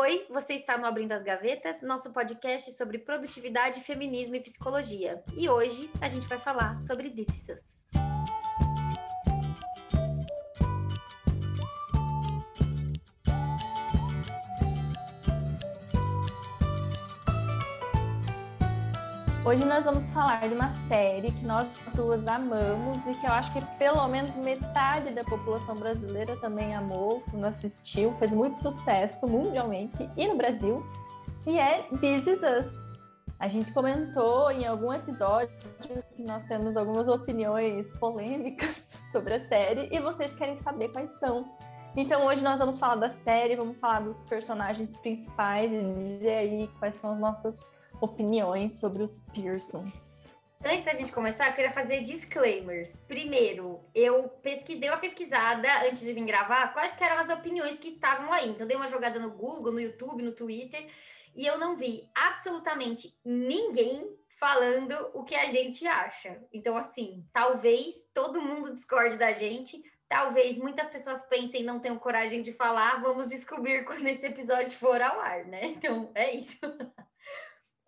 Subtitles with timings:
[0.00, 5.20] Oi, você está no Abrindo as Gavetas, nosso podcast sobre produtividade, feminismo e psicologia.
[5.36, 7.88] E hoje a gente vai falar sobre This.
[19.48, 23.50] Hoje nós vamos falar de uma série que nós duas amamos e que eu acho
[23.50, 30.06] que pelo menos metade da população brasileira também amou quando assistiu, fez muito sucesso mundialmente
[30.18, 30.84] e no Brasil,
[31.46, 32.90] e é This Is Us.
[33.40, 35.56] A gente comentou em algum episódio
[36.12, 41.56] que nós temos algumas opiniões polêmicas sobre a série e vocês querem saber quais são.
[41.96, 46.70] Então hoje nós vamos falar da série, vamos falar dos personagens principais e dizer aí
[46.78, 50.28] quais são as nossas opiniões sobre os Pearsons.
[50.64, 52.96] Antes da gente começar, eu queria fazer disclaimers.
[53.06, 58.32] Primeiro, eu pesquisei, uma pesquisada antes de vir gravar quais eram as opiniões que estavam
[58.32, 58.48] aí.
[58.48, 60.88] Então, dei uma jogada no Google, no YouTube, no Twitter,
[61.36, 66.42] e eu não vi absolutamente ninguém falando o que a gente acha.
[66.52, 71.98] Então, assim, talvez todo mundo discorde da gente, talvez muitas pessoas pensem e não tenham
[71.98, 73.00] coragem de falar.
[73.00, 75.66] Vamos descobrir quando esse episódio for ao ar, né?
[75.66, 76.58] Então, é isso.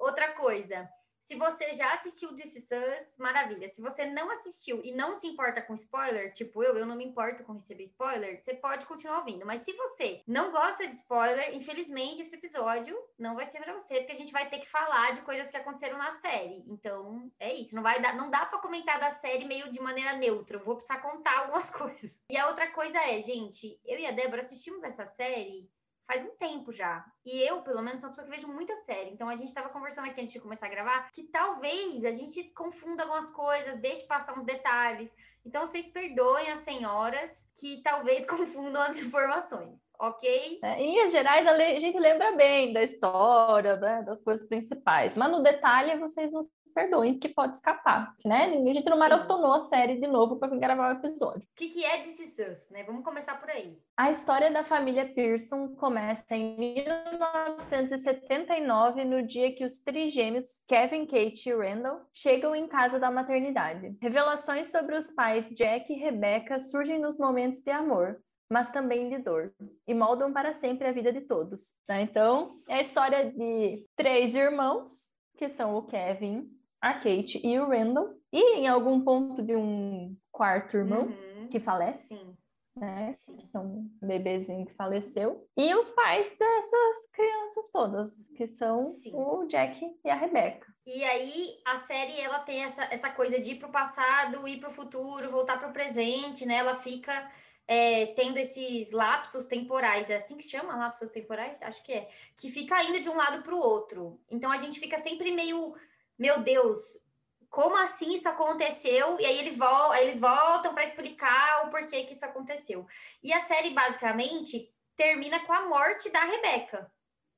[0.01, 0.89] Outra coisa,
[1.21, 3.69] se você já assistiu Is Us, maravilha.
[3.69, 7.05] Se você não assistiu e não se importa com spoiler, tipo eu, eu não me
[7.05, 9.45] importo com receber spoiler, você pode continuar ouvindo.
[9.45, 13.99] Mas se você não gosta de spoiler, infelizmente esse episódio não vai ser para você,
[13.99, 16.65] porque a gente vai ter que falar de coisas que aconteceram na série.
[16.67, 17.77] Então, é isso.
[17.77, 20.57] Não vai dar, não dá para comentar da série meio de maneira neutra.
[20.57, 22.25] Eu vou precisar contar algumas coisas.
[22.31, 25.71] E a outra coisa é, gente, eu e a Débora assistimos essa série
[26.11, 27.05] faz um tempo já.
[27.25, 29.11] E eu, pelo menos, sou uma pessoa que vejo muita série.
[29.11, 32.43] Então a gente estava conversando aqui antes de começar a gravar que talvez a gente
[32.53, 35.15] confunda algumas coisas, deixe passar uns detalhes.
[35.47, 40.59] Então vocês perdoem as senhoras que talvez confundam as informações, ok?
[40.65, 45.45] É, em gerais, a gente lembra bem da história, né, das coisas principais, mas no
[45.45, 46.43] detalhe vocês não
[46.73, 48.45] perdoem, que pode escapar, né?
[48.45, 51.43] A gente não maratonou a série de novo para gravar o episódio.
[51.43, 52.85] O que, que é This Is Us, né?
[52.85, 53.77] Vamos começar por aí.
[53.97, 61.49] A história da família Pearson começa em 1979, no dia que os trigêmeos Kevin, Kate
[61.49, 63.97] e Randall chegam em casa da maternidade.
[64.01, 68.19] Revelações sobre os pais Jack e Rebecca surgem nos momentos de amor,
[68.51, 69.55] mas também de dor,
[69.87, 71.75] e moldam para sempre a vida de todos.
[71.89, 72.03] Né?
[72.03, 74.91] Então, é a história de três irmãos,
[75.37, 76.51] que são o Kevin,
[76.81, 81.49] a Kate e o Randall, e em algum ponto de um quarto irmão uhum.
[81.49, 82.15] que falece.
[82.15, 82.37] Sim.
[82.77, 83.11] Né?
[83.29, 83.65] Então,
[84.01, 85.47] um bebezinho que faleceu.
[85.57, 89.13] E os pais dessas crianças todas, que são Sim.
[89.15, 90.67] o Jack e a Rebecca.
[90.87, 94.71] E aí, a série, ela tem essa, essa coisa de ir pro passado, ir pro
[94.71, 96.57] futuro, voltar pro presente, né?
[96.57, 97.31] Ela fica...
[97.73, 101.63] É, tendo esses lapsos temporais, é assim que se chama, lapsos temporais?
[101.63, 104.21] Acho que é, que fica indo de um lado para o outro.
[104.29, 105.73] Então a gente fica sempre meio
[106.21, 107.09] meu Deus,
[107.49, 109.19] como assim isso aconteceu?
[109.19, 112.87] E aí, ele vol aí eles voltam para explicar o porquê que isso aconteceu.
[113.23, 116.93] E a série, basicamente, termina com a morte da Rebeca.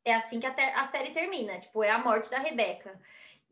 [0.05, 3.01] É assim que a, a série termina, tipo, é a morte da Rebeca.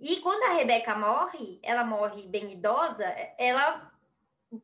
[0.01, 3.07] E quando a Rebeca morre, ela morre bem idosa,
[3.39, 3.89] ela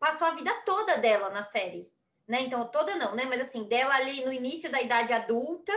[0.01, 1.89] passou a vida toda dela na série,
[2.27, 2.41] né?
[2.41, 3.25] Então, toda não, né?
[3.25, 5.73] Mas assim, dela ali no início da idade adulta,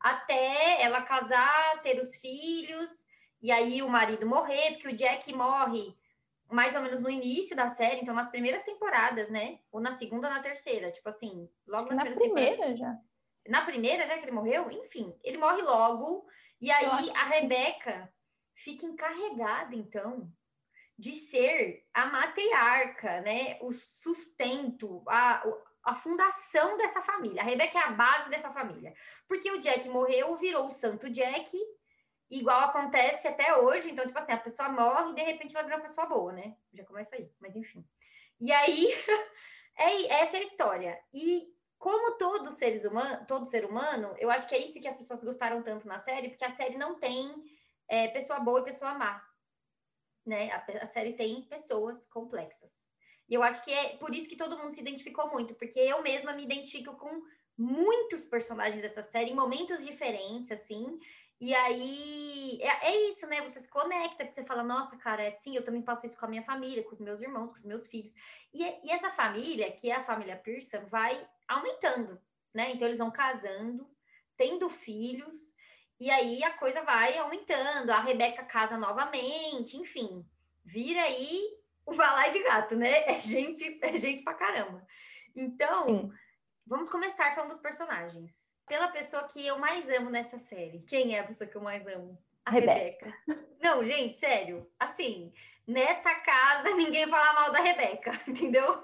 [0.00, 3.06] até ela casar, ter os filhos,
[3.40, 5.94] e aí o marido morrer, porque o Jack morre
[6.50, 9.58] mais ou menos no início da série, então nas primeiras temporadas, né?
[9.72, 12.96] Ou na segunda ou na terceira, tipo assim, logo nas na primeira já.
[13.48, 16.26] Na primeira, já que ele morreu, enfim, ele morre logo,
[16.60, 18.12] e aí a Rebeca
[18.54, 20.30] fica encarregada, então,
[20.98, 23.58] de ser a matriarca, né?
[23.60, 25.44] O sustento, a,
[25.84, 27.42] a fundação dessa família.
[27.42, 28.94] A Rebeca é a base dessa família.
[29.28, 31.50] Porque o Jack morreu, virou o santo Jack,
[32.30, 33.90] igual acontece até hoje.
[33.90, 36.56] Então, tipo assim, a pessoa morre e de repente ela vira uma pessoa boa, né?
[36.72, 37.84] Já começa aí, mas enfim.
[38.40, 38.88] E aí,
[39.76, 41.00] é, essa é a história.
[41.12, 44.96] E como todo, seres humano, todo ser humano, eu acho que é isso que as
[44.96, 47.34] pessoas gostaram tanto na série, porque a série não tem
[47.88, 49.22] é, pessoa boa e pessoa má.
[50.24, 50.50] Né?
[50.50, 52.72] A, a série tem pessoas complexas.
[53.28, 56.02] E eu acho que é por isso que todo mundo se identificou muito, porque eu
[56.02, 57.22] mesma me identifico com
[57.56, 60.98] muitos personagens dessa série em momentos diferentes, assim,
[61.40, 63.42] e aí, é, é, isso, né?
[63.42, 66.26] Você se conecta, porque você fala, nossa, cara, é assim, eu também passo isso com
[66.26, 68.14] a minha família, com os meus irmãos, com os meus filhos.
[68.52, 72.20] E, e essa família, que é a família Pearson, vai aumentando,
[72.54, 72.70] né?
[72.72, 73.88] Então, eles vão casando,
[74.36, 75.54] tendo filhos,
[75.98, 77.90] e aí a coisa vai aumentando.
[77.90, 80.24] A Rebeca casa novamente, enfim,
[80.64, 81.42] vira aí
[81.84, 83.04] o balai de gato, né?
[83.10, 84.86] É gente, é gente pra caramba.
[85.36, 86.12] Então, Sim.
[86.66, 88.53] vamos começar falando dos personagens.
[88.66, 90.80] Pela pessoa que eu mais amo nessa série.
[90.80, 92.18] Quem é a pessoa que eu mais amo?
[92.44, 93.14] A Rebeca.
[93.26, 93.48] Rebeca.
[93.62, 94.70] Não, gente, sério.
[94.78, 95.32] Assim,
[95.66, 98.82] nesta casa ninguém fala mal da Rebeca, entendeu?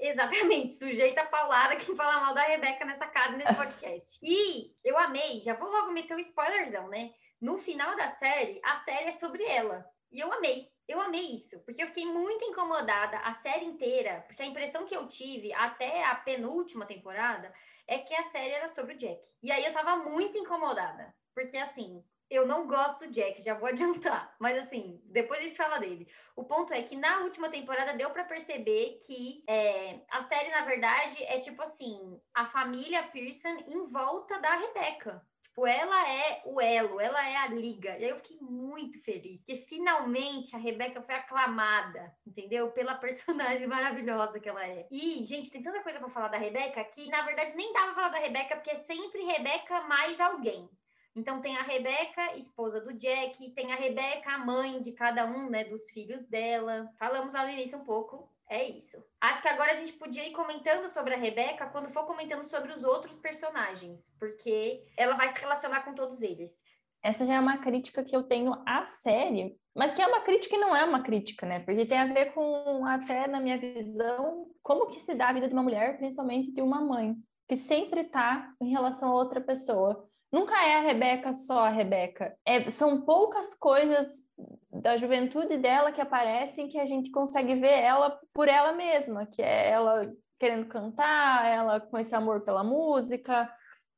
[0.00, 4.18] Exatamente, sujeita paulada quem fala mal da Rebeca nessa casa, nesse podcast.
[4.22, 7.12] E eu amei, já vou logo meter um spoilerzão, né?
[7.40, 9.84] No final da série, a série é sobre ela.
[10.10, 10.70] E eu amei.
[10.88, 14.96] Eu amei isso, porque eu fiquei muito incomodada a série inteira, porque a impressão que
[14.96, 17.52] eu tive até a penúltima temporada
[17.86, 19.20] é que a série era sobre o Jack.
[19.42, 23.68] E aí eu tava muito incomodada, porque assim, eu não gosto do Jack, já vou
[23.68, 24.34] adiantar.
[24.38, 26.08] Mas assim, depois a gente fala dele.
[26.36, 30.62] O ponto é que na última temporada deu para perceber que é, a série, na
[30.62, 35.22] verdade, é tipo assim: a família Pearson em volta da Rebecca.
[35.58, 37.98] Tipo, ela é o elo, ela é a liga.
[37.98, 42.70] E aí eu fiquei muito feliz, porque finalmente a Rebeca foi aclamada, entendeu?
[42.70, 44.86] Pela personagem maravilhosa que ela é.
[44.88, 47.94] E, gente, tem tanta coisa para falar da Rebeca que, na verdade, nem dava pra
[47.94, 50.70] falar da Rebeca, porque é sempre Rebeca mais alguém.
[51.16, 55.50] Então tem a Rebeca, esposa do Jack, tem a Rebeca, a mãe de cada um,
[55.50, 56.88] né, dos filhos dela.
[57.00, 58.96] Falamos ao início um pouco é isso.
[59.20, 62.72] Acho que agora a gente podia ir comentando sobre a Rebeca quando for comentando sobre
[62.72, 66.62] os outros personagens, porque ela vai se relacionar com todos eles.
[67.02, 70.56] Essa já é uma crítica que eu tenho à série, mas que é uma crítica
[70.56, 71.60] e não é uma crítica, né?
[71.60, 75.46] Porque tem a ver com, até na minha visão, como que se dá a vida
[75.46, 77.14] de uma mulher, principalmente de uma mãe,
[77.46, 80.07] que sempre está em relação a outra pessoa.
[80.30, 82.36] Nunca é a Rebeca só a Rebeca.
[82.44, 84.22] É, são poucas coisas
[84.70, 89.42] da juventude dela que aparecem que a gente consegue ver ela por ela mesma, que
[89.42, 90.02] é ela
[90.38, 93.50] querendo cantar, ela com esse amor pela música,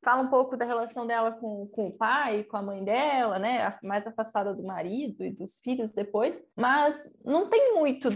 [0.03, 3.71] fala um pouco da relação dela com, com o pai, com a mãe dela, né,
[3.83, 8.09] mais afastada do marido e dos filhos depois, mas não tem muito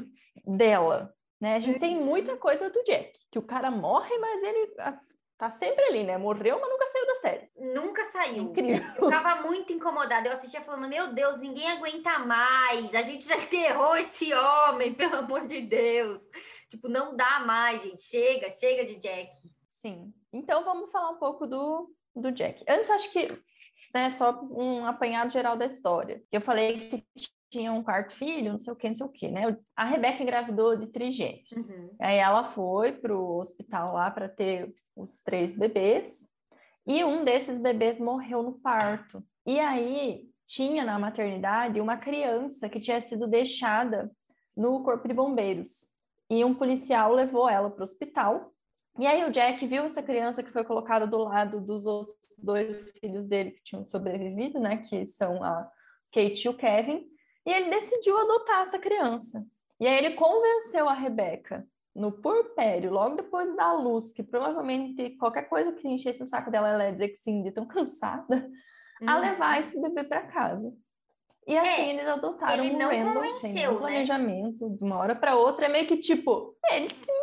[0.45, 1.55] dela, né?
[1.55, 4.73] A gente tem muita coisa do Jack, que o cara morre, mas ele
[5.37, 6.17] tá sempre ali, né?
[6.17, 7.49] Morreu, mas nunca saiu da série.
[7.57, 8.43] Nunca saiu.
[8.43, 8.93] Incrível.
[8.97, 10.27] Eu tava muito incomodada.
[10.27, 12.93] Eu assistia falando, meu Deus, ninguém aguenta mais.
[12.95, 16.21] A gente já enterrou esse homem, pelo amor de Deus.
[16.69, 18.01] Tipo, não dá mais, gente.
[18.01, 19.31] Chega, chega de Jack.
[19.69, 20.13] Sim.
[20.31, 22.63] Então vamos falar um pouco do, do Jack.
[22.67, 23.27] Antes, acho que
[23.93, 26.21] né, só um apanhado geral da história.
[26.31, 29.29] Eu falei que tinha um quarto filho, não sei o que, não sei o que,
[29.29, 29.57] né?
[29.77, 31.49] A Rebeca engravidou de trigêmeos.
[31.69, 31.95] Uhum.
[32.01, 36.29] Aí ela foi para o hospital lá para ter os três bebês
[36.85, 39.23] e um desses bebês morreu no parto.
[39.45, 44.11] E aí tinha na maternidade uma criança que tinha sido deixada
[44.55, 45.89] no corpo de bombeiros.
[46.29, 48.51] E um policial levou ela para o hospital.
[48.99, 52.91] E aí o Jack viu essa criança que foi colocada do lado dos outros dois
[52.99, 54.77] filhos dele que tinham sobrevivido, né?
[54.77, 55.69] Que são a
[56.11, 57.14] Kate e o Kevin.
[57.45, 59.45] E ele decidiu adotar essa criança.
[59.79, 65.47] E aí ele convenceu a Rebeca no purpério, logo depois da luz, que provavelmente qualquer
[65.47, 68.49] coisa que enchesse o saco dela, ela ia dizer que sim, de tão cansada,
[69.01, 69.09] uhum.
[69.09, 70.73] a levar esse bebê para casa.
[71.47, 73.77] E assim é, eles adotaram ele não Randall, sem um né?
[73.77, 74.75] planejamento, né?
[74.77, 77.15] de uma hora para outra, é meio que tipo, ele tem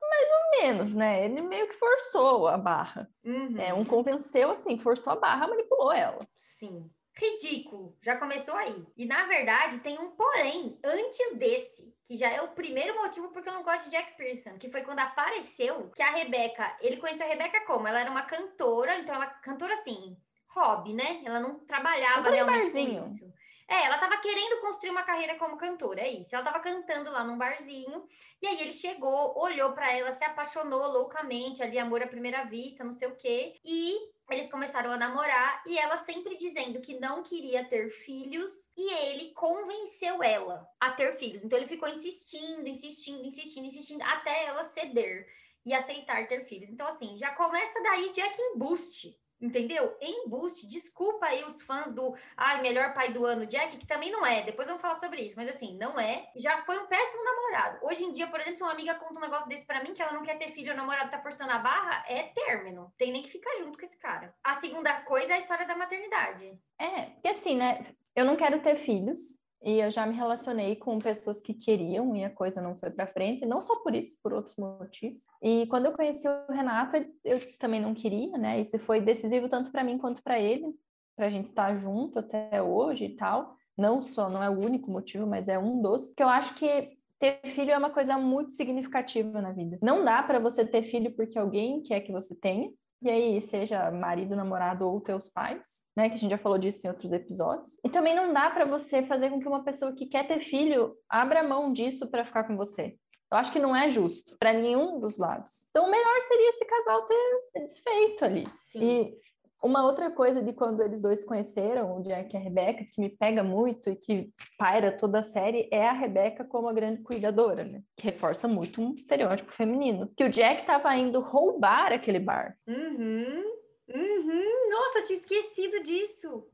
[0.00, 1.24] mais ou menos, né?
[1.24, 3.08] Ele meio que forçou a barra.
[3.24, 3.56] Uhum.
[3.58, 6.18] É, um convenceu assim, forçou a barra, manipulou ela.
[6.38, 7.96] Sim ridículo.
[8.00, 8.86] Já começou aí.
[8.96, 13.48] E na verdade tem um porém antes desse, que já é o primeiro motivo porque
[13.48, 17.26] eu não gosto de Jack Pearson, que foi quando apareceu que a Rebeca, ele conheceu
[17.26, 17.88] a Rebeca como?
[17.88, 20.16] Ela era uma cantora, então ela cantora assim,
[20.48, 21.20] hobby, né?
[21.24, 23.38] Ela não trabalhava realmente com isso.
[23.70, 26.34] É, ela tava querendo construir uma carreira como cantora, é isso.
[26.34, 28.08] Ela tava cantando lá num barzinho,
[28.40, 32.82] e aí ele chegou, olhou para ela, se apaixonou loucamente, ali amor à primeira vista,
[32.82, 33.98] não sei o quê, e
[34.30, 39.32] eles começaram a namorar e ela sempre dizendo que não queria ter filhos e ele
[39.32, 41.44] convenceu ela a ter filhos.
[41.44, 45.26] Então ele ficou insistindo, insistindo, insistindo, insistindo até ela ceder
[45.64, 46.70] e aceitar ter filhos.
[46.70, 49.18] Então assim, já começa daí Jack Embuste.
[49.40, 49.96] Entendeu?
[50.00, 54.26] Embuste, desculpa aí os fãs do ai, melhor pai do ano, Jack, que também não
[54.26, 54.42] é.
[54.42, 56.28] Depois vamos falar sobre isso, mas assim, não é.
[56.36, 57.78] Já foi um péssimo namorado.
[57.82, 60.02] Hoje em dia, por exemplo, se uma amiga conta um negócio desse para mim, que
[60.02, 62.92] ela não quer ter filho, o namorado tá forçando a barra, é término.
[62.98, 64.34] Tem nem que ficar junto com esse cara.
[64.42, 66.58] A segunda coisa é a história da maternidade.
[66.78, 67.80] É, porque assim, né?
[68.16, 72.24] Eu não quero ter filhos, e eu já me relacionei com pessoas que queriam e
[72.24, 75.24] a coisa não foi para frente, não só por isso, por outros motivos.
[75.42, 78.60] E quando eu conheci o Renato, eu também não queria, né?
[78.60, 80.72] Isso foi decisivo tanto para mim quanto para ele,
[81.16, 83.56] para a gente estar tá junto até hoje e tal.
[83.76, 86.14] Não só, não é o único motivo, mas é um dos.
[86.14, 89.78] Que eu acho que ter filho é uma coisa muito significativa na vida.
[89.82, 93.90] Não dá para você ter filho porque alguém quer que você tenha, e aí, seja
[93.90, 96.08] marido, namorado ou teus pais, né?
[96.08, 97.78] Que a gente já falou disso em outros episódios.
[97.84, 100.96] E também não dá para você fazer com que uma pessoa que quer ter filho
[101.08, 102.96] abra mão disso para ficar com você.
[103.30, 105.68] Eu acho que não é justo para nenhum dos lados.
[105.70, 108.46] Então, o melhor seria esse casal ter desfeito ali.
[108.46, 108.82] Sim.
[108.82, 109.18] E
[109.62, 113.08] uma outra coisa de quando eles dois conheceram, o Jack e a Rebeca, que me
[113.08, 117.64] pega muito e que paira toda a série, é a Rebeca como a grande cuidadora,
[117.64, 117.82] né?
[117.96, 120.10] Que reforça muito um estereótipo feminino.
[120.16, 122.56] Que o Jack estava indo roubar aquele bar.
[122.66, 123.42] Uhum,
[123.88, 124.70] uhum.
[124.70, 126.46] Nossa, eu tinha esquecido disso.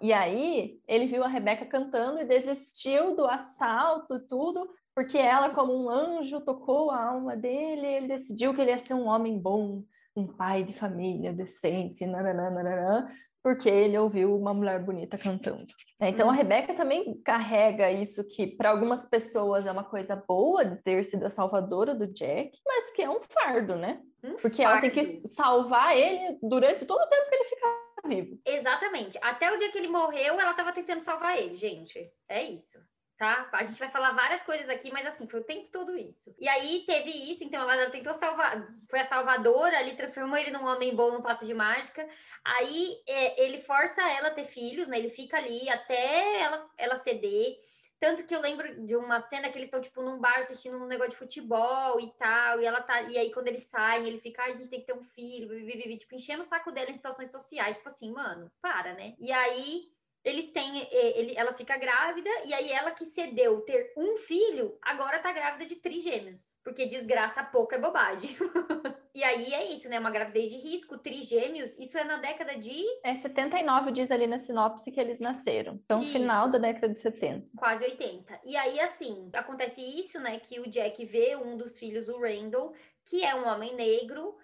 [0.00, 5.50] E aí, ele viu a Rebeca cantando e desistiu do assalto e tudo, porque ela,
[5.50, 9.38] como um anjo, tocou a alma dele, ele decidiu que ele ia ser um homem
[9.38, 9.82] bom,
[10.14, 13.08] um pai de família decente, nananana,
[13.42, 15.66] porque ele ouviu uma mulher bonita cantando.
[16.00, 16.38] É, então a uhum.
[16.38, 21.26] Rebeca também carrega isso que para algumas pessoas é uma coisa boa de ter sido
[21.26, 24.00] a salvadora do Jack, mas que é um fardo, né?
[24.22, 24.78] Um porque fardo.
[24.78, 28.40] ela tem que salvar ele durante todo o tempo que ele fica vivo.
[28.46, 29.18] Exatamente.
[29.20, 31.98] Até o dia que ele morreu, ela estava tentando salvar ele, gente.
[32.28, 32.78] É isso
[33.22, 33.48] tá?
[33.52, 36.34] A gente vai falar várias coisas aqui, mas assim, foi o tempo todo isso.
[36.40, 40.66] E aí teve isso, então ela tentou salvar, foi a salvadora ali, transformou ele num
[40.66, 42.04] homem bom no passe de mágica.
[42.44, 44.98] Aí é, ele força ela a ter filhos, né?
[44.98, 47.56] Ele fica ali até ela, ela ceder.
[48.00, 50.88] Tanto que eu lembro de uma cena que eles estão, tipo, num bar assistindo um
[50.88, 53.02] negócio de futebol e tal, e ela tá.
[53.02, 55.48] E aí, quando eles saem, ele fica, ah, a gente tem que ter um filho,
[55.96, 59.14] tipo, enchendo o saco dela em situações sociais, tipo assim, mano, para, né?
[59.20, 59.91] E aí
[60.24, 65.18] eles têm, ele, ela fica grávida, e aí ela que cedeu ter um filho, agora
[65.18, 68.36] tá grávida de trigêmeos, porque desgraça pouco é bobagem.
[69.14, 69.98] e aí é isso, né?
[69.98, 72.82] Uma gravidez de risco, trigêmeos, isso é na década de.
[73.02, 75.80] É 79, diz ali na sinopse que eles nasceram.
[75.84, 76.12] Então, isso.
[76.12, 77.52] final da década de 70.
[77.56, 78.40] Quase 80.
[78.44, 80.38] E aí, assim, acontece isso, né?
[80.38, 82.72] Que o Jack vê um dos filhos, o Randall,
[83.04, 84.36] que é um homem negro,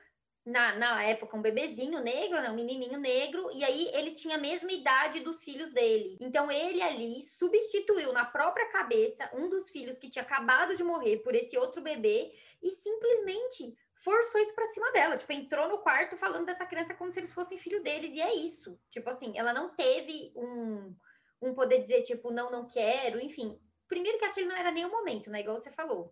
[0.49, 4.41] na, na época, um bebezinho negro, né, um menininho negro, e aí ele tinha a
[4.41, 6.17] mesma idade dos filhos dele.
[6.21, 11.19] Então ele ali substituiu na própria cabeça um dos filhos que tinha acabado de morrer
[11.19, 15.19] por esse outro bebê e simplesmente forçou isso pra cima dela.
[15.19, 18.35] Tipo, entrou no quarto falando dessa criança como se eles fossem filho deles, e é
[18.35, 18.81] isso.
[18.91, 20.97] Tipo assim, ela não teve um,
[21.43, 23.61] um poder dizer, tipo, não, não quero, enfim.
[23.87, 25.41] Primeiro que aquele não era nem o momento, né?
[25.41, 26.11] Igual você falou.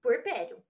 [0.00, 0.64] Puerpério.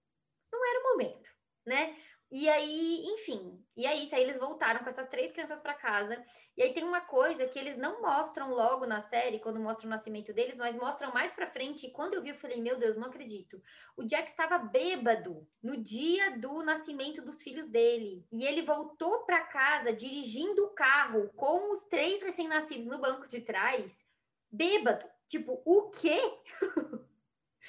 [0.51, 1.29] Não era o momento,
[1.65, 1.95] né?
[2.31, 4.13] E aí, enfim, e é isso.
[4.13, 6.23] Aí eles voltaram com essas três crianças para casa.
[6.55, 9.89] E aí tem uma coisa que eles não mostram logo na série, quando mostram o
[9.89, 11.87] nascimento deles, mas mostram mais para frente.
[11.87, 13.59] E quando eu vi, eu falei: Meu Deus, não acredito.
[13.97, 18.23] O Jack estava bêbado no dia do nascimento dos filhos dele.
[18.31, 23.41] E ele voltou para casa dirigindo o carro com os três recém-nascidos no banco de
[23.41, 24.05] trás,
[24.51, 25.05] bêbado.
[25.27, 26.19] Tipo, o quê?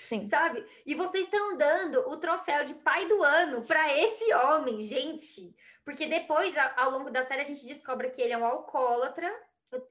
[0.00, 0.23] Sim.
[0.23, 0.64] Sabe?
[0.87, 5.54] E vocês estão dando o troféu de pai do ano para esse homem, gente.
[5.85, 9.30] Porque depois, ao longo da série, a gente descobre que ele é um alcoólatra.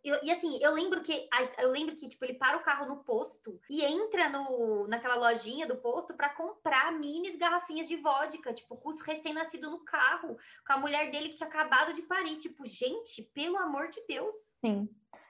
[0.03, 3.03] Eu, e assim, eu lembro que eu lembro que tipo ele para o carro no
[3.03, 8.75] posto e entra no naquela lojinha do posto para comprar minis garrafinhas de vodka, tipo,
[8.75, 10.37] com os recém-nascido no carro,
[10.67, 14.35] com a mulher dele que tinha acabado de parir, tipo, gente, pelo amor de Deus.
[14.59, 14.89] Sim.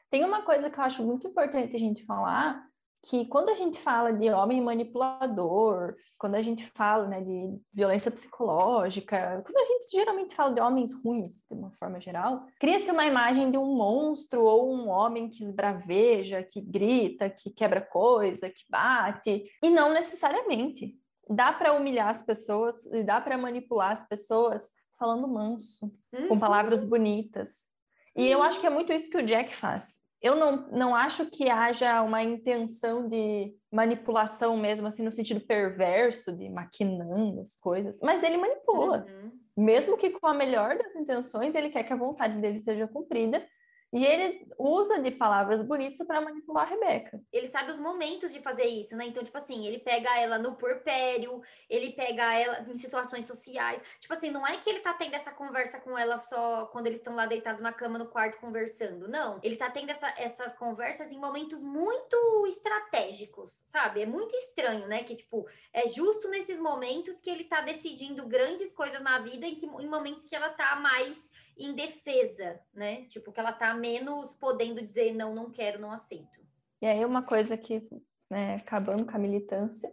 [0.10, 2.68] Tem uma coisa que eu acho muito importante a gente falar,
[3.02, 8.12] que quando a gente fala de homem manipulador, quando a gente fala né, de violência
[8.12, 13.06] psicológica, quando a gente geralmente fala de homens ruins, de uma forma geral, cria-se uma
[13.06, 18.64] imagem de um monstro ou um homem que esbraveja, que grita, que quebra coisa, que
[18.70, 20.96] bate, e não necessariamente.
[21.30, 26.28] Dá para humilhar as pessoas e dá para manipular as pessoas falando manso, uhum.
[26.28, 27.70] com palavras bonitas.
[28.16, 31.26] E eu acho que é muito isso que o Jack faz eu não, não acho
[31.28, 37.98] que haja uma intenção de manipulação mesmo, assim, no sentido perverso, de maquinando as coisas,
[38.02, 39.06] mas ele manipula.
[39.08, 39.32] Uhum.
[39.56, 43.46] Mesmo que com a melhor das intenções, ele quer que a vontade dele seja cumprida,
[43.92, 47.22] e ele usa de palavras bonitas para manipular a Rebeca.
[47.34, 49.06] Ele sabe os momentos de fazer isso, né?
[49.08, 53.82] Então, tipo assim, ele pega ela no porpério, ele pega ela em situações sociais.
[54.00, 57.00] Tipo assim, não é que ele tá tendo essa conversa com ela só quando eles
[57.00, 59.08] estão lá deitados na cama no quarto conversando.
[59.08, 59.40] Não.
[59.42, 64.02] Ele tá tendo essa, essas conversas em momentos muito estratégicos, sabe?
[64.02, 65.04] É muito estranho, né?
[65.04, 69.56] Que, tipo, é justo nesses momentos que ele tá decidindo grandes coisas na vida em,
[69.56, 73.04] que, em momentos que ela tá mais em defesa, né?
[73.06, 76.40] Tipo, que ela tá menos podendo dizer não, não quero, não aceito.
[76.82, 77.88] E aí uma coisa que,
[78.30, 79.92] né, acabando com a militância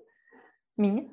[0.76, 1.08] minha,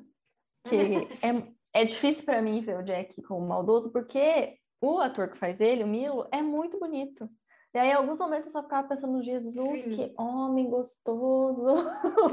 [0.68, 0.76] que
[1.22, 5.60] é, é difícil para mim ver o Jack como maldoso, porque o ator que faz
[5.60, 7.28] ele, o Milo, é muito bonito.
[7.74, 9.90] E aí, em alguns momentos, eu só ficava pensando, Jesus, sim.
[9.90, 11.74] que homem gostoso.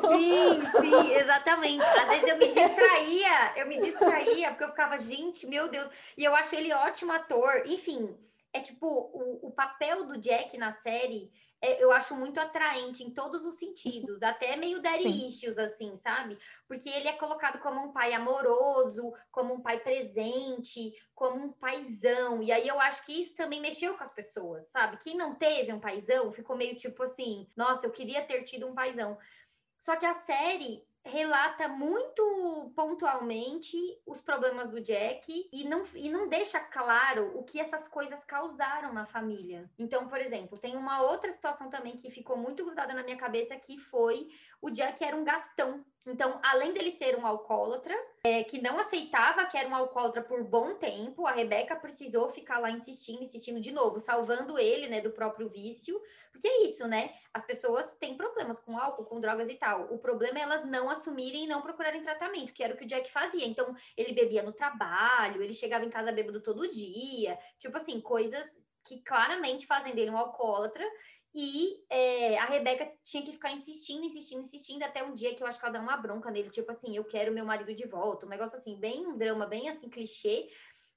[0.07, 1.81] Sim, sim, exatamente.
[1.83, 5.89] Às vezes eu me distraía, eu me distraía, porque eu ficava, gente, meu Deus.
[6.15, 7.63] E eu acho ele ótimo ator.
[7.65, 8.15] Enfim,
[8.53, 11.31] é tipo, o, o papel do Jack na série
[11.61, 16.37] é, eu acho muito atraente em todos os sentidos, até meio issues, assim, sabe?
[16.67, 22.41] Porque ele é colocado como um pai amoroso, como um pai presente, como um paizão.
[22.41, 24.97] E aí eu acho que isso também mexeu com as pessoas, sabe?
[24.97, 28.73] Quem não teve um paizão ficou meio tipo assim, nossa, eu queria ter tido um
[28.73, 29.15] paizão.
[29.77, 36.27] Só que a série relata muito pontualmente os problemas do Jack e não, e não
[36.27, 39.69] deixa claro o que essas coisas causaram na família.
[39.79, 43.55] Então, por exemplo, tem uma outra situação também que ficou muito grudada na minha cabeça
[43.55, 44.29] que foi
[44.61, 45.83] o Jack era um gastão.
[46.05, 50.43] Então, além dele ser um alcoólatra, é, que não aceitava que era um alcoólatra por
[50.43, 55.11] bom tempo, a Rebeca precisou ficar lá insistindo, insistindo de novo, salvando ele, né, do
[55.11, 56.01] próprio vício.
[56.31, 57.13] Porque é isso, né?
[57.33, 59.93] As pessoas têm problemas com álcool, com drogas e tal.
[59.93, 62.87] O problema é elas não assumirem e não procurarem tratamento, que era o que o
[62.87, 63.45] Jack fazia.
[63.45, 67.37] Então, ele bebia no trabalho, ele chegava em casa bêbado todo dia.
[67.59, 70.85] Tipo assim, coisas que claramente fazem dele um alcoólatra
[71.33, 75.47] e é, a Rebeca tinha que ficar insistindo, insistindo, insistindo, até um dia que eu
[75.47, 78.25] acho que ela dá uma bronca nele, tipo assim, eu quero meu marido de volta,
[78.25, 80.49] um negócio assim, bem um drama, bem assim, clichê.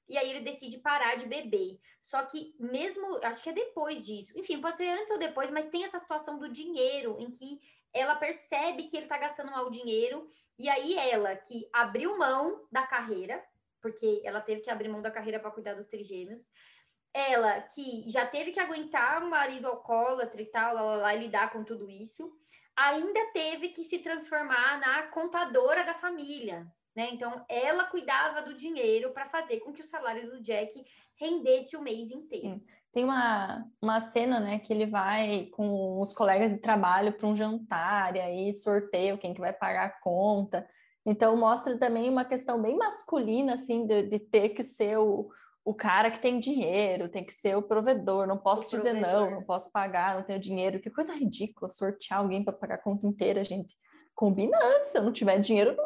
[0.07, 1.79] E aí ele decide parar de beber.
[1.99, 4.37] Só que mesmo, acho que é depois disso.
[4.37, 7.59] Enfim, pode ser antes ou depois, mas tem essa situação do dinheiro, em que
[7.91, 10.27] ela percebe que ele tá gastando mal o dinheiro.
[10.59, 13.43] E aí ela, que abriu mão da carreira,
[13.81, 16.51] porque ela teve que abrir mão da carreira para cuidar dos trigêmeos,
[17.15, 21.19] ela que já teve que aguentar o marido alcoólatra e tal, lá, lá, lá, e
[21.19, 22.29] lidar com tudo isso,
[22.75, 27.09] ainda teve que se transformar na contadora da família, né?
[27.13, 30.83] Então, ela cuidava do dinheiro para fazer com que o salário do Jack
[31.17, 32.55] rendesse o mês inteiro.
[32.55, 32.65] Sim.
[32.91, 37.35] Tem uma, uma cena, né, que ele vai com os colegas de trabalho para um
[37.35, 40.67] jantar e aí sorteio quem que vai pagar a conta.
[41.05, 45.29] Então, mostra também uma questão bem masculina, assim, de, de ter que ser o,
[45.65, 49.21] o cara que tem dinheiro, tem que ser o provedor, não posso o dizer provedor.
[49.21, 50.79] não, não posso pagar, não tenho dinheiro.
[50.79, 53.75] Que coisa ridícula sortear alguém para pagar a conta inteira, gente.
[54.13, 55.83] Combina antes, se eu não tiver dinheiro, não.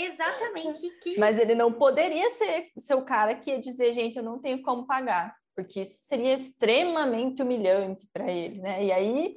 [0.00, 0.88] Exatamente.
[1.02, 1.20] Que...
[1.20, 4.62] Mas ele não poderia ser, ser o cara que ia dizer, gente, eu não tenho
[4.62, 8.82] como pagar, porque isso seria extremamente humilhante para ele, né?
[8.82, 9.36] E aí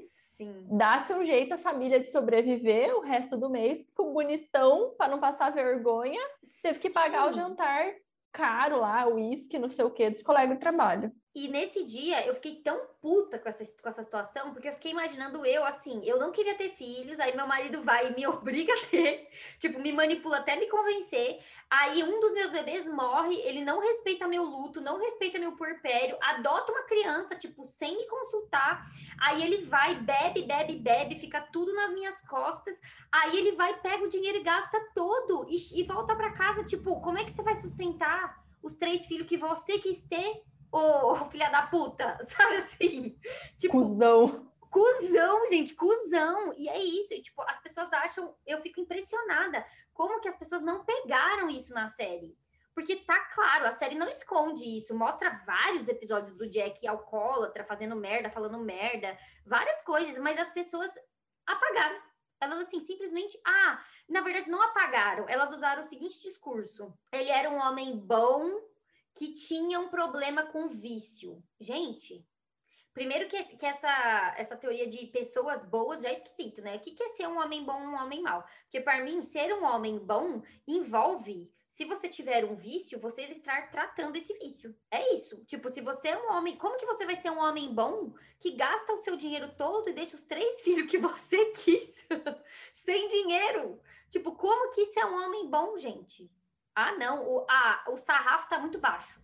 [0.71, 5.11] dá-se um jeito a família de sobreviver o resto do mês, porque o bonitão, para
[5.11, 6.21] não passar vergonha,
[6.61, 7.93] teve que pagar o jantar
[8.31, 11.11] caro lá, uísque, não sei o quê, dos colegas de trabalho.
[11.35, 14.91] E nesse dia eu fiquei tão puta com essa, com essa situação, porque eu fiquei
[14.91, 18.73] imaginando eu assim, eu não queria ter filhos, aí meu marido vai e me obriga
[18.73, 21.39] a ter, tipo, me manipula até me convencer.
[21.69, 26.17] Aí um dos meus bebês morre, ele não respeita meu luto, não respeita meu puerpério,
[26.19, 28.89] adota uma criança, tipo, sem me consultar.
[29.21, 32.79] Aí ele vai, bebe, bebe, bebe, fica tudo nas minhas costas.
[33.11, 36.99] Aí ele vai, pega o dinheiro e gasta todo e, e volta para casa, tipo,
[37.01, 40.43] como é que você vai sustentar os três filhos que você quis ter?
[40.71, 43.19] Ô, filha da puta, sabe assim?
[43.57, 44.49] Tipo, cusão.
[44.69, 46.53] Cusão, gente, cuzão.
[46.55, 50.61] E é isso, e, tipo, as pessoas acham, eu fico impressionada como que as pessoas
[50.61, 52.37] não pegaram isso na série.
[52.73, 57.95] Porque tá claro, a série não esconde isso, mostra vários episódios do Jack alcoólatra, fazendo
[57.95, 60.91] merda, falando merda, várias coisas, mas as pessoas
[61.45, 61.99] apagaram.
[62.39, 67.49] Elas, assim, simplesmente, ah, na verdade não apagaram, elas usaram o seguinte discurso: ele era
[67.49, 68.49] um homem bom,
[69.15, 71.43] que tinha um problema com vício.
[71.59, 72.25] Gente,
[72.93, 76.77] primeiro que, que essa, essa teoria de pessoas boas já é esquisito, né?
[76.77, 78.43] O que, que é ser um homem bom um homem mau?
[78.63, 83.69] Porque, para mim, ser um homem bom envolve se você tiver um vício, você estar
[83.69, 84.75] tratando esse vício.
[84.89, 85.37] É isso.
[85.45, 88.51] Tipo, se você é um homem, como que você vai ser um homem bom que
[88.51, 92.05] gasta o seu dinheiro todo e deixa os três filhos que você quis
[92.73, 93.79] sem dinheiro?
[94.09, 96.29] Tipo, como que isso é um homem bom, gente?
[96.79, 99.21] Ah, não, o, a, o sarrafo tá muito baixo.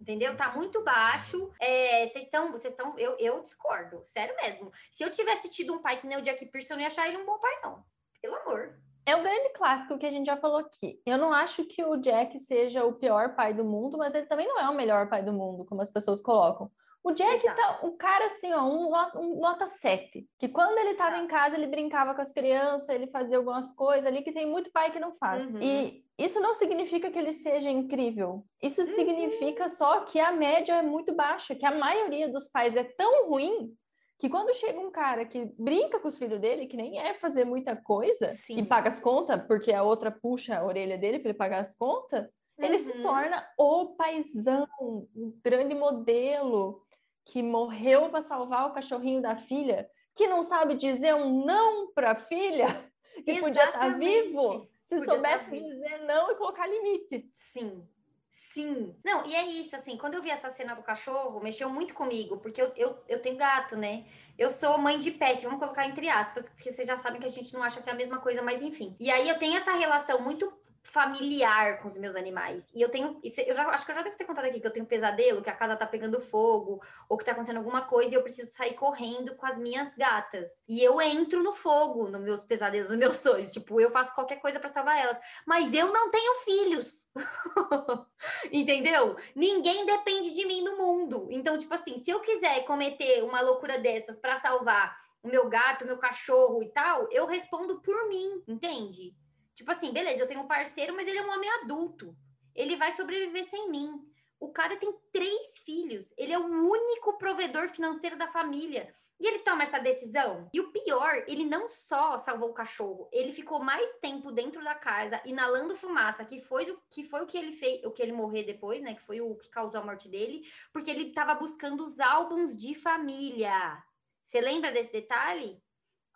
[0.00, 0.36] Entendeu?
[0.36, 1.50] Tá muito baixo.
[1.60, 2.52] É, vocês é, estão.
[2.52, 2.96] Vocês estão.
[2.96, 4.00] Eu, eu discordo.
[4.04, 4.70] Sério mesmo.
[4.92, 7.08] Se eu tivesse tido um pai que nem o Jack Pearson, eu não ia achar
[7.08, 7.82] ele um bom pai, não.
[8.22, 8.78] Pelo amor.
[9.04, 11.00] É um grande clássico que a gente já falou aqui.
[11.04, 14.46] Eu não acho que o Jack seja o pior pai do mundo, mas ele também
[14.46, 16.70] não é o melhor pai do mundo, como as pessoas colocam.
[17.06, 17.80] O Jack tá Exato.
[17.82, 20.28] tá um cara assim, ó, um, um nota 7.
[20.40, 24.06] Que quando ele tava em casa, ele brincava com as crianças, ele fazia algumas coisas
[24.06, 25.54] ali que tem muito pai que não faz.
[25.54, 25.60] Uhum.
[25.62, 28.44] E isso não significa que ele seja incrível.
[28.60, 28.88] Isso uhum.
[28.88, 33.28] significa só que a média é muito baixa, que a maioria dos pais é tão
[33.28, 33.72] ruim
[34.18, 37.44] que quando chega um cara que brinca com os filhos dele, que nem é fazer
[37.44, 38.58] muita coisa Sim.
[38.58, 41.72] e paga as contas, porque a outra puxa a orelha dele para ele pagar as
[41.72, 42.24] contas,
[42.58, 42.64] uhum.
[42.64, 43.02] ele se uhum.
[43.04, 46.84] torna o paizão, o grande modelo
[47.26, 52.12] que morreu para salvar o cachorrinho da filha, que não sabe dizer um não para
[52.12, 52.66] a filha,
[53.24, 53.42] que Exatamente.
[53.42, 57.28] podia estar vivo, se podia soubesse dizer não e colocar limite.
[57.34, 57.86] Sim.
[58.30, 58.94] Sim.
[59.04, 62.36] Não, e é isso, assim, quando eu vi essa cena do cachorro, mexeu muito comigo,
[62.36, 64.04] porque eu, eu, eu tenho gato, né?
[64.38, 67.30] Eu sou mãe de pet, vamos colocar entre aspas, porque vocês já sabem que a
[67.30, 68.94] gente não acha que é a mesma coisa, mas enfim.
[69.00, 70.52] E aí eu tenho essa relação muito
[70.86, 72.72] familiar com os meus animais.
[72.74, 74.70] E eu tenho, eu já acho que eu já devo ter contado aqui que eu
[74.70, 78.14] tenho um pesadelo, que a casa tá pegando fogo, ou que tá acontecendo alguma coisa
[78.14, 80.62] e eu preciso sair correndo com as minhas gatas.
[80.68, 84.36] E eu entro no fogo nos meus pesadelos, nos meus sonhos, tipo, eu faço qualquer
[84.36, 87.06] coisa para salvar elas, mas eu não tenho filhos.
[88.52, 89.16] Entendeu?
[89.34, 91.28] Ninguém depende de mim no mundo.
[91.30, 95.82] Então, tipo assim, se eu quiser cometer uma loucura dessas para salvar o meu gato,
[95.82, 99.14] o meu cachorro e tal, eu respondo por mim, entende?
[99.56, 102.14] Tipo assim, beleza, eu tenho um parceiro, mas ele é um homem adulto.
[102.54, 104.06] Ele vai sobreviver sem mim.
[104.38, 106.12] O cara tem três filhos.
[106.16, 108.94] Ele é o único provedor financeiro da família.
[109.18, 110.48] E ele toma essa decisão.
[110.52, 114.74] E o pior, ele não só salvou o cachorro, ele ficou mais tempo dentro da
[114.74, 118.12] casa, inalando fumaça, que foi o que, foi o que ele fez, o que ele
[118.12, 118.94] morrer depois, né?
[118.94, 122.74] Que foi o que causou a morte dele, porque ele estava buscando os álbuns de
[122.74, 123.82] família.
[124.22, 125.62] Você lembra desse detalhe?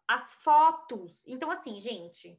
[0.06, 1.24] As fotos.
[1.26, 2.38] Então, assim, gente,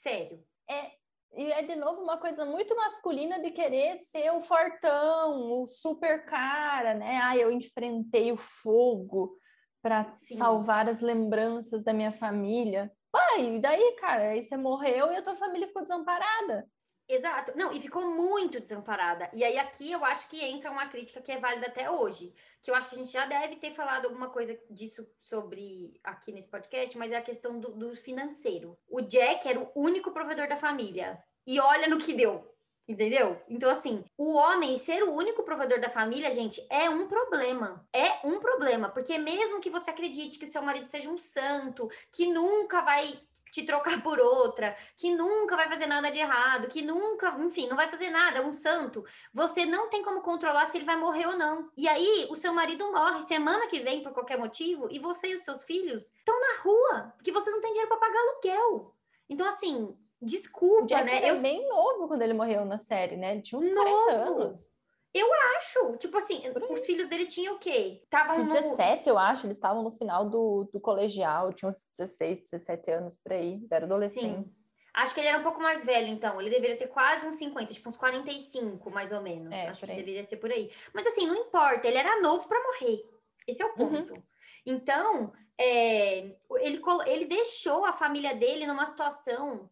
[0.00, 0.42] Sério.
[0.68, 0.92] É,
[1.36, 6.24] e é de novo uma coisa muito masculina de querer ser o fortão, o super
[6.24, 7.20] cara, né?
[7.22, 9.36] Ah, eu enfrentei o fogo
[9.82, 12.90] para salvar as lembranças da minha família.
[13.12, 14.30] Pai, e daí, cara?
[14.30, 16.66] Aí você morreu e a tua família ficou desamparada.
[17.10, 17.52] Exato.
[17.56, 19.28] Não, e ficou muito desamparada.
[19.32, 22.70] E aí aqui eu acho que entra uma crítica que é válida até hoje, que
[22.70, 26.46] eu acho que a gente já deve ter falado alguma coisa disso sobre aqui nesse
[26.46, 28.78] podcast, mas é a questão do, do financeiro.
[28.88, 31.20] O Jack era o único provedor da família.
[31.44, 32.48] E olha no que deu.
[32.90, 33.40] Entendeu?
[33.48, 37.86] Então, assim, o homem ser o único provedor da família, gente, é um problema.
[37.92, 38.88] É um problema.
[38.88, 43.20] Porque mesmo que você acredite que seu marido seja um santo, que nunca vai
[43.50, 47.76] te trocar por outra, que nunca vai fazer nada de errado, que nunca, enfim, não
[47.76, 49.04] vai fazer nada, é um santo.
[49.32, 51.70] Você não tem como controlar se ele vai morrer ou não.
[51.76, 55.34] E aí, o seu marido morre semana que vem por qualquer motivo e você e
[55.34, 58.94] os seus filhos estão na rua, porque vocês não têm dinheiro para pagar aluguel.
[59.28, 61.16] Então, assim, desculpa, né?
[61.18, 63.32] Era eu bem novo quando ele morreu na série, né?
[63.32, 64.10] Ele tinha uns novo.
[64.10, 64.74] anos.
[65.12, 68.00] Eu acho, tipo assim, os filhos dele tinham o quê?
[68.04, 68.54] Estavam no...
[68.54, 73.16] 17, eu acho, eles estavam no final do, do colegial, tinham uns 16, 17 anos
[73.16, 74.58] por aí, eram adolescentes.
[74.58, 74.70] Sim.
[74.94, 76.40] Acho que ele era um pouco mais velho, então.
[76.40, 79.52] Ele deveria ter quase uns 50, tipo uns 45, mais ou menos.
[79.52, 80.70] É, acho que deveria ser por aí.
[80.92, 83.00] Mas assim, não importa, ele era novo para morrer.
[83.46, 83.74] Esse é o uhum.
[83.76, 84.14] ponto.
[84.14, 84.22] Uhum.
[84.66, 89.70] Então, é, ele, ele deixou a família dele numa situação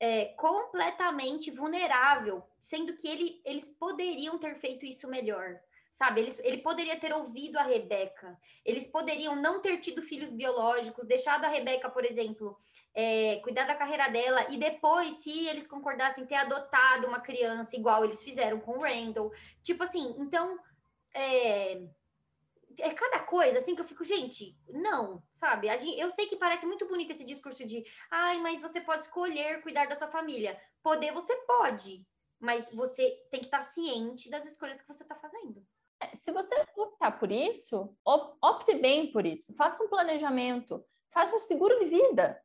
[0.00, 5.60] é, completamente vulnerável, sendo que ele, eles poderiam ter feito isso melhor.
[5.90, 11.06] Sabe, eles, ele poderia ter ouvido a Rebeca, eles poderiam não ter tido filhos biológicos,
[11.06, 12.56] deixado a Rebeca, por exemplo,
[12.94, 18.04] é, cuidar da carreira dela, e depois, se eles concordassem, ter adotado uma criança igual
[18.04, 19.32] eles fizeram com o Randall.
[19.62, 20.58] Tipo assim, então.
[21.12, 21.82] É,
[22.78, 25.68] é cada coisa assim que eu fico, gente, não, sabe?
[25.98, 29.86] Eu sei que parece muito bonito esse discurso de, ai, mas você pode escolher cuidar
[29.86, 30.60] da sua família.
[30.82, 32.06] Poder você pode,
[32.38, 35.64] mas você tem que estar ciente das escolhas que você está fazendo.
[36.00, 39.54] É, se você optar por isso, opte bem por isso.
[39.54, 42.40] Faça um planejamento, faça um seguro de vida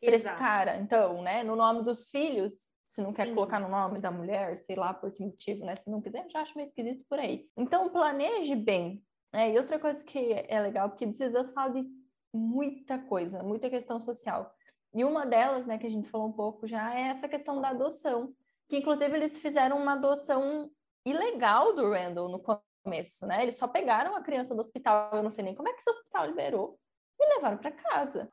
[0.00, 1.42] para esse cara, então, né?
[1.42, 3.16] No nome dos filhos, se não Sim.
[3.16, 5.74] quer colocar no nome da mulher, sei lá por que motivo, né?
[5.74, 7.48] Se não quiser, já acho meio esquisito por aí.
[7.56, 11.88] Então, planeje bem é, e outra coisa que é legal, porque This fala de
[12.32, 14.54] muita coisa, muita questão social.
[14.94, 17.70] E uma delas, né, que a gente falou um pouco já, é essa questão da
[17.70, 18.34] adoção,
[18.68, 20.70] que inclusive eles fizeram uma adoção
[21.04, 22.40] ilegal do Randall no
[22.84, 23.42] começo, né?
[23.42, 25.90] Eles só pegaram a criança do hospital, eu não sei nem como é que esse
[25.90, 26.78] hospital liberou,
[27.18, 28.30] e levaram para casa.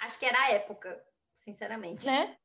[0.00, 1.00] Acho que era a época,
[1.36, 2.04] sinceramente.
[2.04, 2.36] Né?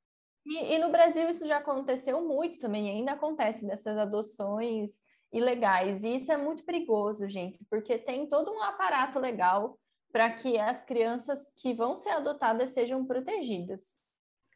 [0.46, 6.04] E, e, no Brasil isso já aconteceu muito também, ainda acontece dessas adoções ilegais.
[6.04, 9.78] E isso é muito perigoso, gente, porque tem todo um aparato legal
[10.12, 13.98] para que as crianças que vão ser adotadas sejam protegidas.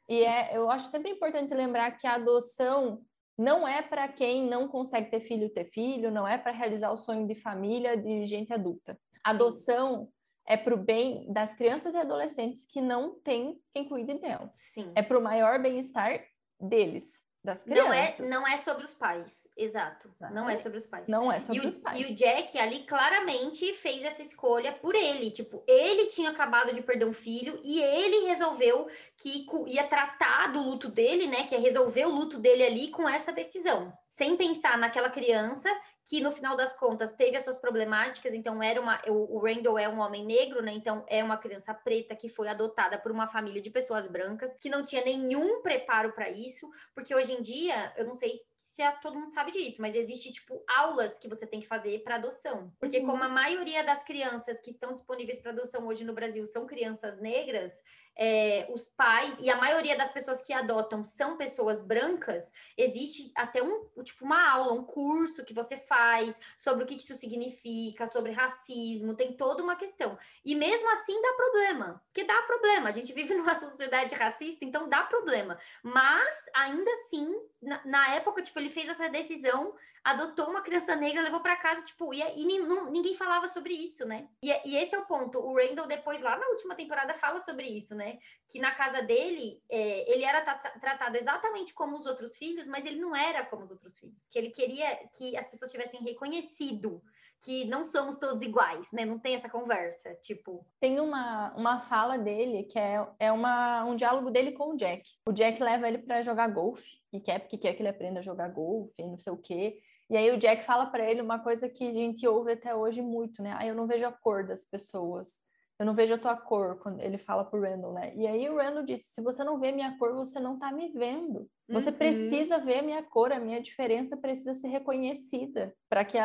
[0.07, 0.15] Sim.
[0.15, 3.01] E é, eu acho sempre importante lembrar que a adoção
[3.37, 6.97] não é para quem não consegue ter filho ter filho, não é para realizar o
[6.97, 8.99] sonho de família de gente adulta.
[9.23, 10.09] Adoção
[10.47, 14.51] é para o bem das crianças e adolescentes que não tem quem cuide delas.
[14.53, 14.91] Sim.
[14.95, 16.23] É para o maior bem-estar
[16.59, 18.19] deles das crianças.
[18.19, 20.13] Não é, não é sobre os pais, exato.
[20.31, 21.07] Não é sobre os pais.
[21.07, 21.99] Não é sobre e os pais.
[21.99, 25.31] E o Jack ali claramente fez essa escolha por ele.
[25.31, 30.61] Tipo, ele tinha acabado de perder um filho e ele resolveu que ia tratar do
[30.61, 31.43] luto dele, né?
[31.43, 33.91] Que ia resolver o luto dele ali com essa decisão.
[34.07, 35.69] Sem pensar naquela criança
[36.11, 39.87] que no final das contas teve essas problemáticas, então era uma o, o Randall é
[39.87, 40.73] um homem negro, né?
[40.73, 44.69] Então é uma criança preta que foi adotada por uma família de pessoas brancas que
[44.69, 48.91] não tinha nenhum preparo para isso, porque hoje em dia, eu não sei se a,
[48.91, 52.73] todo mundo sabe disso, mas existe tipo aulas que você tem que fazer para adoção.
[52.77, 53.05] Porque uhum.
[53.05, 57.21] como a maioria das crianças que estão disponíveis para adoção hoje no Brasil são crianças
[57.21, 57.83] negras,
[58.17, 63.61] é, os pais e a maioria das pessoas que adotam são pessoas brancas, existe até
[63.63, 68.31] um tipo uma aula, um curso que você faz sobre o que isso significa, sobre
[68.31, 70.17] racismo, tem toda uma questão.
[70.43, 72.89] E mesmo assim dá problema, porque dá problema.
[72.89, 75.57] A gente vive numa sociedade racista, então dá problema.
[75.83, 77.27] Mas ainda assim,
[77.61, 81.83] na, na época, tipo, ele fez essa decisão adotou uma criança negra, levou para casa,
[81.83, 84.27] tipo, e, e não, ninguém falava sobre isso, né?
[84.43, 85.39] E, e, esse é o ponto.
[85.39, 88.00] O Randall, depois, lá na última temporada, fala sobre isso, né?
[88.49, 90.41] Que na casa dele, é, ele era
[90.79, 94.27] tratado exatamente como os outros filhos, mas ele não era como os outros filhos.
[94.29, 97.01] Que ele queria que as pessoas tivessem reconhecido
[97.43, 99.03] que não somos todos iguais, né?
[99.03, 100.65] Não tem essa conversa, tipo.
[100.79, 105.03] Tem uma, uma fala dele que é, é uma, um diálogo dele com o Jack.
[105.27, 108.23] O Jack leva ele para jogar golfe, e quer porque quer que ele aprenda a
[108.23, 109.79] jogar golfe, não sei o quê.
[110.09, 113.01] E aí o Jack fala para ele uma coisa que a gente ouve até hoje
[113.01, 113.55] muito, né?
[113.57, 115.41] Ah, eu não vejo a cor das pessoas.
[115.81, 118.13] Eu não vejo a tua cor, quando ele fala pro Randall, né?
[118.15, 120.89] E aí o Randall disse: se você não vê minha cor, você não tá me
[120.89, 121.49] vendo.
[121.67, 121.95] Você uhum.
[121.95, 125.73] precisa ver a minha cor, a minha diferença precisa ser reconhecida.
[125.89, 126.19] Para que,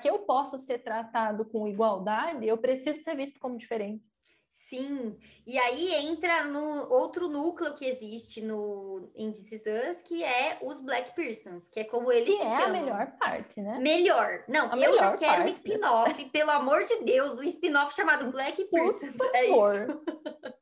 [0.00, 4.02] que eu possa ser tratado com igualdade, eu preciso ser visto como diferente.
[4.52, 10.78] Sim, e aí entra no outro núcleo que existe no Indices Us, que é os
[10.78, 12.66] Black Persons, que é como eles que se é chamam.
[12.66, 13.78] a melhor parte, né?
[13.78, 14.44] Melhor.
[14.46, 18.62] Não, a eu já quero um spin-off, pelo amor de Deus, um spin-off chamado Black
[18.66, 19.18] Persons.
[19.32, 19.38] É.
[19.38, 20.04] É isso.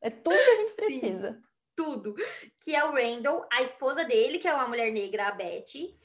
[0.01, 1.33] É tudo que a gente precisa.
[1.33, 1.43] Sim,
[1.75, 2.15] tudo.
[2.63, 5.99] Que é o Randall, a esposa dele, que é uma mulher negra, a Betty,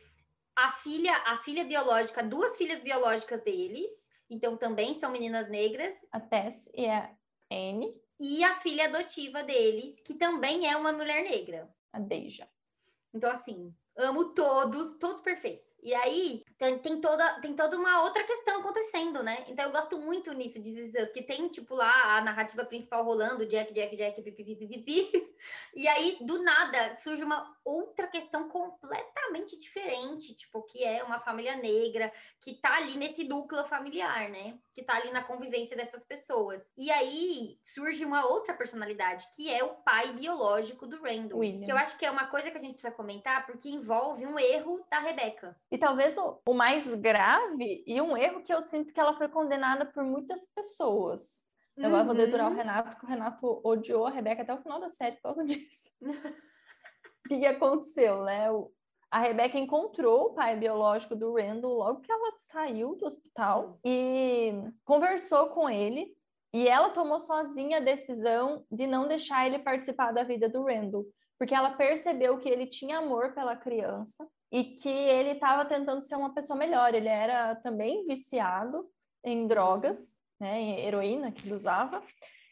[0.55, 5.93] a filha, a filha biológica, duas filhas biológicas deles, então também são meninas negras.
[6.11, 7.11] A Tess e a
[7.55, 7.93] N.
[8.19, 11.69] E a filha adotiva deles, que também é uma mulher negra.
[11.91, 12.47] A Deja.
[13.13, 15.77] Então, assim, amo todos, todos perfeitos.
[15.81, 19.45] E aí tem, tem, toda, tem toda uma outra questão acontecendo, né?
[19.47, 23.45] Então eu gosto muito nisso de This que tem, tipo, lá a narrativa principal rolando,
[23.45, 25.35] Jack, Jack, Jack, pipi, pipi, pipi.
[25.75, 31.55] E aí, do nada, surge uma outra questão completamente diferente, tipo, que é uma família
[31.55, 34.57] negra, que tá ali nesse núcleo familiar, né?
[34.73, 36.71] Que tá ali na convivência dessas pessoas.
[36.75, 41.39] E aí surge uma outra personalidade, que é o pai biológico do Randall.
[41.39, 41.65] William.
[41.65, 44.39] Que eu acho que é uma coisa que a gente precisa comentar, porque envolve um
[44.39, 45.55] erro da Rebeca.
[45.71, 49.29] E talvez o, o mais grave e um erro que eu sinto que ela foi
[49.29, 51.45] condenada por muitas pessoas.
[51.77, 52.05] Eu uhum.
[52.05, 55.17] vou dedurar o Renato, que o Renato odiou a Rebeca até o final da série
[55.17, 55.91] por causa disso.
[56.01, 58.51] o que, que aconteceu, né?
[58.51, 58.71] O,
[59.11, 64.51] a Rebeca encontrou o pai biológico do Randall logo que ela saiu do hospital e
[64.83, 66.15] conversou com ele.
[66.53, 71.05] E ela tomou sozinha a decisão de não deixar ele participar da vida do Randall
[71.37, 76.15] porque ela percebeu que ele tinha amor pela criança e que ele estava tentando ser
[76.15, 76.93] uma pessoa melhor.
[76.93, 78.87] Ele era também viciado
[79.23, 82.01] em drogas, né, em heroína que ele usava.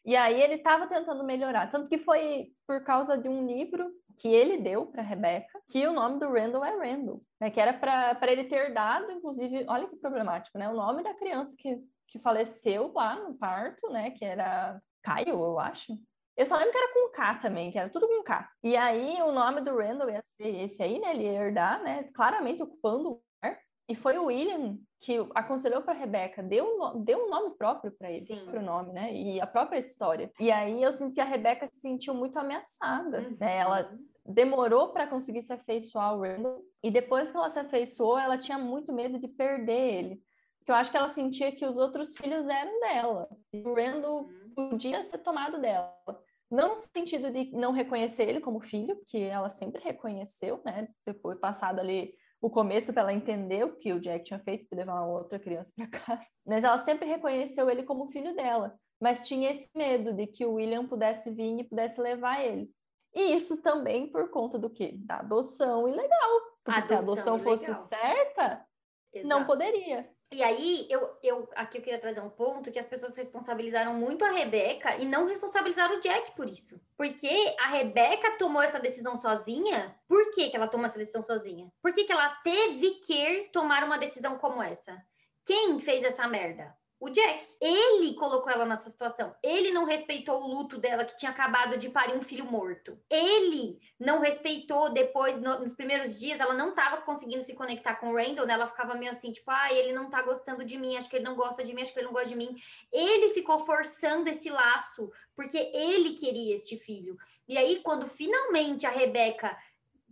[0.06, 4.28] E aí ele estava tentando melhorar, tanto que foi por causa de um livro que
[4.28, 8.32] ele deu para Rebeca, que o nome do Randall é Randall, né, que era para
[8.32, 12.91] ele ter dado, inclusive, olha que problemático, né, o nome da criança que, que faleceu
[12.93, 15.98] lá no parto, né, que era Caio, eu acho.
[16.36, 18.50] Eu só lembro que era com K também, que era tudo com K.
[18.63, 21.12] E aí o nome do Randall ia ser esse aí, né?
[21.12, 22.10] Ele ia herdar, né?
[22.13, 23.60] Claramente ocupando o lugar.
[23.88, 28.22] E foi o William que aconselhou para Rebeca, deu, deu um nome próprio para ele,
[28.22, 28.46] Sim.
[28.46, 29.13] pro nome, né?
[29.13, 30.32] E a própria história.
[30.39, 33.38] E aí eu senti a Rebeca se sentiu muito ameaçada, uhum.
[33.39, 33.58] né?
[33.58, 33.93] Ela
[34.26, 38.58] demorou para conseguir se afeiçoar ao Randall e depois que ela se afeiçoou, ela tinha
[38.58, 40.24] muito medo de perder ele.
[40.58, 43.28] Porque eu acho que ela sentia que os outros filhos eram dela.
[43.52, 45.94] E o Randall uhum podia ser tomado dela.
[46.50, 50.88] Não no sentido de não reconhecer ele como filho, que ela sempre reconheceu, né?
[51.06, 54.76] Depois passado ali o começo para ela entender o que o Jack tinha feito, de
[54.76, 56.28] levar uma outra criança para casa.
[56.46, 58.78] Mas ela sempre reconheceu ele como filho dela.
[59.00, 62.70] Mas tinha esse medo de que o William pudesse vir e pudesse levar ele.
[63.16, 64.94] E isso também por conta do quê?
[64.98, 66.42] Da adoção ilegal.
[66.63, 68.66] Porque a se a adoção fosse certa,
[69.13, 69.28] Exato.
[69.28, 70.10] não poderia.
[70.34, 74.26] E aí, eu, eu aqui eu queria trazer um ponto que as pessoas responsabilizaram muito
[74.26, 76.82] a Rebeca e não responsabilizaram o Jack por isso.
[76.98, 79.96] Porque a Rebeca tomou essa decisão sozinha.
[80.08, 81.72] Por que, que ela tomou essa decisão sozinha?
[81.82, 85.00] Por que, que ela teve que tomar uma decisão como essa?
[85.46, 86.76] Quem fez essa merda?
[87.04, 87.46] O Jack.
[87.60, 89.36] Ele colocou ela nessa situação.
[89.44, 92.98] Ele não respeitou o luto dela, que tinha acabado de parir um filho morto.
[93.10, 98.12] Ele não respeitou depois, no, nos primeiros dias, ela não estava conseguindo se conectar com
[98.12, 98.54] o Randall, né?
[98.54, 101.26] Ela ficava meio assim, tipo, ah, ele não tá gostando de mim, acho que ele
[101.26, 102.56] não gosta de mim, acho que ele não gosta de mim.
[102.89, 107.18] Ele ficou forçando esse laço, porque ele queria este filho.
[107.50, 109.58] E aí, quando finalmente a Rebeca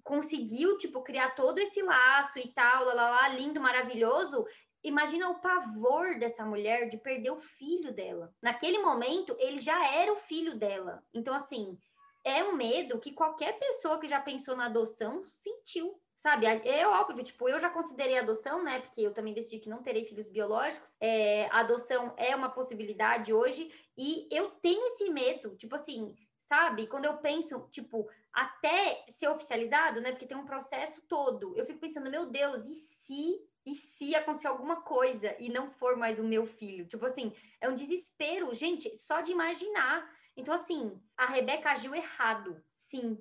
[0.03, 4.45] conseguiu, tipo, criar todo esse laço e tal, lá, lá, lá, lindo, maravilhoso,
[4.83, 8.33] Imagina o pavor dessa mulher de perder o filho dela.
[8.41, 11.03] Naquele momento, ele já era o filho dela.
[11.13, 11.77] Então, assim,
[12.23, 15.99] é um medo que qualquer pessoa que já pensou na adoção sentiu.
[16.15, 18.79] Sabe, é óbvio, tipo, eu já considerei adoção, né?
[18.79, 20.95] Porque eu também decidi que não terei filhos biológicos.
[21.01, 26.85] É, adoção é uma possibilidade hoje, e eu tenho esse medo, tipo assim, sabe?
[26.85, 30.11] Quando eu penso, tipo, até ser oficializado, né?
[30.11, 31.57] Porque tem um processo todo.
[31.57, 35.95] Eu fico pensando, meu Deus, e se e se acontecer alguma coisa e não for
[35.95, 36.87] mais o meu filho?
[36.87, 40.09] Tipo assim, é um desespero, gente, só de imaginar.
[40.35, 43.17] Então, assim, a Rebeca agiu errado, sim,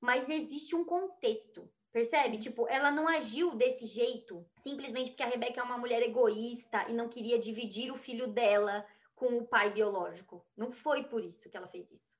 [0.00, 1.68] mas existe um contexto.
[1.92, 2.38] Percebe?
[2.38, 6.94] Tipo, ela não agiu desse jeito simplesmente porque a Rebeca é uma mulher egoísta e
[6.94, 10.44] não queria dividir o filho dela com o pai biológico.
[10.56, 12.12] Não foi por isso que ela fez isso.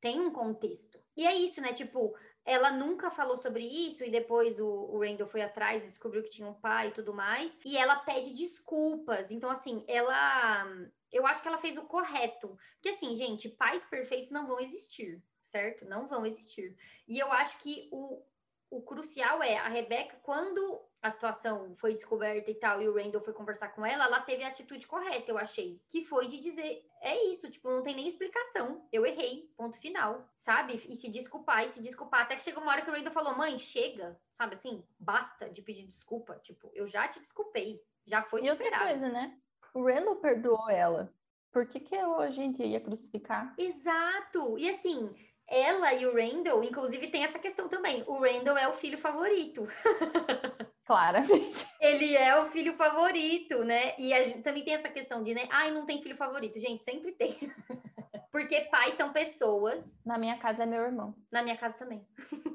[0.00, 0.98] Tem um contexto.
[1.16, 1.72] E é isso, né?
[1.72, 6.22] Tipo, ela nunca falou sobre isso e depois o, o Randall foi atrás e descobriu
[6.22, 7.58] que tinha um pai e tudo mais.
[7.64, 9.30] E ela pede desculpas.
[9.30, 10.64] Então, assim, ela.
[11.12, 12.56] Eu acho que ela fez o correto.
[12.74, 15.84] Porque, assim, gente, pais perfeitos não vão existir, certo?
[15.84, 16.76] Não vão existir.
[17.06, 18.22] E eu acho que o,
[18.70, 23.20] o crucial é a Rebeca, quando a situação foi descoberta e tal, e o Randall
[23.20, 25.82] foi conversar com ela, ela teve a atitude correta, eu achei.
[25.88, 28.86] Que foi de dizer, é isso, tipo, não tem nem explicação.
[28.92, 30.74] Eu errei, ponto final, sabe?
[30.74, 32.22] E se desculpar, e se desculpar.
[32.22, 34.84] Até que chegou uma hora que o Randall falou, mãe, chega, sabe assim?
[34.96, 36.38] Basta de pedir desculpa.
[36.38, 38.46] Tipo, eu já te desculpei, já foi superado.
[38.46, 39.36] E outra coisa, né?
[39.74, 41.12] O Randall perdoou ela.
[41.50, 43.54] Por que, que a gente ia crucificar?
[43.58, 44.56] Exato!
[44.56, 45.12] E assim,
[45.48, 48.04] ela e o Randall, inclusive, tem essa questão também.
[48.06, 49.66] O Randall é o filho favorito.
[50.92, 51.66] Claramente.
[51.80, 53.94] Ele é o filho favorito, né?
[53.98, 55.48] E a gente também tem essa questão de, né?
[55.50, 56.60] Ai, não tem filho favorito.
[56.60, 57.36] Gente, sempre tem.
[58.30, 59.98] Porque pais são pessoas.
[60.04, 61.14] Na minha casa é meu irmão.
[61.30, 62.06] Na minha casa também.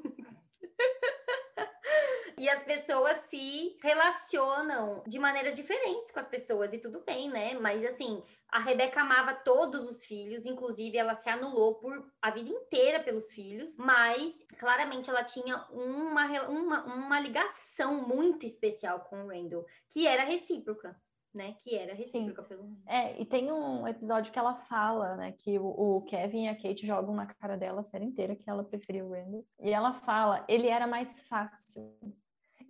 [2.38, 7.54] E as pessoas se relacionam de maneiras diferentes com as pessoas, e tudo bem, né?
[7.54, 12.48] Mas assim, a Rebeca amava todos os filhos, inclusive ela se anulou por a vida
[12.48, 19.28] inteira pelos filhos, mas claramente ela tinha uma, uma, uma ligação muito especial com o
[19.28, 20.96] Randall, que era recíproca.
[21.34, 22.48] Né, que era recíproca Sim.
[22.48, 26.48] pelo É, e tem um episódio que ela fala, né, que o, o, Kevin e
[26.48, 29.46] a Kate jogam na cara dela a série inteira que ela preferia o Randall.
[29.60, 31.94] E ela fala, ele era mais fácil.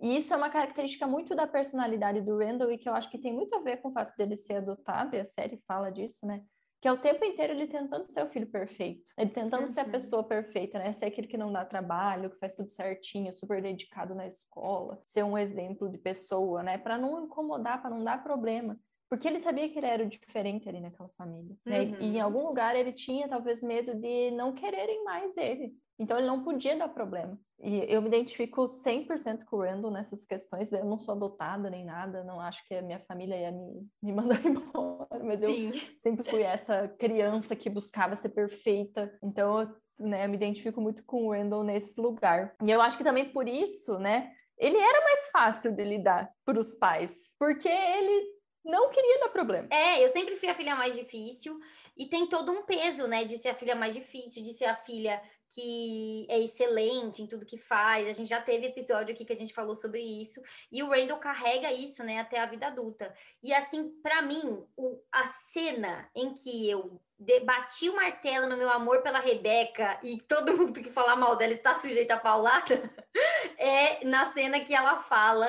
[0.01, 3.19] E isso é uma característica muito da personalidade do Randall e que eu acho que
[3.19, 6.27] tem muito a ver com o fato dele ser adotado, e a série fala disso,
[6.27, 6.43] né?
[6.81, 9.67] Que é o tempo inteiro ele tentando ser o filho perfeito, ele tentando uhum.
[9.67, 9.91] ser a uhum.
[9.91, 10.93] pessoa perfeita, né?
[10.93, 15.25] Ser aquele que não dá trabalho, que faz tudo certinho, super dedicado na escola, ser
[15.25, 16.79] um exemplo de pessoa, né?
[16.79, 18.79] Para não incomodar, para não dar problema.
[19.09, 21.57] Porque ele sabia que ele era o diferente ali naquela família.
[21.65, 21.81] Né?
[21.81, 21.97] Uhum.
[22.01, 25.75] E em algum lugar ele tinha talvez medo de não quererem mais ele.
[25.99, 27.39] Então ele não podia dar problema.
[27.61, 30.73] E eu me identifico 100% com o Randall nessas questões.
[30.73, 34.13] Eu não sou adotada nem nada, não acho que a minha família ia me, me
[34.15, 35.73] mandar embora, mas eu Sim.
[35.97, 39.13] sempre fui essa criança que buscava ser perfeita.
[39.23, 42.55] Então eu né, me identifico muito com o Randall nesse lugar.
[42.63, 46.59] E eu acho que também por isso, né, ele era mais fácil de lidar para
[46.59, 49.69] os pais, porque ele não queria dar problema.
[49.71, 51.59] É, eu sempre fui a filha mais difícil
[51.97, 54.77] e tem todo um peso, né, de ser a filha mais difícil, de ser a
[54.77, 58.07] filha que é excelente em tudo que faz.
[58.07, 60.41] A gente já teve episódio aqui que a gente falou sobre isso.
[60.71, 63.13] E o Randall carrega isso, né, até a vida adulta.
[63.43, 67.01] E assim, para mim, o, a cena em que eu
[67.45, 71.53] bati o martelo no meu amor pela Rebeca e todo mundo que falar mal dela
[71.53, 72.95] está sujeito a paulada,
[73.59, 75.49] é na cena que ela fala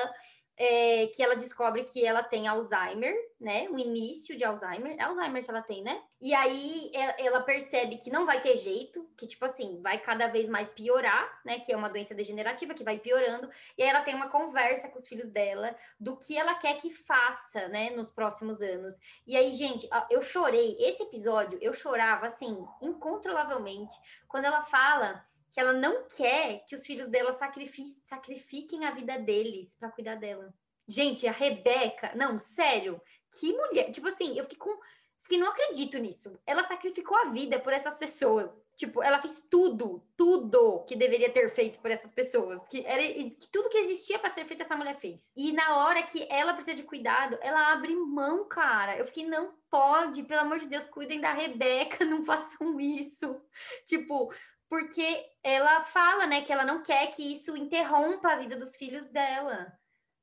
[0.62, 3.66] é, que ela descobre que ela tem Alzheimer, né?
[3.70, 4.94] O início de Alzheimer.
[4.98, 6.02] É Alzheimer que ela tem, né?
[6.20, 10.26] E aí é, ela percebe que não vai ter jeito, que, tipo assim, vai cada
[10.26, 11.60] vez mais piorar, né?
[11.60, 13.48] Que é uma doença degenerativa que vai piorando.
[13.78, 16.90] E aí ela tem uma conversa com os filhos dela do que ela quer que
[16.90, 17.88] faça, né?
[17.96, 18.96] Nos próximos anos.
[19.26, 20.76] E aí, gente, eu chorei.
[20.78, 23.96] Esse episódio, eu chorava, assim, incontrolavelmente,
[24.28, 29.76] quando ela fala que ela não quer que os filhos dela sacrifiquem a vida deles
[29.76, 30.54] para cuidar dela.
[30.86, 33.00] Gente, a Rebeca, não, sério,
[33.38, 33.90] que mulher.
[33.90, 34.76] Tipo assim, eu fiquei com.
[35.22, 36.36] Fiquei, não acredito nisso.
[36.46, 38.66] Ela sacrificou a vida por essas pessoas.
[38.74, 42.66] Tipo, ela fez tudo, tudo que deveria ter feito por essas pessoas.
[42.68, 45.30] Que era que tudo que existia para ser feito, essa mulher fez.
[45.36, 48.96] E na hora que ela precisa de cuidado, ela abre mão, cara.
[48.96, 53.40] Eu fiquei, não pode, pelo amor de Deus, cuidem da Rebeca, não façam isso.
[53.86, 54.32] Tipo,
[54.70, 59.08] porque ela fala, né, que ela não quer que isso interrompa a vida dos filhos
[59.08, 59.70] dela.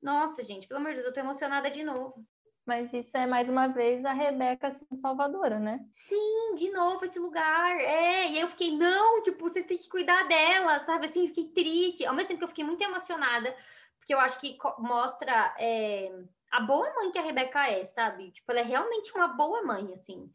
[0.01, 2.25] Nossa, gente, pelo amor de Deus, eu tô emocionada de novo.
[2.65, 5.85] Mas isso é mais uma vez a Rebeca sendo salvadora, né?
[5.91, 7.77] Sim, de novo esse lugar.
[7.77, 11.07] É, e aí eu fiquei, não, tipo, vocês têm que cuidar dela, sabe?
[11.07, 12.05] Assim, fiquei triste.
[12.05, 13.53] Ao mesmo tempo que eu fiquei muito emocionada,
[13.99, 16.09] porque eu acho que mostra é,
[16.51, 18.31] a boa mãe que a Rebeca é, sabe?
[18.31, 20.29] Tipo, ela é realmente uma boa mãe, assim.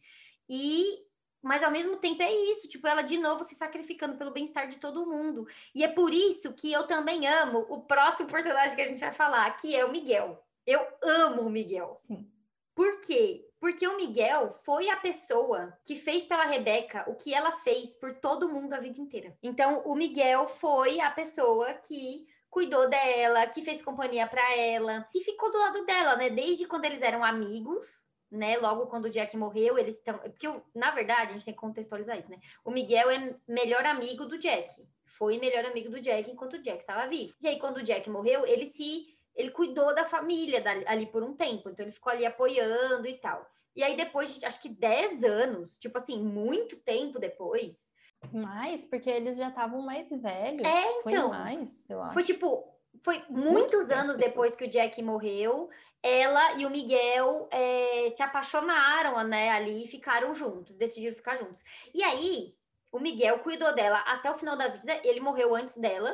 [0.48, 1.02] E
[1.42, 4.76] mas ao mesmo tempo é isso, tipo, ela de novo se sacrificando pelo bem-estar de
[4.76, 5.46] todo mundo.
[5.74, 9.12] E é por isso que eu também amo o próximo personagem que a gente vai
[9.12, 10.42] falar, que é o Miguel.
[10.64, 11.96] Eu amo o Miguel.
[11.98, 12.30] Sim.
[12.74, 13.46] Por quê?
[13.60, 18.14] Porque o Miguel foi a pessoa que fez pela Rebeca o que ela fez por
[18.14, 19.36] todo mundo a vida inteira.
[19.42, 25.20] Então, o Miguel foi a pessoa que cuidou dela, que fez companhia para ela, que
[25.20, 26.30] ficou do lado dela, né?
[26.30, 28.56] Desde quando eles eram amigos, né?
[28.56, 30.18] Logo quando o Jack morreu, eles estão.
[30.18, 32.40] Porque, na verdade, a gente tem que contextualizar isso, né?
[32.64, 34.82] O Miguel é melhor amigo do Jack.
[35.04, 37.34] Foi melhor amigo do Jack enquanto o Jack estava vivo.
[37.40, 39.06] E aí, quando o Jack morreu, ele se.
[39.34, 41.68] Ele cuidou da família ali por um tempo.
[41.70, 43.46] Então, ele ficou ali apoiando e tal.
[43.74, 47.92] E aí, depois de acho que 10 anos, tipo assim, muito tempo depois.
[48.32, 50.62] Mais, porque eles já estavam mais velhos.
[50.62, 51.28] É, então.
[51.28, 52.12] Foi mais, eu acho.
[52.12, 52.68] Foi tipo,
[53.02, 55.68] foi muitos Muito anos depois que o Jack morreu,
[56.02, 61.62] ela e o Miguel é, se apaixonaram, né, ali e ficaram juntos, decidiram ficar juntos.
[61.94, 62.54] E aí,
[62.90, 66.12] o Miguel cuidou dela até o final da vida, ele morreu antes dela,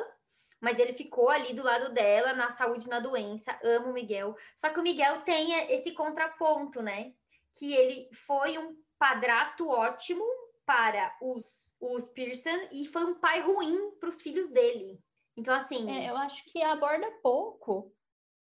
[0.61, 3.57] mas ele ficou ali do lado dela, na saúde e na doença.
[3.63, 4.35] Amo o Miguel.
[4.55, 7.13] Só que o Miguel tem esse contraponto, né?
[7.57, 10.23] Que ele foi um padrasto ótimo
[10.65, 15.01] para os, os Pearson e foi um pai ruim para os filhos dele.
[15.37, 15.89] Então, assim.
[15.89, 17.93] É, eu acho que aborda pouco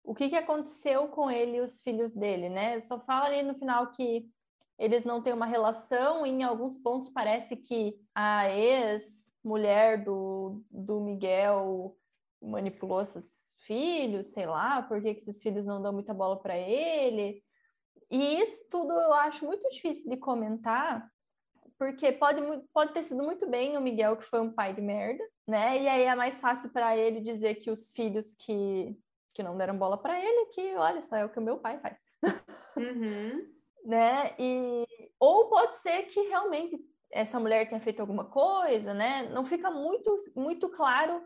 [0.05, 2.81] o que, que aconteceu com ele e os filhos dele, né?
[2.81, 4.29] Só fala ali no final que
[4.79, 11.01] eles não têm uma relação, e em alguns pontos parece que a ex-mulher do, do
[11.01, 11.97] Miguel
[12.41, 17.45] manipulou esses filhos, sei lá, por que esses filhos não dão muita bola para ele.
[18.11, 21.09] E isso tudo eu acho muito difícil de comentar,
[21.83, 22.41] porque pode,
[22.73, 25.83] pode ter sido muito bem o Miguel que foi um pai de merda, né?
[25.83, 28.97] E aí é mais fácil para ele dizer que os filhos que,
[29.35, 31.81] que não deram bola para ele, que olha só, é o que o meu pai
[31.81, 31.99] faz.
[32.77, 33.53] Uhum.
[33.85, 34.33] né?
[34.39, 34.87] E
[35.19, 36.79] ou pode ser que realmente
[37.11, 39.29] essa mulher tenha feito alguma coisa, né?
[39.31, 41.21] Não fica muito muito claro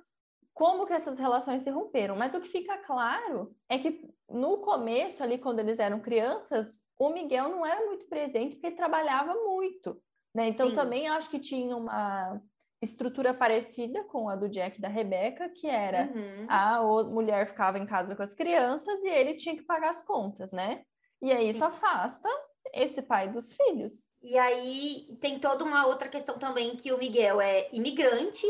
[0.55, 5.23] como que essas relações se romperam, mas o que fica claro é que no começo
[5.23, 10.01] ali quando eles eram crianças, o Miguel não era muito presente porque ele trabalhava muito.
[10.37, 10.49] Né?
[10.49, 10.75] Então, Sim.
[10.75, 12.39] também acho que tinha uma
[12.83, 16.47] estrutura parecida com a do Jack e da Rebeca, que era uhum.
[16.47, 20.53] a mulher ficava em casa com as crianças e ele tinha que pagar as contas,
[20.53, 20.83] né?
[21.23, 21.49] E aí Sim.
[21.49, 22.29] isso afasta
[22.75, 24.11] esse pai dos filhos.
[24.23, 28.47] E aí tem toda uma outra questão também que o Miguel é imigrante,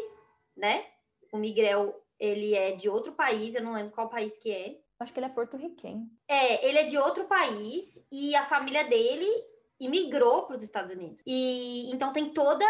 [0.57, 0.85] né?
[1.33, 4.77] O Miguel, ele é de outro país, eu não lembro qual país que é.
[4.99, 6.11] Acho que ele é porto-riquenho.
[6.27, 9.31] É, ele é de outro país e a família dele
[9.81, 11.23] imigrou para os Estados Unidos.
[11.27, 12.65] E então tem toda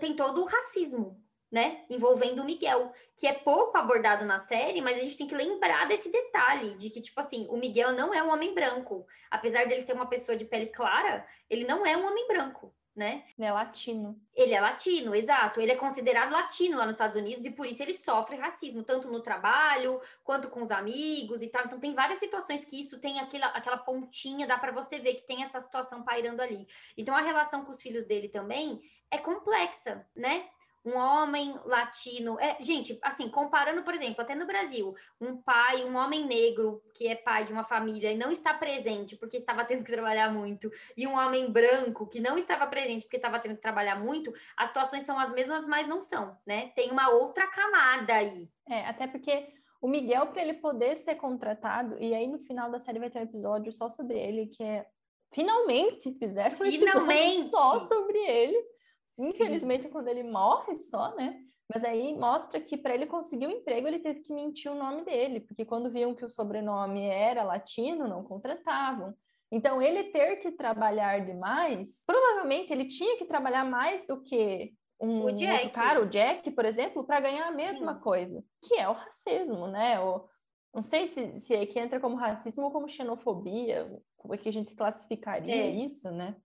[0.00, 4.98] tem todo o racismo, né, envolvendo o Miguel, que é pouco abordado na série, mas
[4.98, 8.20] a gente tem que lembrar desse detalhe de que tipo assim, o Miguel não é
[8.20, 12.06] um homem branco, apesar dele ser uma pessoa de pele clara, ele não é um
[12.06, 13.24] homem branco né?
[13.36, 14.20] Ele é latino.
[14.34, 15.60] Ele é latino, exato.
[15.60, 19.08] Ele é considerado latino lá nos Estados Unidos e por isso ele sofre racismo, tanto
[19.08, 21.64] no trabalho quanto com os amigos e tal.
[21.64, 25.26] Então tem várias situações que isso tem aquela, aquela pontinha, dá para você ver que
[25.26, 26.66] tem essa situação pairando ali.
[26.96, 28.80] Então a relação com os filhos dele também
[29.10, 30.48] é complexa, né?
[30.84, 32.38] Um homem latino.
[32.38, 37.08] É, gente, assim, comparando, por exemplo, até no Brasil, um pai, um homem negro que
[37.08, 40.70] é pai de uma família e não está presente porque estava tendo que trabalhar muito,
[40.96, 44.68] e um homem branco que não estava presente porque estava tendo que trabalhar muito, as
[44.68, 46.68] situações são as mesmas, mas não são, né?
[46.74, 48.48] Tem uma outra camada aí.
[48.68, 49.48] É, até porque
[49.80, 53.18] o Miguel, para ele poder ser contratado, e aí no final da série vai ter
[53.18, 54.86] um episódio só sobre ele, que é.
[55.32, 57.48] Finalmente fizeram um Finalmente.
[57.50, 58.73] só sobre ele
[59.18, 59.90] Infelizmente, Sim.
[59.90, 61.38] quando ele morre só, né?
[61.72, 64.74] Mas aí mostra que para ele conseguir o um emprego, ele teve que mentir o
[64.74, 69.14] nome dele, porque quando viam que o sobrenome era latino, não contratavam.
[69.50, 75.24] Então, ele ter que trabalhar demais, provavelmente ele tinha que trabalhar mais do que um
[75.24, 75.70] o Jack.
[75.70, 78.00] cara, o Jack, por exemplo, para ganhar a mesma Sim.
[78.00, 80.00] coisa, que é o racismo, né?
[80.00, 80.28] O,
[80.74, 84.48] não sei se, se é que entra como racismo ou como xenofobia, como é que
[84.48, 85.70] a gente classificaria é.
[85.70, 86.36] isso, né?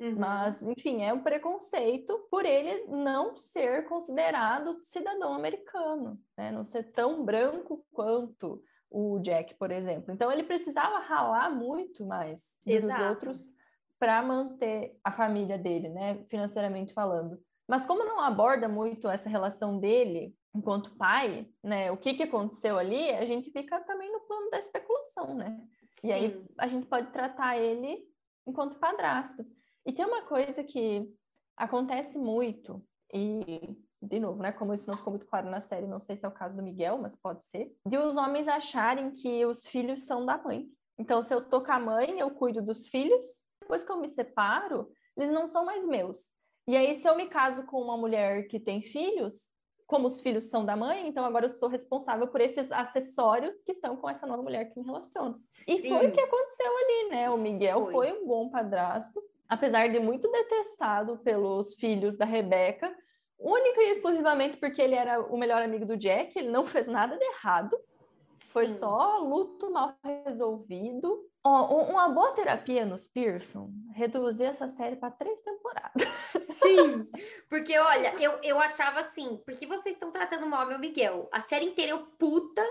[0.00, 0.14] Uhum.
[0.16, 6.52] Mas, enfim, é um preconceito por ele não ser considerado cidadão americano, né?
[6.52, 10.12] não ser tão branco quanto o Jack, por exemplo.
[10.12, 13.00] Então, ele precisava ralar muito mais Exato.
[13.00, 13.50] dos outros
[13.98, 16.24] para manter a família dele, né?
[16.28, 17.38] financeiramente falando.
[17.68, 21.90] Mas como não aborda muito essa relação dele enquanto pai, né?
[21.90, 25.60] O que, que aconteceu ali, a gente fica também no plano da especulação, né?
[25.92, 26.08] Sim.
[26.08, 28.04] E aí a gente pode tratar ele
[28.46, 29.44] enquanto padrasto.
[29.88, 31.10] E tem uma coisa que
[31.56, 35.98] acontece muito, e, de novo, né, como isso não ficou muito claro na série, não
[35.98, 39.46] sei se é o caso do Miguel, mas pode ser, de os homens acharem que
[39.46, 40.68] os filhos são da mãe.
[40.98, 44.10] Então, se eu tô com a mãe, eu cuido dos filhos, depois que eu me
[44.10, 46.30] separo, eles não são mais meus.
[46.66, 49.48] E aí, se eu me caso com uma mulher que tem filhos,
[49.86, 53.72] como os filhos são da mãe, então agora eu sou responsável por esses acessórios que
[53.72, 55.40] estão com essa nova mulher que me relaciona.
[55.66, 55.88] E Sim.
[55.88, 57.30] foi o que aconteceu ali, né?
[57.30, 57.92] O Miguel foi.
[57.92, 59.18] foi um bom padrasto,
[59.48, 62.94] apesar de muito detestado pelos filhos da Rebeca,
[63.38, 67.16] única e exclusivamente porque ele era o melhor amigo do Jack, ele não fez nada
[67.16, 67.78] de errado.
[68.36, 68.74] Foi Sim.
[68.74, 69.94] só luto mal
[70.24, 71.28] resolvido.
[71.44, 76.02] Oh, uma boa terapia nos Pearson, reduzir essa série para três temporadas.
[76.42, 77.08] Sim,
[77.48, 81.28] porque olha, eu, eu achava assim, por que vocês estão tratando mal meu Miguel?
[81.32, 82.62] A série inteira eu puta,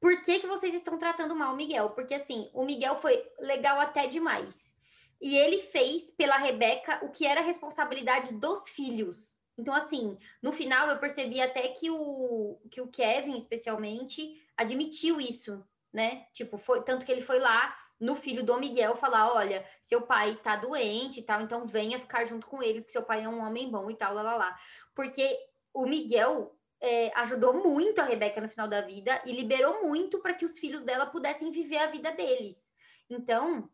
[0.00, 1.90] por que, que vocês estão tratando mal o Miguel?
[1.90, 4.73] Porque assim, o Miguel foi legal até demais.
[5.20, 9.36] E ele fez pela Rebeca o que era responsabilidade dos filhos.
[9.56, 15.64] Então, assim, no final eu percebi até que o, que o Kevin, especialmente, admitiu isso,
[15.92, 16.26] né?
[16.32, 20.36] Tipo, foi tanto que ele foi lá no filho do Miguel falar: olha, seu pai
[20.42, 23.40] tá doente e tal, então venha ficar junto com ele, porque seu pai é um
[23.40, 24.58] homem bom e tal, lá, lá, lá.
[24.94, 25.38] Porque
[25.72, 30.34] o Miguel é, ajudou muito a Rebeca no final da vida e liberou muito para
[30.34, 32.74] que os filhos dela pudessem viver a vida deles.
[33.08, 33.70] Então,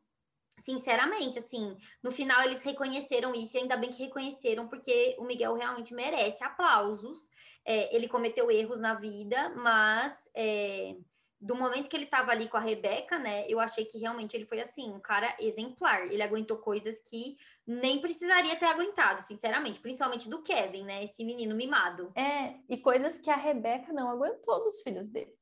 [0.60, 5.54] Sinceramente, assim, no final eles reconheceram isso e ainda bem que reconheceram, porque o Miguel
[5.54, 7.30] realmente merece aplausos.
[7.64, 10.94] É, ele cometeu erros na vida, mas é,
[11.40, 14.44] do momento que ele estava ali com a Rebeca, né, eu achei que realmente ele
[14.44, 16.06] foi assim, um cara exemplar.
[16.12, 21.56] Ele aguentou coisas que nem precisaria ter aguentado, sinceramente, principalmente do Kevin, né, esse menino
[21.56, 22.12] mimado.
[22.14, 25.34] É, e coisas que a Rebeca não aguentou dos filhos dele.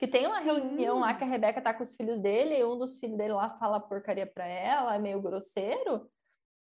[0.00, 0.46] Que tem uma Sim.
[0.46, 3.34] reunião lá que a Rebeca tá com os filhos dele, e um dos filhos dele
[3.34, 6.10] lá fala porcaria pra ela, é meio grosseiro.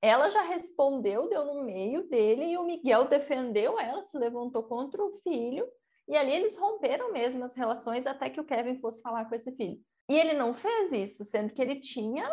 [0.02, 5.04] Ela já respondeu, deu no meio dele, e o Miguel defendeu ela, se levantou contra
[5.04, 5.68] o filho,
[6.08, 9.52] e ali eles romperam mesmo as relações até que o Kevin fosse falar com esse
[9.52, 9.80] filho.
[10.10, 12.28] E ele não fez isso, sendo que ele tinha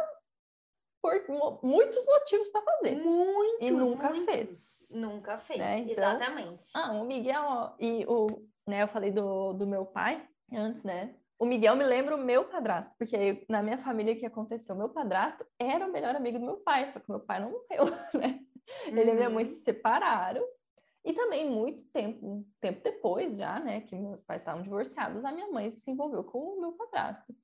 [1.03, 2.97] por muitos motivos para fazer.
[2.97, 3.61] Muitos.
[3.61, 4.25] E nunca muitos.
[4.25, 4.75] fez.
[4.89, 5.79] Nunca fez, né?
[5.81, 6.71] então, exatamente.
[6.75, 8.27] Ah, o Miguel e o,
[8.67, 10.27] né, eu falei do, do meu pai,
[10.57, 11.15] antes, né?
[11.39, 14.75] O Miguel me lembra o meu padrasto, porque na minha família o que aconteceu?
[14.77, 17.85] Meu padrasto era o melhor amigo do meu pai, só que meu pai não morreu,
[18.15, 18.41] né?
[18.87, 18.97] Uhum.
[18.97, 19.51] Ele e minha mãe uhum.
[19.51, 20.45] se separaram.
[21.05, 25.33] E também, muito tempo, um tempo depois já, né, que meus pais estavam divorciados, a
[25.33, 27.35] minha mãe se envolveu com o meu padrasto.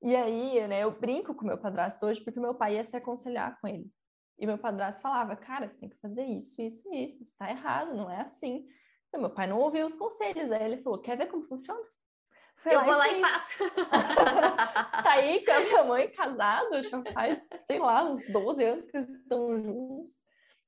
[0.00, 2.96] E aí, né, eu brinco com o meu padrasto hoje porque meu pai ia se
[2.96, 3.92] aconselhar com ele.
[4.38, 8.10] E meu padrasto falava, cara, você tem que fazer isso, isso, isso, está errado, não
[8.10, 8.66] é assim.
[9.08, 11.80] Então, meu pai não ouviu os conselhos, aí ele falou, quer ver como funciona?
[12.64, 13.58] Eu lá vou lá e faço.
[15.02, 18.96] tá aí com a minha mãe casada, já faz, sei lá, uns 12 anos que
[18.96, 20.16] eles estão juntos.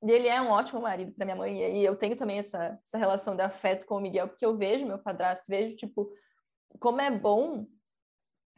[0.02, 1.78] E ele é um ótimo marido para minha mãe.
[1.78, 4.86] E eu tenho também essa, essa relação de afeto com o Miguel, porque eu vejo
[4.86, 6.10] meu padrasto, vejo, tipo,
[6.78, 7.66] como é bom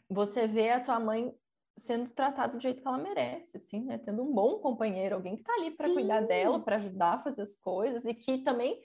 [0.08, 1.32] você ver a tua mãe
[1.78, 3.98] sendo tratada do jeito que ela merece, assim, né?
[3.98, 7.42] Tendo um bom companheiro, alguém que tá ali para cuidar dela, para ajudar a fazer
[7.42, 8.80] as coisas e que também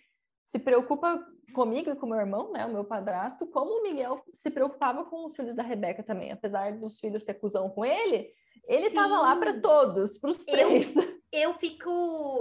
[0.51, 4.51] se preocupa comigo e com meu irmão, né, o meu padrasto, como o Miguel se
[4.51, 8.33] preocupava com os filhos da Rebeca também, apesar dos filhos ser cuzão com ele,
[8.67, 10.93] ele estava lá para todos, para os três.
[10.93, 11.89] Eu, eu fico,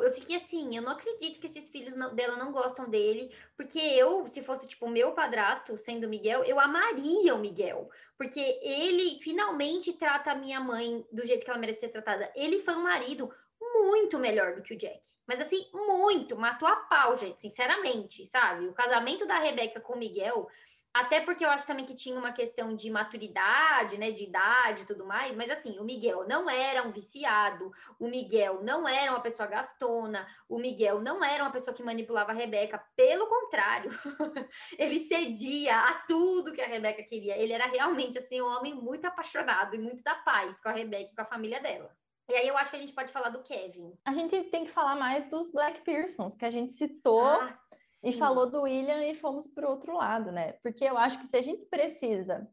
[0.03, 3.79] eu fiquei assim, eu não acredito que esses filhos não, dela não gostam dele, porque
[3.79, 7.89] eu, se fosse tipo o meu padrasto, sendo Miguel, eu amaria o Miguel,
[8.19, 12.29] porque ele finalmente trata a minha mãe do jeito que ela merece ser tratada.
[12.35, 13.31] Ele foi um marido
[13.73, 15.01] muito melhor do que o Jack.
[15.27, 18.67] Mas assim, muito, matou a pau, gente, sinceramente, sabe?
[18.67, 20.49] O casamento da Rebeca com o Miguel,
[20.93, 24.87] até porque eu acho também que tinha uma questão de maturidade, né, de idade e
[24.87, 29.21] tudo mais, mas assim, o Miguel não era um viciado, o Miguel não era uma
[29.21, 33.91] pessoa gastona, o Miguel não era uma pessoa que manipulava a Rebeca, pelo contrário,
[34.77, 37.37] ele cedia a tudo que a Rebeca queria.
[37.37, 41.13] Ele era realmente assim um homem muito apaixonado e muito da paz com a Rebeca
[41.13, 41.95] e com a família dela.
[42.31, 43.93] E aí eu acho que a gente pode falar do Kevin.
[44.05, 47.59] A gente tem que falar mais dos Black Pearsons, que a gente citou ah,
[48.05, 50.53] e falou do William e fomos para o outro lado, né?
[50.63, 52.49] Porque eu acho que se a gente precisa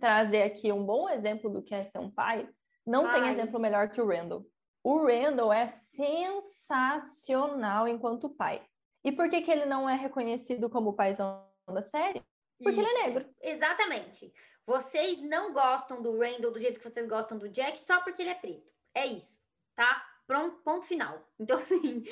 [0.00, 2.48] trazer aqui um bom exemplo do que é ser um pai,
[2.86, 3.20] não pai.
[3.20, 4.46] tem exemplo melhor que o Randall.
[4.82, 8.64] O Randall é sensacional enquanto pai.
[9.04, 12.22] E por que, que ele não é reconhecido como o paizão da série?
[12.58, 12.90] Porque Isso.
[12.90, 13.28] ele é negro.
[13.42, 14.32] Exatamente.
[14.66, 18.30] Vocês não gostam do Randall do jeito que vocês gostam do Jack só porque ele
[18.30, 18.77] é preto.
[18.98, 19.38] É isso,
[19.76, 20.04] tá?
[20.26, 21.24] Pronto, ponto final.
[21.38, 22.04] Então, assim,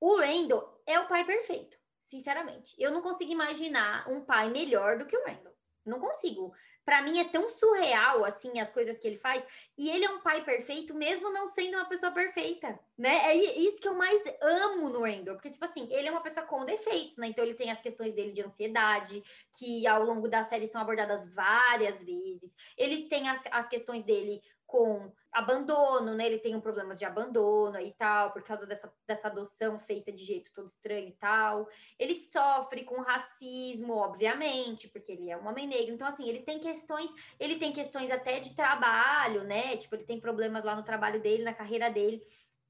[0.00, 2.76] o Randall é o pai perfeito, sinceramente.
[2.78, 5.52] Eu não consigo imaginar um pai melhor do que o Randall.
[5.84, 6.54] Não consigo
[6.88, 10.22] para mim é tão surreal assim as coisas que ele faz e ele é um
[10.22, 13.14] pai perfeito mesmo não sendo uma pessoa perfeita, né?
[13.26, 16.46] É isso que eu mais amo no Randall, porque tipo assim, ele é uma pessoa
[16.46, 17.26] com defeitos, né?
[17.26, 19.22] Então ele tem as questões dele de ansiedade,
[19.58, 22.56] que ao longo da série são abordadas várias vezes.
[22.74, 26.26] Ele tem as, as questões dele com abandono, né?
[26.26, 30.24] Ele tem um problema de abandono e tal, por causa dessa, dessa adoção feita de
[30.24, 31.68] jeito todo estranho e tal.
[31.98, 35.94] Ele sofre com racismo, obviamente, porque ele é um homem negro.
[35.94, 39.76] Então, assim, ele tem questões, ele tem questões até de trabalho, né?
[39.76, 42.22] Tipo, ele tem problemas lá no trabalho dele, na carreira dele.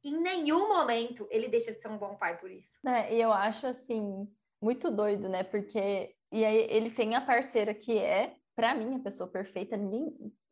[0.04, 2.78] Em nenhum momento ele deixa de ser um bom pai por isso.
[2.86, 4.28] É, e eu acho assim,
[4.60, 5.42] muito doido, né?
[5.42, 9.76] Porque e aí ele tem a parceira que é, para mim, a pessoa perfeita.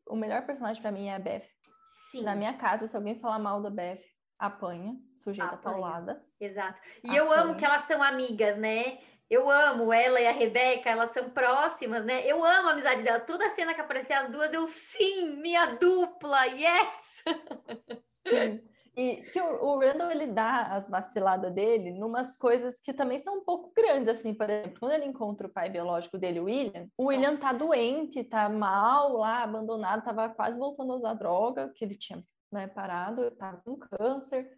[0.07, 1.47] O melhor personagem para mim é a Beth.
[1.87, 2.23] Sim.
[2.23, 4.03] Na minha casa, se alguém falar mal da Beth,
[4.39, 5.63] apanha, sujeita apanha.
[5.63, 6.25] paulada.
[6.41, 6.81] Exato.
[7.03, 7.19] E apanha.
[7.19, 8.99] eu amo que elas são amigas, né?
[9.29, 12.25] Eu amo ela e a Rebeca, elas são próximas, né?
[12.25, 13.25] Eu amo a amizade delas.
[13.27, 17.25] Toda cena que aparecer as duas, eu sim, minha dupla, yes!
[18.27, 18.61] Sim.
[18.97, 23.39] E que o, o Randall, ele dá as vaciladas dele numas coisas que também são
[23.39, 26.89] um pouco grandes, assim, por exemplo, quando ele encontra o pai biológico dele, o William,
[26.97, 27.59] o William tá Nossa.
[27.59, 32.19] tá doente, tá mal lá, abandonado, tava quase voltando a usar droga, que ele tinha
[32.51, 34.51] né, parado, tava com câncer.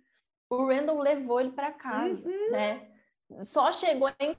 [0.48, 2.50] O Randall levou ele para casa, uhum.
[2.52, 2.88] né?
[3.40, 4.36] Só chegou em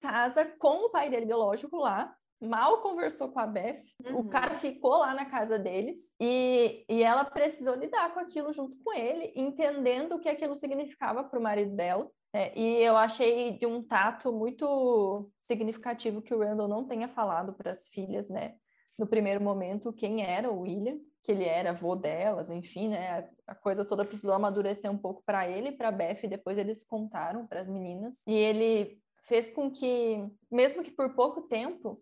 [0.00, 4.20] casa com o pai dele biológico lá, mal conversou com a Beth, uhum.
[4.20, 8.76] o cara ficou lá na casa deles e, e ela precisou lidar com aquilo junto
[8.82, 12.10] com ele, entendendo o que aquilo significava para o marido dela.
[12.32, 17.52] É, e eu achei de um tato muito significativo que o Randall não tenha falado
[17.52, 18.54] para as filhas, né?
[18.96, 23.28] No primeiro momento, quem era o William, que ele era avô delas, enfim, né?
[23.46, 26.84] A coisa toda precisou amadurecer um pouco para ele e para Beth, e depois eles
[26.84, 28.22] contaram para as meninas.
[28.26, 32.00] E ele fez com que, mesmo que por pouco tempo,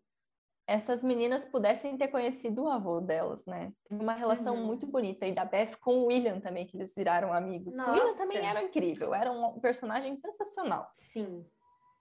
[0.68, 3.72] essas meninas pudessem ter conhecido o avô delas, né?
[3.88, 4.66] Tem uma relação uhum.
[4.66, 5.26] muito bonita.
[5.26, 7.74] E da Beth com o William também, que eles viraram amigos.
[7.74, 7.90] Nossa.
[7.90, 10.90] O William também era incrível, era um personagem sensacional.
[10.92, 11.42] Sim,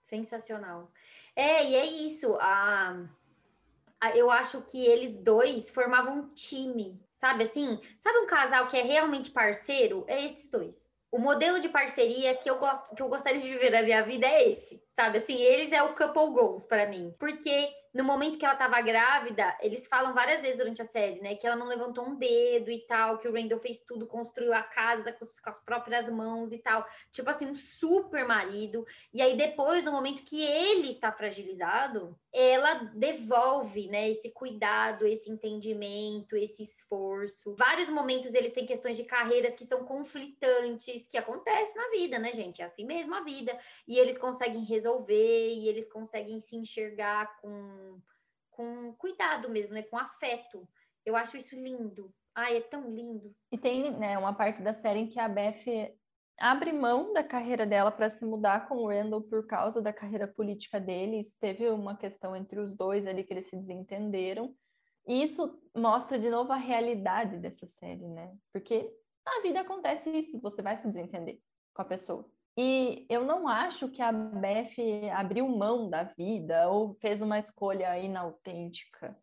[0.02, 0.92] sensacional.
[1.34, 2.36] É, e é isso.
[2.38, 3.06] A,
[3.98, 7.80] a, eu acho que eles dois formavam um time, sabe assim?
[7.98, 10.04] Sabe um casal que é realmente parceiro?
[10.06, 10.90] É esses dois.
[11.10, 14.26] O modelo de parceria que eu gosto, que eu gostaria de viver na minha vida
[14.26, 15.16] é esse, sabe?
[15.16, 17.14] Assim, eles é o couple goals para mim.
[17.18, 21.34] Porque no momento que ela tava grávida, eles falam várias vezes durante a série, né?
[21.34, 24.62] Que ela não levantou um dedo e tal, que o Randall fez tudo, construiu a
[24.62, 26.86] casa com, com, as próprias mãos e tal.
[27.10, 28.86] Tipo assim, um super marido.
[29.12, 34.08] E aí, depois, no momento que ele está fragilizado, ela devolve, né?
[34.08, 37.52] Esse cuidado, esse entendimento, esse esforço.
[37.56, 42.32] Vários momentos eles têm questões de carreiras que são conflitantes, que acontecem na vida, né,
[42.32, 42.62] gente?
[42.62, 43.58] É assim mesmo a vida.
[43.88, 47.87] E eles conseguem resolver, e eles conseguem se enxergar com
[48.50, 49.82] com, cuidado mesmo, né?
[49.82, 50.68] Com afeto.
[51.04, 52.12] Eu acho isso lindo.
[52.34, 53.34] Ai, é tão lindo.
[53.50, 55.94] E tem né, uma parte da série em que a Beth
[56.38, 60.26] abre mão da carreira dela para se mudar com o Randall por causa da carreira
[60.28, 61.34] política deles.
[61.40, 64.54] Teve uma questão entre os dois ali que eles se desentenderam.
[65.06, 68.36] E isso mostra de novo a realidade dessa série, né?
[68.52, 68.92] Porque
[69.24, 71.40] na vida acontece isso, você vai se desentender
[71.74, 72.28] com a pessoa.
[72.60, 74.74] E eu não acho que a Beth
[75.14, 79.16] abriu mão da vida ou fez uma escolha inautêntica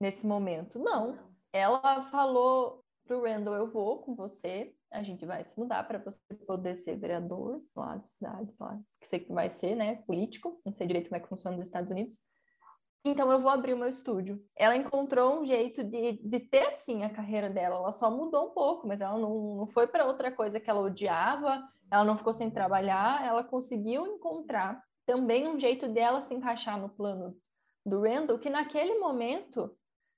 [0.00, 0.78] nesse momento.
[0.78, 1.18] Não.
[1.52, 6.32] Ela falou pro Randall: eu vou com você, a gente vai se mudar para você
[6.46, 10.72] poder ser vereador lá da cidade, lá, que sei que vai ser, né, político, não
[10.72, 12.20] sei direito como é que funciona nos Estados Unidos.
[13.04, 14.40] Então eu vou abrir o meu estúdio.
[14.54, 17.76] Ela encontrou um jeito de, de ter sim a carreira dela.
[17.76, 20.80] Ela só mudou um pouco, mas ela não, não foi para outra coisa que ela
[20.80, 21.60] odiava
[21.90, 26.88] ela não ficou sem trabalhar, ela conseguiu encontrar também um jeito dela se encaixar no
[26.88, 27.36] plano
[27.84, 29.76] do Randall, que naquele momento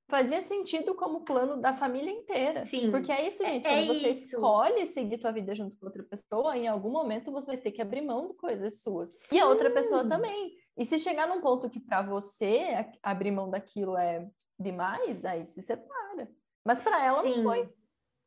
[0.09, 2.65] fazia sentido como plano da família inteira.
[2.65, 2.91] Sim.
[2.91, 3.67] Porque é isso, gente.
[3.67, 4.37] É, quando é você isso.
[4.37, 7.83] escolhe seguir tua vida junto com outra pessoa, em algum momento você vai ter que
[7.83, 9.11] abrir mão de coisas suas.
[9.15, 9.37] Sim.
[9.37, 10.53] E a outra pessoa também.
[10.77, 14.27] E se chegar num ponto que para você abrir mão daquilo é
[14.59, 16.31] demais, aí se separa.
[16.65, 17.37] Mas para ela Sim.
[17.37, 17.71] não foi.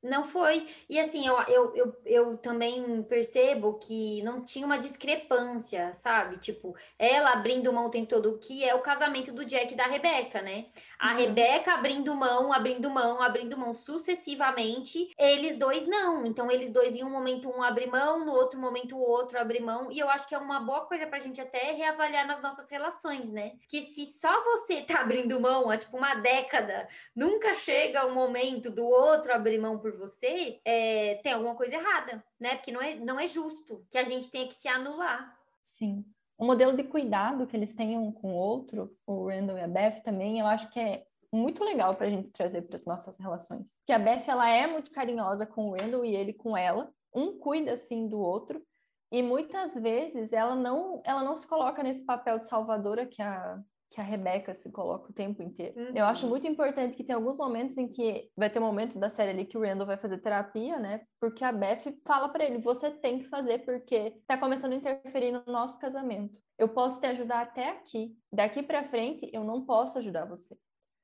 [0.04, 0.66] Não foi.
[0.90, 6.38] E assim, eu, eu, eu, eu também percebo que não tinha uma discrepância, sabe?
[6.38, 9.86] Tipo, ela abrindo mão tem todo o que é o casamento do Jack e da
[9.86, 10.66] Rebeca, né?
[10.98, 11.18] A uhum.
[11.18, 15.12] Rebeca abrindo mão, abrindo mão, abrindo mão sucessivamente.
[15.20, 16.26] Eles dois não.
[16.26, 19.60] Então, eles dois em um momento um abre mão, no outro momento o outro abre
[19.60, 19.92] mão.
[19.92, 23.32] E eu acho que é uma boa coisa pra gente até reavaliar nas nossas relações,
[23.32, 23.52] né?
[23.68, 28.72] Que se só você tá abrindo mão há tipo uma década, nunca chega o momento
[28.72, 32.56] do outro abrir mão por por você, é, tem alguma coisa errada, né?
[32.56, 35.38] Porque não é, não é justo que a gente tenha que se anular.
[35.62, 36.06] Sim.
[36.38, 39.68] O modelo de cuidado que eles têm um com o outro, o Randall e a
[39.68, 43.18] Beth também, eu acho que é muito legal para a gente trazer para as nossas
[43.18, 43.78] relações.
[43.78, 46.92] Porque a Beth, ela é muito carinhosa com o Randall e ele com ela.
[47.14, 48.62] Um cuida, assim, do outro.
[49.12, 53.62] E muitas vezes ela não, ela não se coloca nesse papel de salvadora que a,
[53.92, 55.78] que a Rebeca se coloca o tempo inteiro.
[55.78, 55.92] Uhum.
[55.94, 59.10] Eu acho muito importante que tem alguns momentos em que vai ter um momento da
[59.10, 61.02] série ali que o Randall vai fazer terapia, né?
[61.20, 65.34] Porque a Beth fala para ele: você tem que fazer porque tá começando a interferir
[65.34, 66.40] no nosso casamento.
[66.58, 68.16] Eu posso te ajudar até aqui.
[68.32, 70.58] Daqui para frente, eu não posso ajudar você.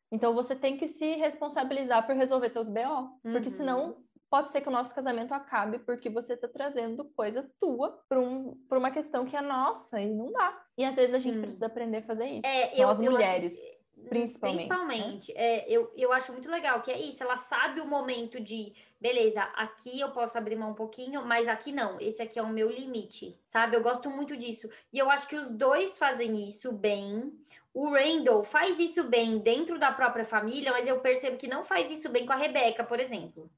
[0.10, 3.50] Então você tem que se responsabilizar por resolver teus BO, porque uhum.
[3.50, 3.98] senão
[4.30, 8.58] pode ser que o nosso casamento acabe porque você está trazendo coisa tua para um,
[8.72, 10.62] uma questão que é nossa e não dá.
[10.78, 12.46] E às vezes a gente precisa aprender a fazer isso.
[12.46, 13.64] É, Nós eu, mulheres.
[13.64, 13.78] Eu
[14.10, 14.68] Principalmente.
[14.68, 15.34] Principalmente.
[15.34, 15.40] Né?
[15.40, 17.24] É, eu, eu acho muito legal que é isso.
[17.24, 21.72] Ela sabe o momento de, beleza, aqui eu posso abrir mão um pouquinho, mas aqui
[21.72, 22.00] não.
[22.00, 23.76] Esse aqui é o meu limite, sabe?
[23.76, 24.70] Eu gosto muito disso.
[24.94, 27.34] E eu acho que os dois fazem isso bem.
[27.74, 31.92] O Randall faz isso bem dentro da própria família, mas eu percebo que não faz
[31.92, 33.50] isso bem com a Rebeca, por exemplo.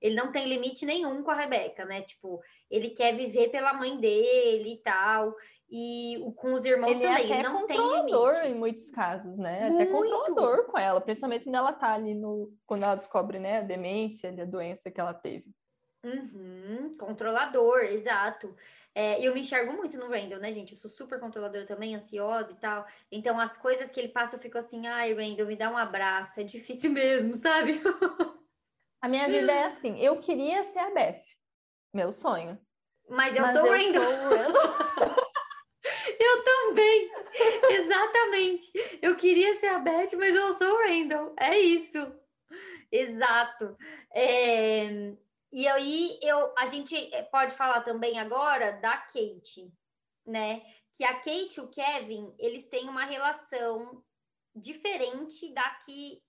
[0.00, 2.02] Ele não tem limite nenhum com a Rebeca, né?
[2.02, 2.40] Tipo,
[2.70, 5.34] ele quer viver pela mãe dele e tal.
[5.70, 8.46] E com os irmãos ele é também, é ele não tem limite.
[8.46, 9.68] em muitos casos, né?
[9.68, 9.82] Muito.
[9.82, 12.52] Até controlador com ela, principalmente quando ela tá ali no.
[12.66, 15.46] Quando ela descobre, né, a demência, a doença que ela teve.
[16.04, 18.54] Uhum, controlador, exato.
[18.94, 20.72] É, eu me enxergo muito no Randall, né, gente?
[20.72, 22.86] Eu sou super controladora também, ansiosa e tal.
[23.12, 26.40] Então, as coisas que ele passa, eu fico assim, ai, Randall, me dá um abraço.
[26.40, 27.80] É difícil mesmo, sabe?
[29.00, 31.22] A minha vida é assim, eu queria ser a Beth,
[31.94, 32.58] meu sonho.
[33.08, 34.02] Mas eu Mas sou o Randall.
[36.20, 37.10] eu também,
[37.70, 38.98] exatamente.
[39.00, 41.34] Eu queria ser a Beth, mas eu sou o Randall.
[41.38, 42.12] É isso.
[42.90, 43.76] Exato.
[44.12, 45.14] É...
[45.52, 46.94] E aí eu, a gente
[47.30, 49.72] pode falar também agora da Kate,
[50.26, 50.60] né?
[50.94, 54.04] Que a Kate e o Kevin, eles têm uma relação
[54.54, 56.20] diferente da que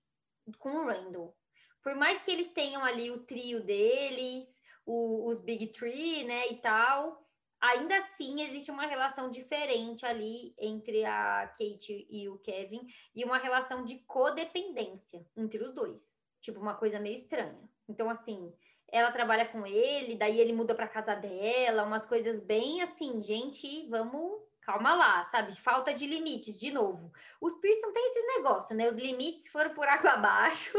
[0.58, 1.36] com o Randall
[1.82, 6.56] por mais que eles tenham ali o trio deles, o, os Big Three, né, e
[6.56, 7.26] tal,
[7.60, 13.38] ainda assim existe uma relação diferente ali entre a Kate e o Kevin e uma
[13.38, 16.20] relação de codependência entre os dois.
[16.40, 17.68] Tipo, uma coisa meio estranha.
[17.86, 18.52] Então, assim,
[18.88, 23.86] ela trabalha com ele, daí ele muda para casa dela, umas coisas bem assim, gente,
[23.88, 25.58] vamos calma lá, sabe?
[25.58, 27.12] Falta de limites, de novo.
[27.40, 28.88] Os Pearson têm esses negócios, né?
[28.88, 30.72] Os limites foram por água abaixo.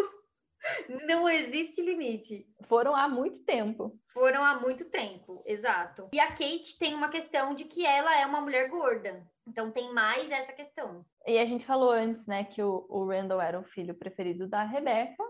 [1.07, 2.47] Não existe limite.
[2.65, 3.99] Foram há muito tempo.
[4.13, 6.09] Foram há muito tempo, exato.
[6.13, 9.25] E a Kate tem uma questão de que ela é uma mulher gorda.
[9.47, 11.05] Então tem mais essa questão.
[11.25, 14.63] E a gente falou antes, né, que o, o Randall era o filho preferido da
[14.63, 15.23] Rebecca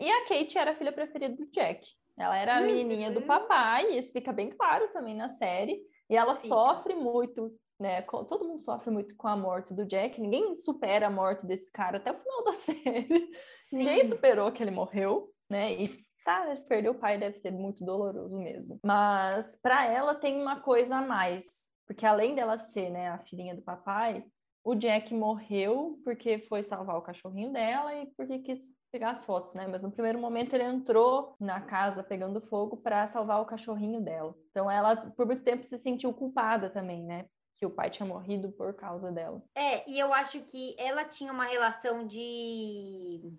[0.00, 1.86] e a Kate era a filha preferida do Jack.
[2.16, 2.66] Ela era a uhum.
[2.66, 5.80] menininha do papai, e isso fica bem claro também na série.
[6.10, 6.48] E ela fica.
[6.48, 8.02] sofre muito né?
[8.02, 10.20] Todo mundo sofre muito com a morte do Jack.
[10.20, 13.30] Ninguém supera a morte desse cara até o final da série.
[13.68, 13.78] Sim.
[13.78, 15.72] Ninguém superou que ele morreu, né?
[15.72, 18.78] E tá, perder o pai deve ser muito doloroso mesmo.
[18.84, 21.44] Mas para ela tem uma coisa a mais,
[21.86, 24.24] porque além dela ser, né, a filhinha do papai,
[24.64, 29.54] o Jack morreu porque foi salvar o cachorrinho dela e porque quis pegar as fotos,
[29.54, 29.66] né?
[29.66, 34.34] Mas no primeiro momento ele entrou na casa pegando fogo para salvar o cachorrinho dela.
[34.50, 37.24] Então ela por muito tempo se sentiu culpada também, né?
[37.58, 39.42] Que o pai tinha morrido por causa dela.
[39.54, 43.32] É, e eu acho que ela tinha uma relação de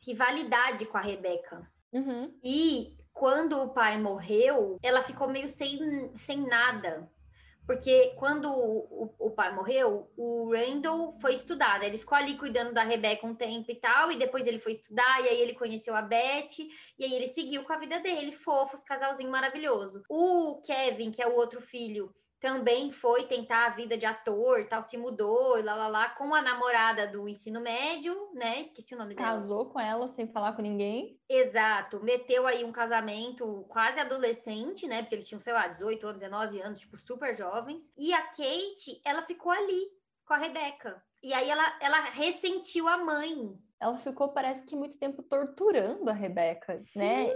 [0.00, 1.70] rivalidade com a Rebeca.
[1.92, 2.32] Uhum.
[2.42, 7.10] E quando o pai morreu, ela ficou meio sem, sem nada.
[7.66, 11.86] Porque quando o, o, pai morreu, o Randall foi estudar, né?
[11.86, 15.20] Ele ficou ali cuidando da Rebeca um tempo e tal, e depois ele foi estudar,
[15.24, 16.60] e aí ele conheceu a Beth,
[16.96, 20.04] e aí ele seguiu com a vida dele, fofos, casalzinho maravilhoso.
[20.08, 22.14] O Kevin, que é o outro filho,
[22.46, 26.32] também foi tentar a vida de ator, tal, se mudou, e lá, lá, lá, com
[26.32, 28.60] a namorada do ensino médio, né?
[28.60, 29.38] Esqueci o nome dela.
[29.38, 31.18] Casou com ela sem falar com ninguém.
[31.28, 32.00] Exato.
[32.04, 35.02] Meteu aí um casamento quase adolescente, né?
[35.02, 37.92] Porque eles tinham, sei lá, 18 ou 19 anos, tipo, super jovens.
[37.98, 39.90] E a Kate, ela ficou ali
[40.24, 41.02] com a Rebeca.
[41.24, 43.58] E aí ela, ela ressentiu a mãe.
[43.80, 46.78] Ela ficou, parece que, muito tempo torturando a Rebeca, né?
[46.78, 47.00] Sim.
[47.00, 47.34] né?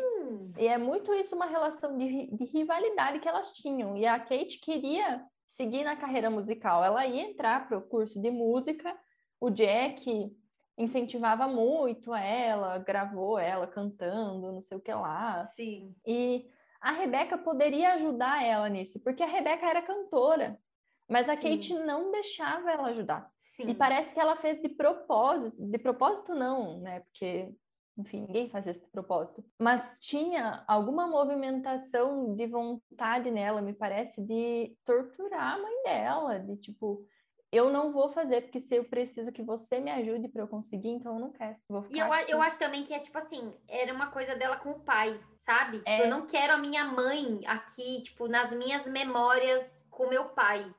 [0.58, 3.96] E é muito isso uma relação de, de rivalidade que elas tinham.
[3.96, 6.84] E a Kate queria seguir na carreira musical.
[6.84, 8.96] Ela ia entrar para o curso de música,
[9.40, 10.34] o Jack
[10.76, 15.44] incentivava muito ela, gravou ela cantando, não sei o que lá.
[15.44, 15.94] Sim.
[16.06, 16.46] E
[16.80, 20.58] a Rebeca poderia ajudar ela nisso, porque a Rebeca era cantora,
[21.06, 21.56] mas a Sim.
[21.56, 23.30] Kate não deixava ela ajudar.
[23.38, 23.68] Sim.
[23.68, 27.00] E parece que ela fez de propósito, de propósito não, né?
[27.00, 27.52] Porque
[28.01, 34.76] enfim, ninguém faz esse propósito, mas tinha alguma movimentação de vontade nela, me parece, de
[34.84, 37.07] torturar a mãe dela, de tipo,
[37.53, 40.90] eu não vou fazer, porque se eu preciso que você me ajude para eu conseguir,
[40.90, 41.57] então eu não quero.
[41.90, 44.80] e eu, eu acho também que é tipo assim, era uma coisa dela com o
[44.80, 45.78] pai, sabe?
[45.78, 46.05] Tipo, é...
[46.05, 50.70] eu não quero a minha mãe aqui, tipo, nas minhas memórias com meu pai.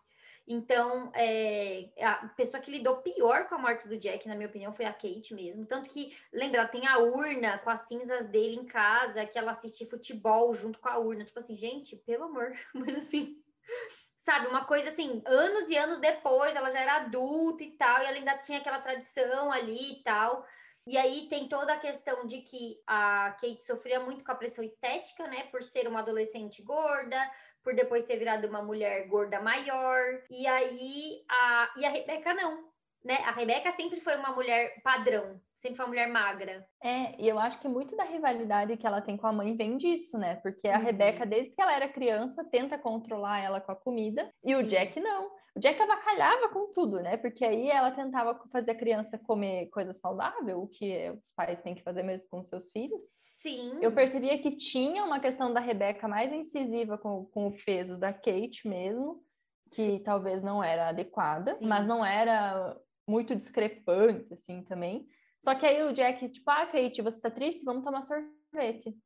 [0.51, 4.73] Então, é, a pessoa que lidou pior com a morte do Jack, na minha opinião,
[4.73, 5.65] foi a Kate mesmo.
[5.65, 9.51] Tanto que, lembra, ela tem a urna com as cinzas dele em casa, que ela
[9.51, 11.23] assiste futebol junto com a urna.
[11.23, 12.51] Tipo assim, gente, pelo amor.
[12.75, 13.41] Mas assim,
[14.17, 18.05] sabe, uma coisa assim, anos e anos depois, ela já era adulta e tal, e
[18.05, 20.45] ela ainda tinha aquela tradição ali e tal.
[20.87, 24.63] E aí tem toda a questão de que a Kate sofria muito com a pressão
[24.63, 27.19] estética, né, por ser uma adolescente gorda,
[27.63, 30.23] por depois ter virado uma mulher gorda maior.
[30.29, 32.71] E aí a e a Rebeca não
[33.03, 33.15] né?
[33.25, 36.65] A Rebeca sempre foi uma mulher padrão, sempre foi uma mulher magra.
[36.83, 39.77] É, e eu acho que muito da rivalidade que ela tem com a mãe vem
[39.77, 40.35] disso, né?
[40.35, 40.83] Porque a uhum.
[40.83, 44.55] Rebeca, desde que ela era criança, tenta controlar ela com a comida, e Sim.
[44.55, 45.31] o Jack não.
[45.53, 47.17] O Jack avacalhava com tudo, né?
[47.17, 51.75] Porque aí ela tentava fazer a criança comer coisa saudável, o que os pais têm
[51.75, 53.03] que fazer mesmo com seus filhos.
[53.09, 53.77] Sim.
[53.81, 58.13] Eu percebia que tinha uma questão da Rebeca mais incisiva com, com o peso da
[58.13, 59.21] Kate mesmo,
[59.71, 59.99] que Sim.
[59.99, 61.67] talvez não era adequada, Sim.
[61.67, 65.05] mas não era muito discrepante, assim, também.
[65.43, 67.65] Só que aí o Jack, tipo, ah, Kate, você tá triste?
[67.65, 68.40] Vamos tomar sorvete.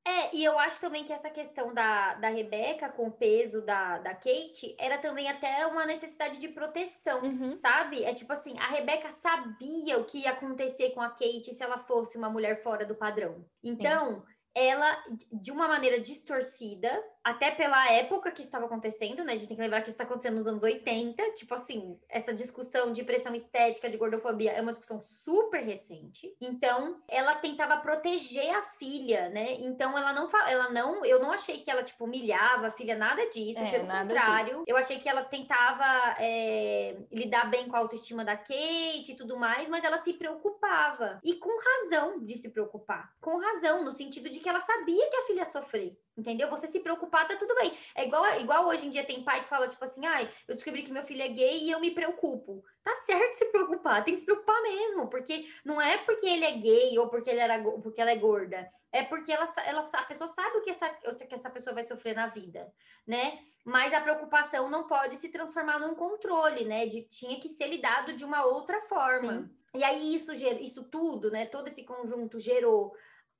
[0.05, 3.99] É, e eu acho também que essa questão da, da Rebeca com o peso da,
[3.99, 7.55] da Kate era também até uma necessidade de proteção, uhum.
[7.55, 8.03] sabe?
[8.03, 11.77] É tipo assim, a Rebeca sabia o que ia acontecer com a Kate se ela
[11.77, 13.45] fosse uma mulher fora do padrão.
[13.63, 14.34] Então, Sim.
[14.55, 14.97] Ela,
[15.31, 16.89] de uma maneira distorcida,
[17.21, 19.33] até pela época que estava acontecendo, né?
[19.33, 21.31] A gente tem que lembrar que isso está acontecendo nos anos 80.
[21.31, 26.33] Tipo assim, essa discussão de pressão estética, de gordofobia, é uma discussão super recente.
[26.39, 29.53] Então, ela tentava proteger a filha, né?
[29.55, 33.27] Então, ela não ela não, eu não achei que ela, tipo, humilhava a filha, nada
[33.29, 33.59] disso.
[33.59, 34.63] É, pelo nada contrário, disso.
[34.67, 39.37] eu achei que ela tentava é, lidar bem com a autoestima da Kate e tudo
[39.37, 41.19] mais, mas ela se preocupava.
[41.23, 43.11] E com razão de se preocupar.
[43.19, 45.97] Com razão, no sentido de que ela sabia que a filha ia sofrer.
[46.15, 46.47] Entendeu?
[46.51, 47.75] Você se preocupar, tá tudo bem.
[47.95, 50.83] É igual, igual hoje em dia tem pai que fala, tipo assim, ai, eu descobri
[50.83, 52.63] que meu filho é gay e eu me preocupo.
[52.83, 56.51] Tá certo se preocupar, tem que se preocupar mesmo, porque não é porque ele é
[56.51, 58.71] gay ou porque, ele era, porque ela é gorda.
[58.91, 62.15] É porque ela, ela, a pessoa sabe o que essa, que essa pessoa vai sofrer
[62.15, 62.71] na vida,
[63.07, 63.39] né?
[63.63, 66.85] Mas a preocupação não pode se transformar num controle, né?
[66.85, 69.41] De, tinha que ser lidado de uma outra forma.
[69.41, 69.79] Sim.
[69.79, 71.47] E aí isso, isso tudo, né?
[71.47, 72.95] Todo esse conjunto gerou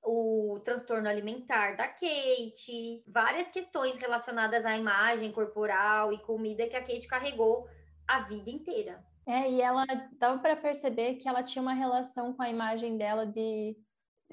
[0.05, 6.81] o transtorno alimentar da Kate, várias questões relacionadas à imagem corporal e comida que a
[6.81, 7.67] Kate carregou
[8.07, 9.03] a vida inteira.
[9.27, 9.85] É, e ela
[10.19, 13.75] dava para perceber que ela tinha uma relação com a imagem dela de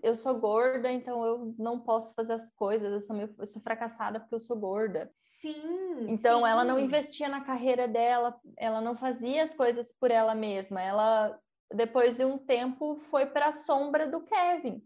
[0.02, 3.60] eu sou gorda, então eu não posso fazer as coisas, eu sou, meio, eu sou
[3.60, 5.10] fracassada porque eu sou gorda.
[5.14, 6.06] Sim.
[6.08, 6.46] Então sim.
[6.46, 10.80] ela não investia na carreira dela, ela não fazia as coisas por ela mesma.
[10.80, 11.38] Ela
[11.72, 14.82] depois de um tempo foi para a sombra do Kevin.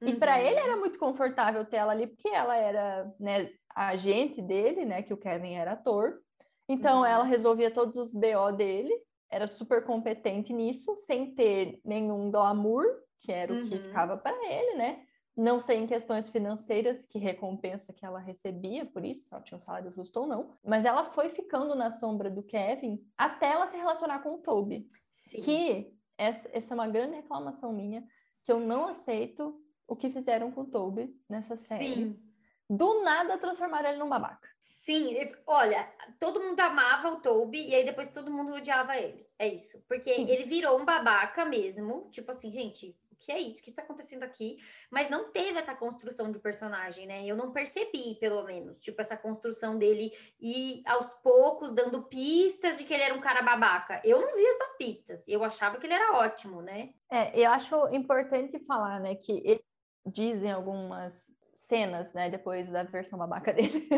[0.00, 0.18] E uhum.
[0.18, 4.84] para ele era muito confortável ter ela ali, porque ela era né, a agente dele,
[4.84, 5.02] né?
[5.02, 6.20] Que o Kevin era ator.
[6.68, 7.06] Então uhum.
[7.06, 8.92] ela resolvia todos os BO dele,
[9.30, 12.84] era super competente nisso, sem ter nenhum glamour,
[13.20, 13.82] que era o que uhum.
[13.82, 15.02] ficava para ele, né?
[15.36, 19.56] Não sei em questões financeiras, que recompensa que ela recebia por isso, se ela tinha
[19.56, 20.56] um salário justo ou não.
[20.64, 24.88] Mas ela foi ficando na sombra do Kevin até ela se relacionar com o Toby.
[25.12, 25.42] Sim.
[25.42, 28.02] Que essa, essa é uma grande reclamação minha,
[28.44, 31.94] que eu não aceito o que fizeram com o Toby nessa série.
[31.94, 32.22] Sim.
[32.68, 34.48] Do nada transformaram ele num babaca.
[34.58, 35.16] Sim,
[35.46, 39.24] olha, todo mundo amava o Toby e aí depois todo mundo odiava ele.
[39.38, 39.80] É isso.
[39.88, 40.28] Porque Sim.
[40.28, 42.08] ele virou um babaca mesmo.
[42.10, 43.58] Tipo assim, gente, o que é isso?
[43.58, 44.58] O que está acontecendo aqui?
[44.90, 47.24] Mas não teve essa construção de personagem, né?
[47.24, 52.84] Eu não percebi, pelo menos, tipo, essa construção dele e aos poucos dando pistas de
[52.84, 54.02] que ele era um cara babaca.
[54.04, 55.28] Eu não vi essas pistas.
[55.28, 56.92] Eu achava que ele era ótimo, né?
[57.08, 59.64] É, eu acho importante falar, né, que ele
[60.06, 63.88] dizem algumas cenas, né, depois da versão babaca dele,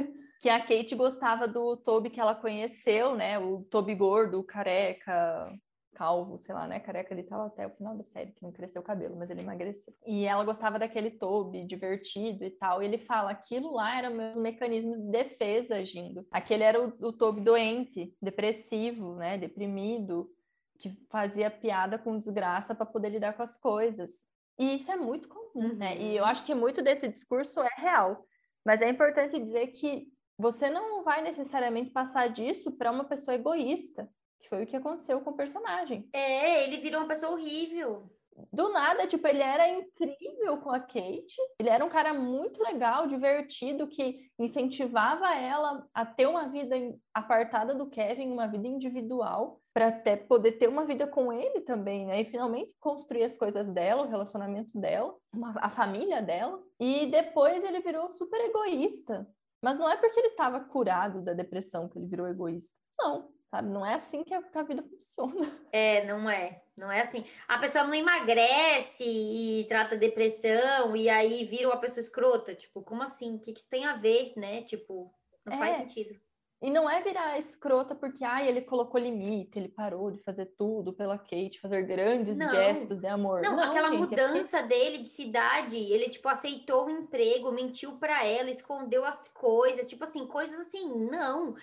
[0.41, 5.53] que a Kate gostava do Toby que ela conheceu, né, o Toby gordo, careca,
[5.99, 6.79] calvo, sei lá, né?
[6.79, 9.41] Careca ele tava até o final da série, que não cresceu o cabelo, mas ele
[9.41, 9.93] emagreceu.
[10.07, 12.81] E ela gostava daquele Toby divertido e tal.
[12.81, 16.25] E ele fala: aquilo lá eram meus mecanismos de defesa agindo.
[16.31, 19.37] Aquele era o, o Toby doente, depressivo, né?
[19.37, 20.31] Deprimido,
[20.79, 24.13] que fazia piada com desgraça para poder lidar com as coisas.
[24.59, 25.97] E isso é muito comum, né?
[25.97, 26.29] E eu uhum.
[26.29, 28.25] acho que muito desse discurso é real.
[28.65, 34.09] Mas é importante dizer que você não vai necessariamente passar disso para uma pessoa egoísta,
[34.41, 36.09] que foi o que aconteceu com o personagem.
[36.13, 38.11] É, ele virou uma pessoa horrível.
[38.53, 41.37] Do nada, tipo, ele era incrível com a Kate.
[41.59, 46.75] Ele era um cara muito legal, divertido, que incentivava ela a ter uma vida
[47.13, 52.07] apartada do Kevin, uma vida individual, para até poder ter uma vida com ele também,
[52.07, 52.21] né?
[52.21, 56.61] E finalmente construir as coisas dela, o relacionamento dela, uma, a família dela.
[56.81, 59.27] E depois ele virou super egoísta.
[59.63, 62.73] Mas não é porque ele estava curado da depressão que ele virou egoísta.
[62.99, 63.69] Não, sabe?
[63.69, 65.59] Não é assim que a, que a, vida funciona.
[65.73, 66.63] É, não é.
[66.77, 67.25] Não é assim.
[67.47, 72.55] A pessoa não emagrece e trata depressão e aí vira uma pessoa escrota.
[72.55, 73.37] Tipo, como assim?
[73.37, 74.63] O que, que isso tem a ver, né?
[74.63, 75.13] Tipo,
[75.45, 75.59] não é.
[75.59, 76.19] faz sentido.
[76.61, 80.93] E não é virar escrota porque ai, ele colocou limite, ele parou de fazer tudo
[80.93, 82.49] pela Kate, fazer grandes não.
[82.49, 83.43] gestos de amor.
[83.43, 84.75] Não, não aquela gente, mudança é porque...
[84.75, 90.03] dele de cidade, ele tipo aceitou o emprego, mentiu para ela, escondeu as coisas, tipo
[90.03, 91.55] assim, coisas assim, não.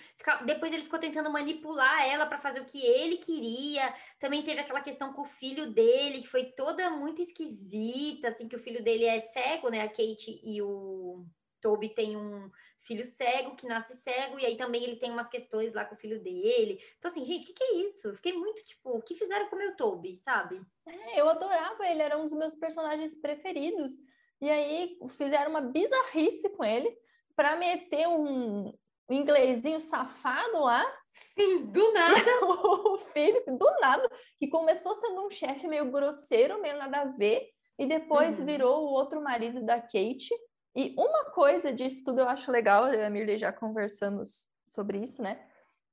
[0.46, 3.94] Depois ele ficou tentando manipular ela para fazer o que ele queria.
[4.18, 8.56] Também teve aquela questão com o filho dele, que foi toda muito esquisita, assim, que
[8.56, 9.82] o filho dele é cego, né?
[9.82, 11.26] A Kate e o
[11.66, 12.52] Toby tem um
[12.82, 15.98] filho cego, que nasce cego, e aí também ele tem umas questões lá com o
[15.98, 16.80] filho dele.
[17.00, 18.08] Então, assim, gente, o que, que, é isso?
[18.08, 20.62] Eu fiquei muito, tipo, o que fizeram com o meu Toby, sabe?
[20.88, 23.94] É, eu adorava ele, era um dos meus personagens preferidos.
[24.40, 26.96] E aí fizeram uma bizarrice com ele
[27.36, 28.68] para meter um,
[29.10, 30.86] um inglesinho safado lá.
[31.10, 32.14] Sim, do nada.
[32.46, 34.08] o Philip, do nada,
[34.38, 37.50] que começou sendo um chefe meio grosseiro, meio nada a ver,
[37.80, 38.46] e depois uhum.
[38.46, 40.30] virou o outro marido da Kate.
[40.76, 44.98] E uma coisa disso tudo eu acho legal, eu e a Mirley já conversamos sobre
[44.98, 45.40] isso, né?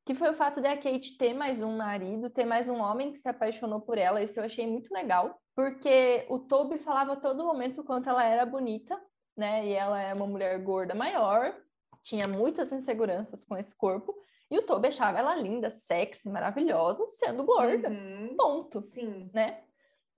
[0.05, 3.13] Que foi o fato de a Kate ter mais um marido, ter mais um homem
[3.13, 4.21] que se apaixonou por ela.
[4.21, 8.25] Isso eu achei muito legal, porque o Toby falava a todo momento o quanto ela
[8.25, 9.01] era bonita,
[9.37, 9.65] né?
[9.65, 11.55] E ela é uma mulher gorda maior,
[12.03, 14.13] tinha muitas inseguranças com esse corpo.
[14.51, 17.89] E o Toby achava ela linda, sexy, maravilhosa, sendo gorda.
[17.89, 18.81] Uhum, ponto.
[18.81, 19.31] Sim.
[19.33, 19.63] Né?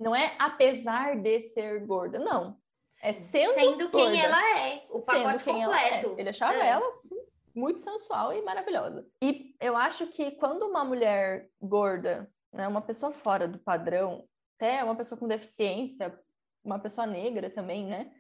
[0.01, 2.57] Não é apesar de ser gorda, não.
[3.03, 6.15] É sendo, sendo quem ela é, o pacote completo.
[6.17, 6.21] É.
[6.21, 6.69] Ele achava é.
[6.69, 7.17] ela assim,
[7.55, 9.07] muito sensual e maravilhosa.
[9.23, 14.25] E eu acho que quando uma mulher gorda, né, uma pessoa fora do padrão,
[14.57, 16.19] até uma pessoa com deficiência,
[16.65, 18.11] uma pessoa negra também, né,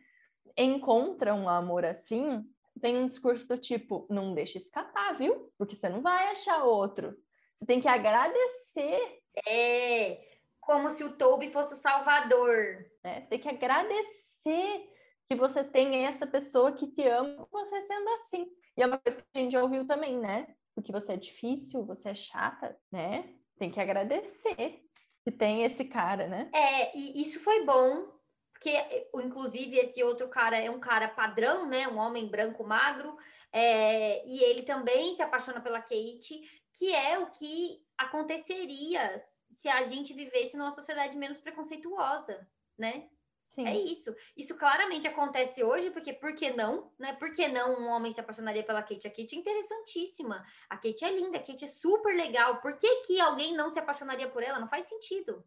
[0.56, 2.44] encontra um amor assim,
[2.80, 5.52] tem um discurso do tipo, não deixa escapar, viu?
[5.56, 7.16] Porque você não vai achar outro.
[7.56, 9.20] Você tem que agradecer.
[9.48, 12.86] É, como se o Toby fosse o salvador.
[13.02, 13.20] Né?
[13.20, 14.90] Você tem que agradecer agradecer
[15.28, 18.46] que você tem essa pessoa que te ama, você sendo assim.
[18.76, 20.54] E é uma coisa que a gente já ouviu também, né?
[20.74, 23.34] Porque você é difícil, você é chata, né?
[23.58, 24.82] Tem que agradecer
[25.24, 26.50] que tem esse cara, né?
[26.52, 28.12] É, e isso foi bom,
[28.52, 31.88] porque inclusive esse outro cara é um cara padrão, né?
[31.88, 33.16] Um homem branco magro,
[33.52, 36.42] é, e ele também se apaixona pela Kate,
[36.76, 39.16] que é o que aconteceria
[39.50, 43.08] se a gente vivesse numa sociedade menos preconceituosa, né?
[43.46, 43.66] Sim.
[43.66, 44.14] É isso.
[44.36, 46.90] Isso claramente acontece hoje, porque por que não?
[46.98, 47.12] Né?
[47.14, 49.06] Por que não um homem se apaixonaria pela Kate?
[49.06, 50.44] A Kate é interessantíssima.
[50.68, 52.60] A Kate é linda, a Kate é super legal.
[52.60, 54.58] Por que, que alguém não se apaixonaria por ela?
[54.58, 55.44] Não faz sentido.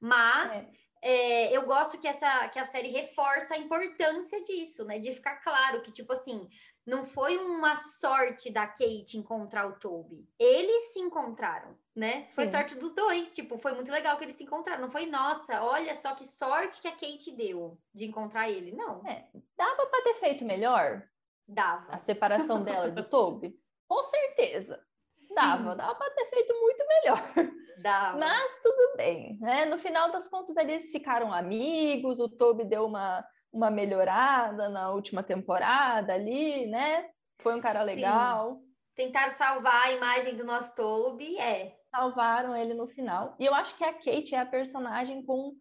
[0.00, 0.88] Mas é.
[1.00, 4.98] É, eu gosto que, essa, que a série reforça a importância disso, né?
[4.98, 6.48] De ficar claro que, tipo assim,
[6.84, 10.28] não foi uma sorte da Kate encontrar o Toby.
[10.38, 12.22] Eles se encontraram, né?
[12.22, 12.34] Sim.
[12.34, 13.34] Foi sorte dos dois.
[13.34, 14.80] Tipo, foi muito legal que eles se encontraram.
[14.80, 18.72] Não foi, nossa, olha só que sorte que a Kate deu de encontrar ele.
[18.72, 19.06] Não.
[19.06, 19.26] É,
[19.56, 21.02] dava para ter feito melhor?
[21.46, 21.92] Dava.
[21.92, 23.58] A separação dela do Toby?
[23.88, 24.80] Com certeza.
[25.08, 25.34] Sim.
[25.34, 27.52] Dava, dava para ter feito muito melhor.
[27.82, 28.18] Dava.
[28.18, 29.64] Mas tudo bem, né?
[29.64, 35.22] No final das contas, eles ficaram amigos, o Toby deu uma uma melhorada na última
[35.22, 37.08] temporada ali, né?
[37.40, 37.86] Foi um cara Sim.
[37.86, 38.60] legal.
[38.94, 41.76] Tentaram salvar a imagem do nosso Toby, é.
[41.90, 43.34] Salvaram ele no final.
[43.38, 45.54] E eu acho que a Kate é a personagem com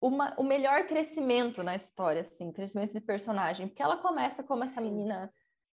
[0.00, 4.80] uma, o melhor crescimento na história, assim, crescimento de personagem, porque ela começa como essa
[4.80, 5.32] menina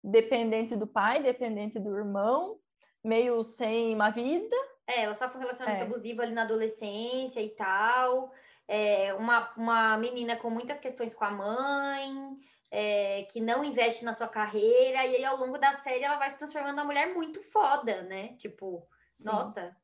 [0.04, 2.58] dependente do pai, dependente do irmão,
[3.04, 4.56] meio sem uma vida.
[4.88, 5.86] É, ela sofre um relacionamento é.
[5.86, 8.32] abusivo ali na adolescência e tal
[8.68, 12.38] é, uma, uma menina com muitas questões com a mãe,
[12.72, 16.30] é, que não investe na sua carreira, e aí ao longo da série ela vai
[16.30, 18.36] se transformando numa mulher muito foda, né?
[18.38, 19.26] Tipo, Sim.
[19.26, 19.76] nossa.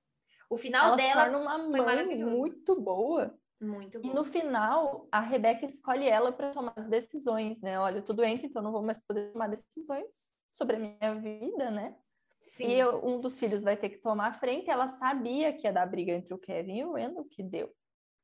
[0.50, 3.38] O final ela dela uma mãe muito boa.
[3.62, 4.12] Muito boa.
[4.12, 7.80] E no final, a Rebeca escolhe ela para tomar as decisões, né?
[7.80, 11.70] Olha, eu tô doente, então não vou mais poder tomar decisões sobre a minha vida,
[11.70, 11.96] né?
[12.40, 12.68] Sim.
[12.68, 14.70] E um dos filhos vai ter que tomar a frente.
[14.70, 17.70] Ela sabia que ia dar briga entre o Kevin e o Randall, que deu.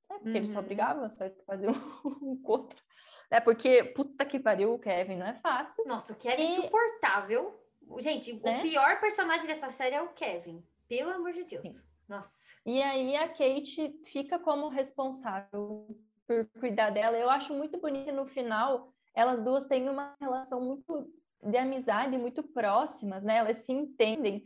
[0.09, 0.35] É, porque uhum.
[0.35, 0.65] eles só uhum.
[0.65, 1.73] brigavam, só faziam
[2.21, 2.81] um com o outro.
[3.29, 5.83] É porque, puta que pariu, o Kevin não é fácil.
[5.85, 6.45] Nossa, o Kevin e...
[6.45, 7.59] é insuportável.
[7.99, 8.59] Gente, né?
[8.59, 10.63] o pior personagem dessa série é o Kevin.
[10.87, 11.61] Pelo amor de Deus.
[11.61, 11.81] Sim.
[12.07, 12.51] Nossa.
[12.65, 15.87] E aí a Kate fica como responsável
[16.27, 17.17] por cuidar dela.
[17.17, 21.09] Eu acho muito bonito no final, elas duas têm uma relação muito
[21.41, 23.37] de amizade, muito próximas, né?
[23.37, 24.45] Elas se entendem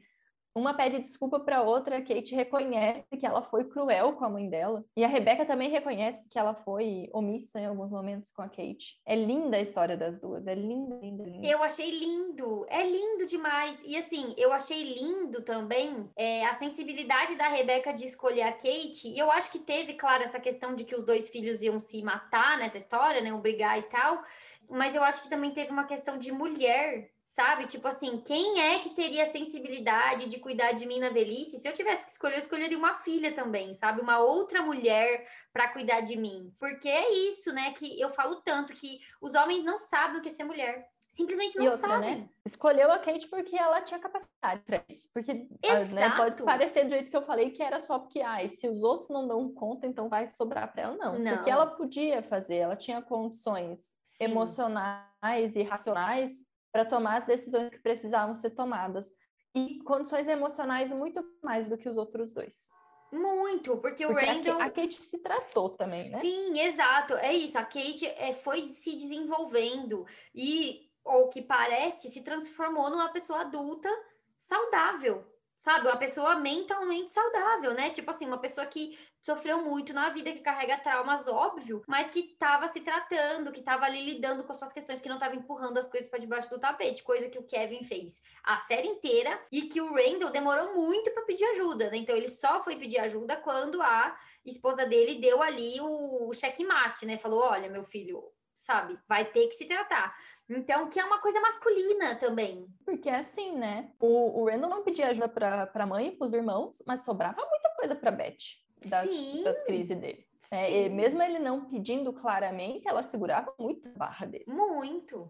[0.56, 4.50] uma pede desculpa para outra, a Kate reconhece que ela foi cruel com a mãe
[4.50, 4.84] dela.
[4.96, 9.00] E a Rebecca também reconhece que ela foi omissa em alguns momentos com a Kate.
[9.06, 11.48] É linda a história das duas, é linda, linda, linda.
[11.48, 13.80] Eu achei lindo, é lindo demais.
[13.86, 19.08] E assim, eu achei lindo também é, a sensibilidade da Rebecca de escolher a Kate.
[19.08, 22.02] E eu acho que teve, claro, essa questão de que os dois filhos iam se
[22.02, 23.34] matar nessa história, né?
[23.34, 24.24] Obrigar e tal.
[24.70, 27.68] Mas eu acho que também teve uma questão de mulher sabe?
[27.68, 31.58] Tipo assim, quem é que teria sensibilidade de cuidar de mim na velhice?
[31.58, 34.02] Se eu tivesse que escolher, eu escolheria uma filha também, sabe?
[34.02, 36.54] Uma outra mulher para cuidar de mim.
[36.60, 37.72] Porque é isso, né?
[37.72, 40.86] Que eu falo tanto que os homens não sabem o que é ser mulher.
[41.08, 42.18] Simplesmente não outra, sabem.
[42.18, 42.30] Né?
[42.46, 45.10] Escolheu a Kate porque ela tinha capacidade para isso.
[45.14, 48.50] Porque ah, né, pode parecer do jeito que eu falei que era só porque, ai,
[48.50, 50.98] se os outros não dão conta, então vai sobrar para ela.
[50.98, 51.18] Não.
[51.18, 51.36] não.
[51.36, 54.26] Porque ela podia fazer, ela tinha condições Sim.
[54.26, 59.14] emocionais e racionais para tomar as decisões que precisavam ser tomadas.
[59.56, 62.70] E condições emocionais muito mais do que os outros dois.
[63.12, 64.62] Muito, porque, porque o Randall.
[64.62, 66.20] A Kate se tratou também, né?
[66.20, 67.16] Sim, exato.
[67.16, 67.58] É isso.
[67.58, 73.90] A Kate é, foi se desenvolvendo e, ou que parece, se transformou numa pessoa adulta
[74.38, 75.26] saudável
[75.60, 75.88] sabe?
[75.88, 77.90] Uma pessoa mentalmente saudável, né?
[77.92, 82.20] Tipo assim, uma pessoa que sofreu muito na vida, que carrega traumas, óbvio, mas que
[82.22, 85.78] estava se tratando, que estava ali lidando com as suas questões, que não estava empurrando
[85.78, 89.64] as coisas para debaixo do tapete, coisa que o Kevin fez a série inteira e
[89.64, 91.98] que o Randall demorou muito para pedir ajuda, né?
[91.98, 97.18] Então ele só foi pedir ajuda quando a esposa dele deu ali o checkmate, né?
[97.18, 98.24] Falou: "Olha, meu filho,
[98.60, 100.16] sabe, vai ter que se tratar".
[100.50, 102.68] Então, que é uma coisa masculina também.
[102.84, 103.92] Porque é assim, né?
[104.00, 107.46] O, o Randall não pedia ajuda para a mãe e para os irmãos, mas sobrava
[107.46, 109.44] muita coisa para Beth das, Sim.
[109.44, 110.28] das crises dele.
[110.52, 114.46] É, mesmo ele não pedindo claramente, ela segurava muito a barra dele.
[114.48, 115.30] Muito.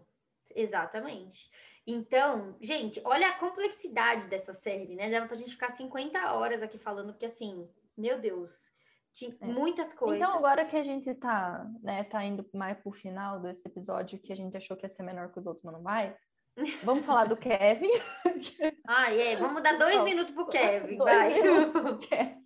[0.54, 1.50] Exatamente.
[1.86, 5.10] Então, gente, olha a complexidade dessa série, né?
[5.10, 8.70] Dava pra gente ficar 50 horas aqui falando, porque assim, meu Deus,
[9.12, 9.46] tinha é.
[9.46, 10.18] muitas coisas.
[10.18, 14.32] Então, agora que a gente tá, né, tá indo mais pro final desse episódio, que
[14.32, 16.16] a gente achou que ia ser menor que os outros, mas não vai,
[16.84, 17.90] vamos falar do Kevin.
[18.86, 21.42] ah, é, vamos dar dois então, minutos pro Kevin, dois vai.
[21.42, 22.40] Minutos pro Kevin.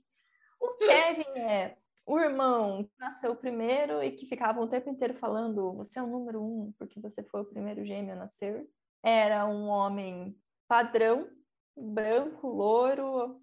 [0.61, 5.75] O Kevin é o irmão que nasceu primeiro e que ficava o tempo inteiro falando:
[5.75, 8.67] você é o número um, porque você foi o primeiro gêmeo a nascer.
[9.03, 10.37] Era um homem
[10.67, 11.29] padrão,
[11.77, 13.41] branco, louro,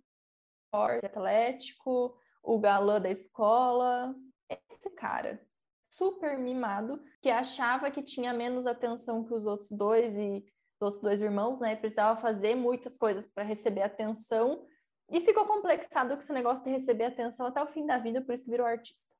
[0.71, 4.15] forte, atlético, o galã da escola.
[4.49, 5.41] Esse cara,
[5.89, 10.43] super mimado, que achava que tinha menos atenção que os outros dois e
[10.79, 11.75] os outros dois irmãos, né?
[11.75, 14.65] Precisava fazer muitas coisas para receber atenção
[15.09, 18.33] e ficou complexado com esse negócio de receber atenção até o fim da vida, por
[18.33, 19.11] isso que virou artista.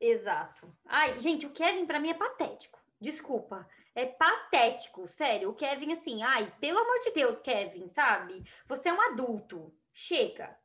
[0.00, 0.72] Exato.
[0.84, 2.78] Ai, gente, o Kevin para mim é patético.
[3.00, 3.68] Desculpa.
[3.94, 5.50] É patético, sério.
[5.50, 8.42] O Kevin, assim, ai, pelo amor de Deus, Kevin, sabe?
[8.66, 9.72] Você é um adulto.
[9.92, 10.56] Chega.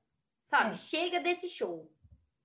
[0.49, 0.71] Sabe?
[0.71, 0.73] É.
[0.73, 1.87] Chega desse show.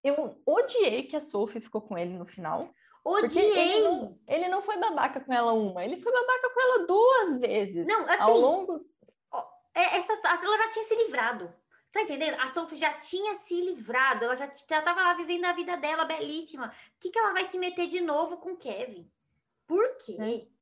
[0.03, 2.69] Eu odiei que a Sophie ficou com ele no final.
[3.03, 3.59] Odiei!
[3.59, 7.41] Ele não, ele não, foi babaca com ela uma, ele foi babaca com ela duas
[7.41, 7.89] vezes.
[7.89, 8.23] Não, assim.
[8.23, 8.85] Ao longo.
[9.75, 11.51] É, essa, ela já tinha se livrado.
[11.91, 12.39] Tá entendendo?
[12.41, 16.05] A Sophie já tinha se livrado, ela já, já tava lá vivendo a vida dela
[16.05, 16.67] belíssima.
[16.67, 19.11] O que, que ela vai se meter de novo com o Kevin?
[19.67, 20.17] Por quê?
[20.21, 20.54] É.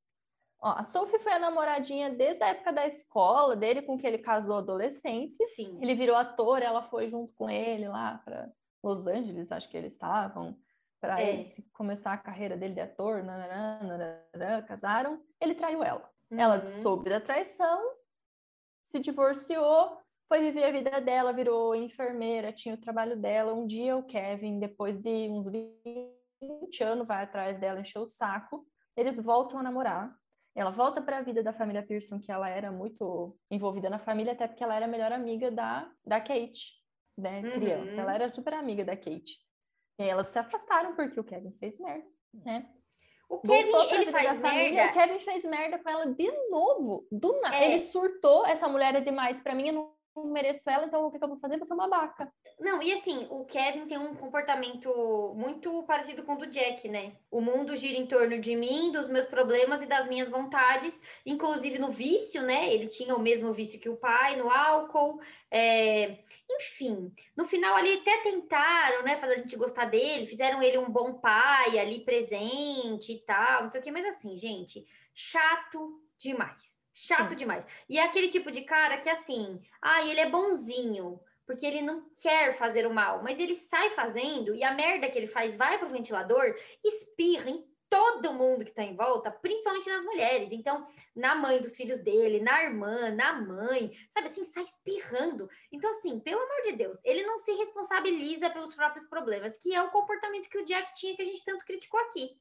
[0.63, 4.19] Ó, a Sophie foi a namoradinha desde a época da escola dele, com que ele
[4.19, 5.35] casou adolescente.
[5.45, 5.77] Sim.
[5.83, 8.49] Ele virou ator, ela foi junto com ele lá para
[8.81, 10.57] Los Angeles, acho que eles estavam,
[11.01, 11.47] para é.
[11.73, 15.21] começar a carreira dele de ator, nananã, nananã, casaram.
[15.41, 16.09] Ele traiu ela.
[16.31, 16.39] Uhum.
[16.39, 17.83] Ela soube da traição,
[18.85, 19.99] se divorciou,
[20.29, 23.53] foi viver a vida dela, virou enfermeira, tinha o trabalho dela.
[23.53, 28.65] Um dia o Kevin, depois de uns 20 anos, vai atrás dela, encher o saco.
[28.97, 30.22] Eles voltam a namorar.
[30.55, 34.33] Ela volta para a vida da família Pearson, que ela era muito envolvida na família,
[34.33, 36.75] até porque ela era a melhor amiga da, da Kate,
[37.17, 37.41] né?
[37.41, 37.51] Uhum.
[37.53, 38.01] Criança.
[38.01, 39.39] Ela era super amiga da Kate.
[39.99, 42.69] E elas se afastaram porque o Kevin fez merda, né?
[43.29, 44.91] O Kevin, ele faz merda.
[44.91, 47.57] O Kevin fez merda com ela de novo, do nada.
[47.57, 47.71] É.
[47.71, 51.19] Ele surtou, essa mulher é demais para mim, eu não mereço ela, então o que,
[51.19, 51.57] que eu vou fazer?
[51.57, 52.33] Vou ser uma babaca.
[52.61, 57.17] Não, e assim, o Kevin tem um comportamento muito parecido com o do Jack, né?
[57.31, 61.79] O mundo gira em torno de mim, dos meus problemas e das minhas vontades, inclusive
[61.79, 62.73] no vício, né?
[62.73, 65.21] Ele tinha o mesmo vício que o pai, no álcool.
[65.51, 66.19] É...
[66.51, 70.91] Enfim, no final ali até tentaram, né, fazer a gente gostar dele, fizeram ele um
[70.91, 76.82] bom pai ali presente e tal, não sei o quê, mas assim, gente, chato demais.
[76.95, 77.37] Chato Sim.
[77.37, 77.67] demais.
[77.89, 82.09] E é aquele tipo de cara que, assim, ah, ele é bonzinho, porque ele não
[82.23, 85.79] quer fazer o mal, mas ele sai fazendo e a merda que ele faz vai
[85.79, 86.55] pro ventilador
[86.85, 90.51] e espirra em todo mundo que tá em volta, principalmente nas mulheres.
[90.51, 95.47] Então, na mãe dos filhos dele, na irmã, na mãe, sabe assim, sai espirrando.
[95.71, 99.83] Então, assim, pelo amor de Deus, ele não se responsabiliza pelos próprios problemas, que é
[99.83, 102.41] o comportamento que o Jack tinha que a gente tanto criticou aqui.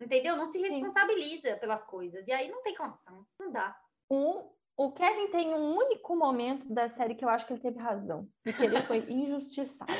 [0.00, 0.36] Entendeu?
[0.36, 1.58] Não se responsabiliza Sim.
[1.58, 2.28] pelas coisas.
[2.28, 3.26] E aí não tem condição.
[3.40, 3.76] Não dá.
[4.12, 7.78] Um, o Kevin tem um único momento da série que eu acho que ele teve
[7.78, 9.92] razão, e que ele foi injustiçado.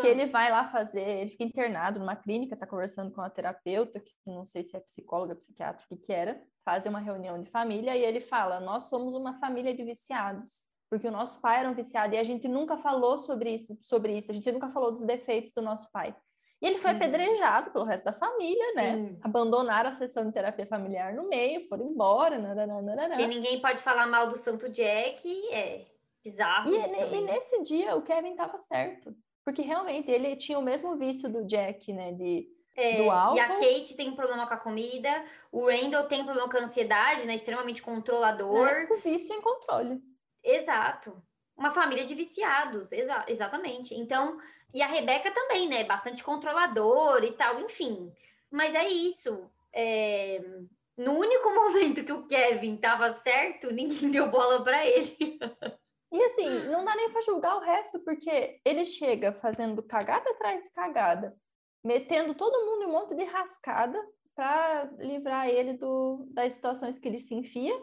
[0.00, 4.00] que ele vai lá fazer, ele fica internado numa clínica, tá conversando com a terapeuta,
[4.00, 7.50] que não sei se é psicóloga, psiquiatra, o que que era, fazem uma reunião de
[7.50, 11.70] família e ele fala: "Nós somos uma família de viciados" porque o nosso pai era
[11.70, 14.92] um viciado e a gente nunca falou sobre isso, sobre isso, a gente nunca falou
[14.92, 16.14] dos defeitos do nosso pai.
[16.62, 18.94] E ele foi apedrejado pelo resto da família, né?
[18.94, 19.02] Sim.
[19.02, 19.16] né?
[19.20, 22.38] Abandonaram a sessão de terapia familiar no meio, foram embora.
[22.38, 23.16] Nananana.
[23.16, 25.84] Que ninguém pode falar mal do Santo Jack, é
[26.24, 26.72] bizarro.
[26.72, 29.12] E, e, e nesse dia o Kevin estava certo.
[29.44, 32.12] Porque realmente ele tinha o mesmo vício do Jack, né?
[32.12, 33.36] De, é, do álcool.
[33.36, 36.60] E a Kate tem um problema com a comida, o Randall tem problema com a
[36.60, 37.34] ansiedade, né?
[37.34, 38.66] Extremamente controlador.
[38.66, 38.88] Né?
[38.88, 40.00] O vício em controle.
[40.44, 41.20] Exato.
[41.56, 43.94] Uma família de viciados, exa exatamente.
[43.94, 44.38] Então,
[44.74, 45.84] e a Rebeca também, né?
[45.84, 48.12] Bastante controladora e tal, enfim.
[48.50, 49.50] Mas é isso.
[49.72, 50.40] É...
[50.96, 55.38] No único momento que o Kevin tava certo, ninguém deu bola para ele.
[56.10, 60.64] E assim, não dá nem para julgar o resto, porque ele chega fazendo cagada atrás
[60.64, 61.34] de cagada,
[61.82, 63.98] metendo todo mundo em um monte de rascada
[64.34, 67.74] para livrar ele do, das situações que ele se enfia.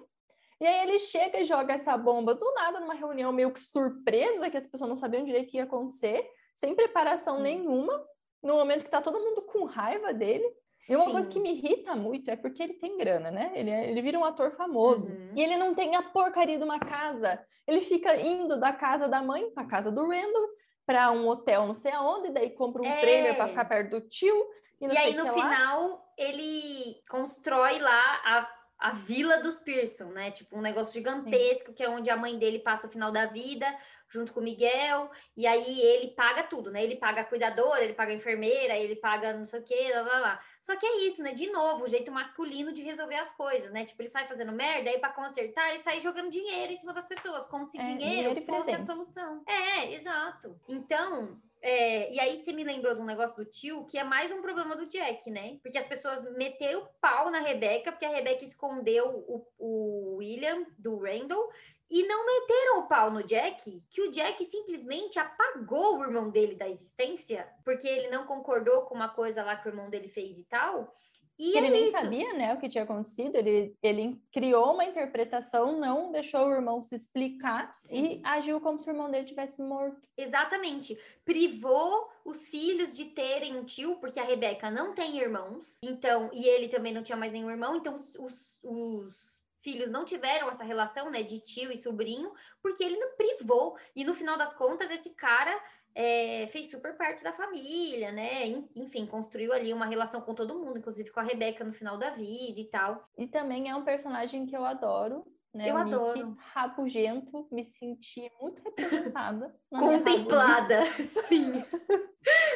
[0.60, 4.50] E aí ele chega e joga essa bomba do nada numa reunião meio que surpresa,
[4.50, 6.30] que as pessoas não sabiam direito o que ia acontecer
[6.60, 8.06] sem preparação nenhuma,
[8.44, 10.46] no momento que tá todo mundo com raiva dele.
[10.90, 11.12] E uma Sim.
[11.12, 13.52] coisa que me irrita muito é porque ele tem grana, né?
[13.54, 15.10] Ele, é, ele vira um ator famoso.
[15.10, 15.34] Uhum.
[15.36, 17.42] E ele não tem a porcaria de uma casa.
[17.68, 20.50] Ele fica indo da casa da mãe para casa do Randall,
[20.86, 23.00] para um hotel não sei aonde, daí compra um é.
[23.00, 24.36] trailer para ficar perto do tio.
[24.82, 26.02] E, e aí, no final, lá.
[26.18, 30.32] ele constrói lá a a vila dos Pearson, né?
[30.32, 31.74] Tipo, um negócio gigantesco, Sim.
[31.74, 33.66] que é onde a mãe dele passa o final da vida,
[34.08, 36.82] junto com o Miguel, e aí ele paga tudo, né?
[36.82, 40.02] Ele paga a cuidadora, ele paga a enfermeira, ele paga não sei o quê, lá,
[40.02, 40.40] lá, lá.
[40.62, 41.34] Só que é isso, né?
[41.34, 43.84] De novo, o jeito masculino de resolver as coisas, né?
[43.84, 47.06] Tipo, ele sai fazendo merda, aí para consertar, ele sai jogando dinheiro em cima das
[47.06, 49.44] pessoas, como se é, dinheiro, dinheiro fosse a solução.
[49.46, 50.58] É, exato.
[50.70, 54.32] Então, é, e aí você me lembrou de um negócio do tio, que é mais
[54.32, 55.58] um problema do Jack, né?
[55.62, 60.98] Porque as pessoas meteram pau na Rebeca, porque a Rebeca escondeu o, o William do
[60.98, 61.50] Randall,
[61.92, 66.56] e não meteram o pau no Jack, que o Jack simplesmente apagou o irmão dele
[66.56, 70.38] da existência, porque ele não concordou com uma coisa lá que o irmão dele fez
[70.38, 70.96] e tal.
[71.40, 71.92] E é ele nem isso.
[71.94, 73.34] sabia, né, o que tinha acontecido.
[73.38, 78.06] Ele, ele criou uma interpretação, não deixou o irmão se explicar Sim.
[78.06, 80.06] e agiu como se o irmão dele tivesse morto.
[80.18, 81.00] Exatamente.
[81.24, 85.78] Privou os filhos de terem um tio, porque a Rebeca não tem irmãos.
[85.82, 87.78] Então, e ele também não tinha mais nenhum irmão.
[87.78, 92.84] Então, os, os, os filhos não tiveram essa relação, né, de tio e sobrinho, porque
[92.84, 93.78] ele não privou.
[93.96, 95.58] E no final das contas, esse cara
[95.96, 98.48] é, fez super parte da família, né?
[98.76, 102.10] Enfim, construiu ali uma relação com todo mundo, inclusive com a Rebeca no final da
[102.12, 103.08] vida e tal.
[103.18, 105.26] E também é um personagem que eu adoro.
[105.54, 105.70] Né?
[105.70, 106.38] Eu o adoro.
[106.54, 109.56] rabugento, me senti muito representada.
[109.70, 111.66] Contemplada, sim.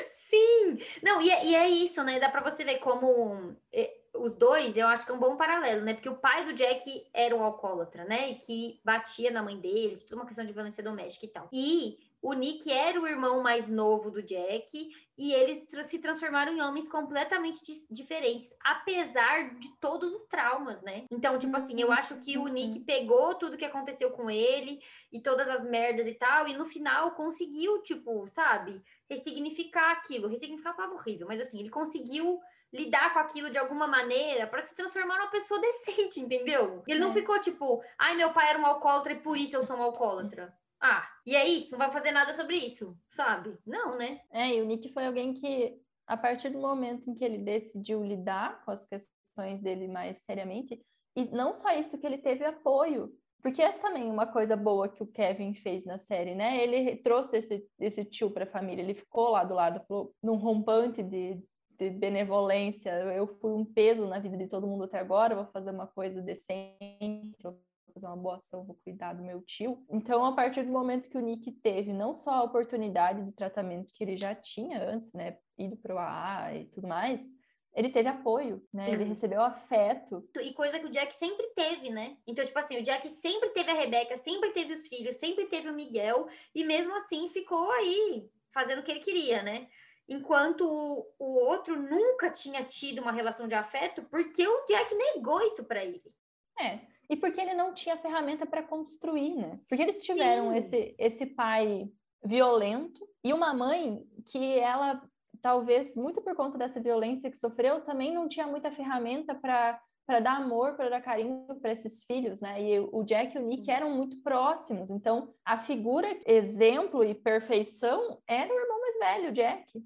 [0.08, 0.78] sim!
[1.02, 2.20] Não, e é, e é, isso, né?
[2.20, 5.84] Dá pra você ver como é, os dois, eu acho que é um bom paralelo,
[5.84, 5.96] né?
[5.96, 8.30] Porque o pai do Jack era um alcoólatra, né?
[8.30, 11.50] E que batia na mãe dele, tudo uma questão de violência doméstica e tal.
[11.52, 16.62] E o Nick era o irmão mais novo do Jack e eles se transformaram em
[16.62, 17.60] homens completamente
[17.92, 21.04] diferentes, apesar de todos os traumas, né?
[21.12, 22.86] Então, tipo assim, eu acho que o Nick uhum.
[22.86, 24.80] pegou tudo que aconteceu com ele
[25.12, 30.30] e todas as merdas e tal, e no final conseguiu, tipo, sabe, ressignificar aquilo.
[30.30, 32.40] Ressignificar é uma palavra horrível, mas assim, ele conseguiu
[32.72, 36.84] lidar com aquilo de alguma maneira para se transformar numa pessoa decente, entendeu?
[36.88, 37.14] Ele não é.
[37.14, 40.56] ficou tipo, ai, meu pai era um alcoólatra e por isso eu sou um alcoólatra.
[40.86, 43.58] Ah, e é isso, não vai fazer nada sobre isso, sabe?
[43.66, 44.20] Não, né?
[44.30, 48.04] É, e o Nick foi alguém que, a partir do momento em que ele decidiu
[48.04, 50.86] lidar com as questões dele mais seriamente,
[51.16, 54.90] e não só isso, que ele teve apoio Porque essa também é uma coisa boa
[54.90, 56.62] que o Kevin fez na série, né?
[56.62, 60.36] Ele trouxe esse, esse tio para a família, ele ficou lá do lado, falou, num
[60.36, 61.42] rompante de,
[61.80, 65.72] de benevolência, eu fui um peso na vida de todo mundo até agora, vou fazer
[65.72, 67.58] uma coisa decente, vou
[67.94, 69.86] fazer uma boa ação, vou cuidar do meu tio.
[69.90, 73.94] Então, a partir do momento que o Nick teve não só a oportunidade de tratamento
[73.94, 77.30] que ele já tinha antes, né, ido para o AA e tudo mais,
[77.76, 78.92] ele teve apoio, né?
[78.92, 80.28] Ele recebeu afeto.
[80.40, 82.18] E coisa que o Jack sempre teve, né?
[82.28, 85.70] Então, tipo assim, o Jack sempre teve a Rebeca, sempre teve os filhos, sempre teve
[85.70, 89.68] o Miguel, e mesmo assim ficou aí fazendo o que ele queria, né?
[90.08, 95.42] Enquanto o, o outro nunca tinha tido uma relação de afeto, porque o Jack negou
[95.42, 96.14] isso para ele.
[96.60, 99.60] É, e porque ele não tinha ferramenta para construir, né?
[99.68, 101.90] Porque eles tiveram esse, esse pai
[102.24, 105.02] violento e uma mãe que ela
[105.42, 110.20] talvez muito por conta dessa violência que sofreu, também não tinha muita ferramenta para para
[110.20, 112.62] dar amor, para dar carinho para esses filhos, né?
[112.62, 118.22] E o Jack e o Nick eram muito próximos, então a figura exemplo e perfeição
[118.28, 119.82] era o irmão mais velho, o Jack.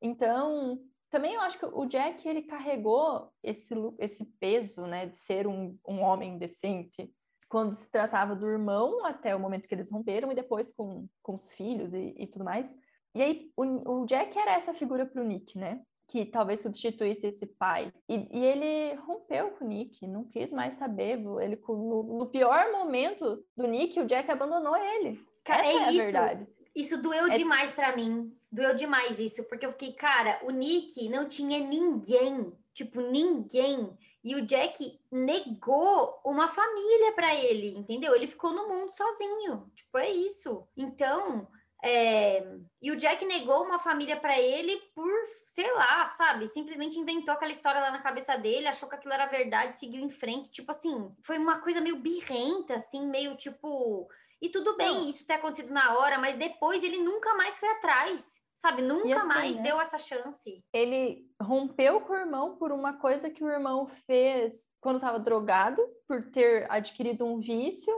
[0.00, 0.80] Então,
[1.12, 5.78] também eu acho que o Jack ele carregou esse, esse peso, né, de ser um,
[5.86, 7.12] um homem decente
[7.50, 11.34] quando se tratava do irmão até o momento que eles romperam e depois com, com
[11.34, 12.74] os filhos e, e tudo mais.
[13.14, 15.82] E aí, o, o Jack era essa figura para o Nick, né?
[16.08, 17.92] Que talvez substituísse esse pai.
[18.08, 21.22] E, e, ele rompeu com o Nick, não quis mais saber.
[21.42, 25.20] Ele, no, no pior momento do Nick, o Jack abandonou ele.
[25.44, 26.04] Essa é, é a isso.
[26.04, 26.46] verdade.
[26.74, 27.36] Isso doeu é...
[27.36, 28.34] demais para mim.
[28.52, 33.96] Doeu demais isso, porque eu fiquei, cara, o Nick não tinha ninguém, tipo, ninguém.
[34.22, 38.14] E o Jack negou uma família para ele, entendeu?
[38.14, 39.72] Ele ficou no mundo sozinho.
[39.74, 40.68] Tipo, é isso.
[40.76, 41.48] Então,
[41.82, 42.46] é...
[42.80, 45.10] E o Jack negou uma família para ele por,
[45.44, 46.46] sei lá, sabe?
[46.46, 50.10] Simplesmente inventou aquela história lá na cabeça dele, achou que aquilo era verdade, seguiu em
[50.10, 50.50] frente.
[50.50, 54.08] Tipo assim, foi uma coisa meio birrenta, assim, meio tipo.
[54.40, 55.08] E tudo bem Não.
[55.08, 58.41] isso ter acontecido na hora, mas depois ele nunca mais foi atrás.
[58.62, 59.62] Sabe, nunca assim, mais né?
[59.62, 60.64] deu essa chance.
[60.72, 65.84] Ele rompeu com o irmão por uma coisa que o irmão fez quando estava drogado,
[66.06, 67.92] por ter adquirido um vício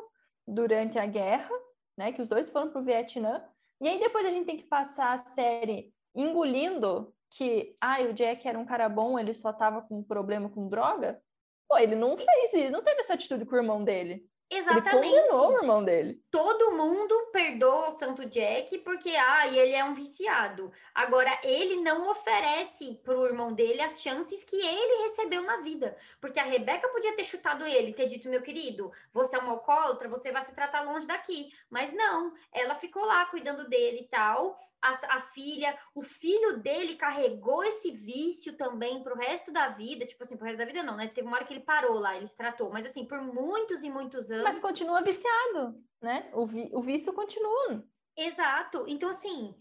[0.49, 1.51] durante a guerra,
[1.99, 2.13] né?
[2.13, 3.45] Que os dois foram para o Vietnã.
[3.79, 8.49] E aí depois a gente tem que passar a série engolindo que, ah, o Jack
[8.49, 11.21] era um cara bom, ele só tava com um problema com droga.
[11.69, 14.25] Pô, ele não fez isso, não teve essa atitude com o irmão dele.
[14.51, 15.07] Exatamente.
[15.07, 16.23] Ele condenou o irmão dele.
[16.31, 20.71] Todo mundo perdoa o Santo Jack porque, ah, ele é um viciado.
[20.95, 25.97] Agora, ele não oferece pro irmão dele as chances que ele recebeu na vida.
[26.21, 30.09] Porque a Rebeca podia ter chutado ele, ter dito, meu querido, você é um alcoólatra,
[30.09, 31.49] você vai se tratar longe daqui.
[31.69, 36.97] Mas não, ela ficou lá cuidando dele e tal a, a, filha, o filho dele
[36.97, 40.95] carregou esse vício também pro resto da vida, tipo assim, pro resto da vida não,
[40.95, 41.09] né?
[41.09, 43.89] Teve uma hora que ele parou lá, ele se tratou, mas assim, por muitos e
[43.89, 44.45] muitos anos.
[44.45, 46.29] Mas continua viciado, né?
[46.35, 47.83] O, vi, o vício continua.
[48.15, 48.85] Exato.
[48.87, 49.55] Então, assim,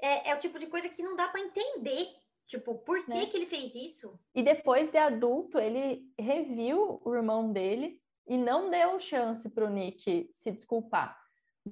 [0.00, 2.06] é, é o tipo de coisa que não dá para entender.
[2.46, 3.26] Tipo, por que, né?
[3.26, 4.18] que ele fez isso?
[4.34, 10.30] E depois de adulto, ele reviu o irmão dele e não deu chance pro Nick
[10.32, 11.18] se desculpar.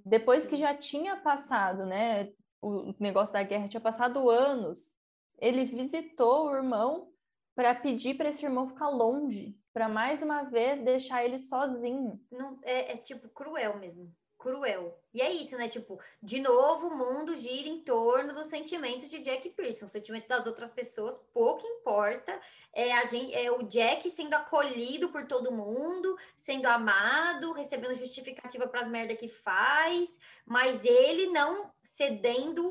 [0.04, 2.30] Depois que já tinha passado, né?
[2.68, 4.94] O negócio da guerra tinha passado anos,
[5.38, 7.12] ele visitou o irmão
[7.54, 12.20] para pedir para esse irmão ficar longe, para mais uma vez deixar ele sozinho.
[12.30, 14.14] Não, é, é tipo cruel mesmo
[14.46, 14.96] cruel.
[15.12, 15.68] E é isso, né?
[15.68, 19.86] Tipo, de novo, o mundo gira em torno dos sentimentos de Jack Pearson.
[19.86, 22.38] O sentimento das outras pessoas pouco importa.
[22.72, 28.68] É, a gente, é o Jack sendo acolhido por todo mundo, sendo amado, recebendo justificativa
[28.68, 32.62] para as merdas que faz, mas ele não cedendo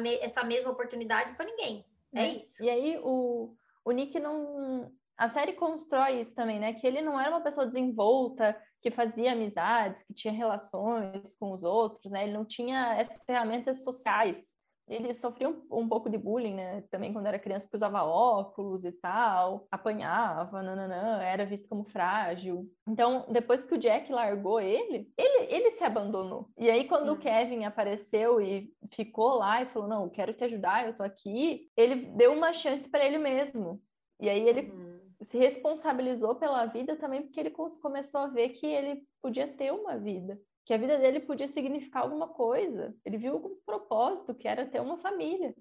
[0.00, 1.84] me, essa mesma oportunidade para ninguém.
[2.14, 2.62] É, é isso.
[2.62, 4.92] E aí o, o Nick não.
[5.16, 6.72] A série constrói isso também, né?
[6.74, 11.62] Que ele não era uma pessoa desenvolta, que fazia amizades, que tinha relações com os
[11.62, 12.24] outros, né?
[12.24, 14.54] Ele não tinha essas ferramentas sociais.
[14.86, 16.82] Ele sofria um, um pouco de bullying, né?
[16.90, 22.68] Também quando era criança, porque usava óculos e tal, apanhava, nananã, era visto como frágil.
[22.86, 26.50] Então, depois que o Jack largou ele, ele, ele se abandonou.
[26.58, 27.10] E aí, quando Sim.
[27.10, 31.70] o Kevin apareceu e ficou lá e falou: Não, quero te ajudar, eu tô aqui,
[31.76, 33.80] ele deu uma chance para ele mesmo.
[34.20, 34.93] E aí ele uhum
[35.24, 39.96] se responsabilizou pela vida também porque ele começou a ver que ele podia ter uma
[39.96, 42.94] vida, que a vida dele podia significar alguma coisa.
[43.04, 45.54] Ele viu algum propósito, que era ter uma família,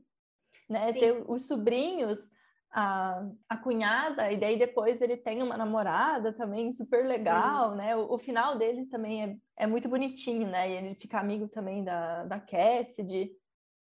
[0.70, 0.92] né?
[0.92, 1.00] Sim.
[1.00, 2.30] Ter os sobrinhos,
[2.72, 7.78] a, a cunhada, e daí depois ele tem uma namorada também super legal, Sim.
[7.78, 7.96] né?
[7.96, 10.70] O, o, final deles também é, é muito bonitinho, né?
[10.70, 13.32] E ele fica amigo também da, da Cassidy.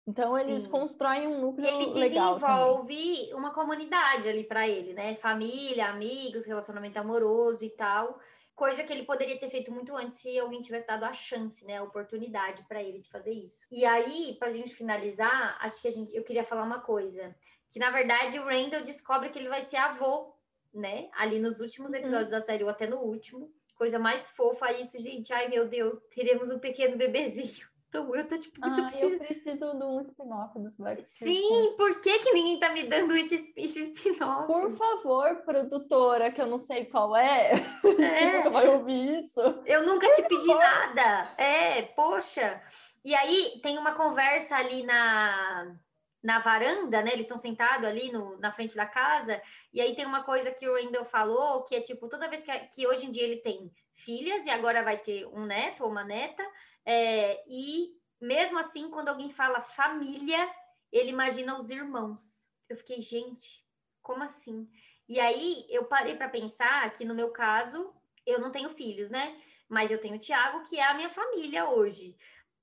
[0.06, 0.70] Então eles Sim.
[0.70, 5.14] constroem um núcleo ele legal desenvolve uma comunidade ali para ele, né?
[5.16, 8.18] Família, amigos, relacionamento amoroso e tal.
[8.54, 11.78] coisa que ele poderia ter feito muito antes se alguém tivesse dado a chance, né,
[11.78, 13.64] a oportunidade para ele de fazer isso.
[13.70, 17.34] E aí, para a gente finalizar, acho que a gente, eu queria falar uma coisa,
[17.70, 20.34] que na verdade o Randall descobre que ele vai ser avô,
[20.72, 21.98] né, ali nos últimos uhum.
[21.98, 22.38] episódios uhum.
[22.38, 23.52] da série ou até no último.
[23.74, 25.32] Coisa mais fofa isso, gente.
[25.32, 27.71] Ai, meu Deus, teremos um pequeno bebezinho.
[27.92, 32.20] Então, eu tô tipo, ah, eu preciso de um spin-off dos Black Sim, por que,
[32.20, 34.46] que ninguém tá me dando esse, esse spin-off?
[34.46, 37.50] Por favor, produtora, que eu não sei qual é,
[38.00, 38.48] é.
[38.48, 39.40] vai ouvir isso.
[39.66, 40.62] Eu nunca por te pedi favor.
[40.62, 41.34] nada.
[41.36, 42.62] É, poxa.
[43.04, 45.76] E aí tem uma conversa ali na
[46.22, 47.10] na varanda, né?
[47.12, 49.42] Eles estão sentados ali no, na frente da casa,
[49.72, 52.52] e aí tem uma coisa que o Randall falou, que é tipo, toda vez que,
[52.74, 56.04] que hoje em dia ele tem filhas, e agora vai ter um neto ou uma
[56.04, 56.44] neta,
[56.84, 60.48] é, e mesmo assim, quando alguém fala família,
[60.90, 62.48] ele imagina os irmãos.
[62.68, 63.64] Eu fiquei, gente,
[64.00, 64.68] como assim?
[65.08, 67.92] E aí eu parei para pensar que no meu caso,
[68.26, 69.40] eu não tenho filhos, né?
[69.68, 72.16] Mas eu tenho o Tiago, que é a minha família hoje.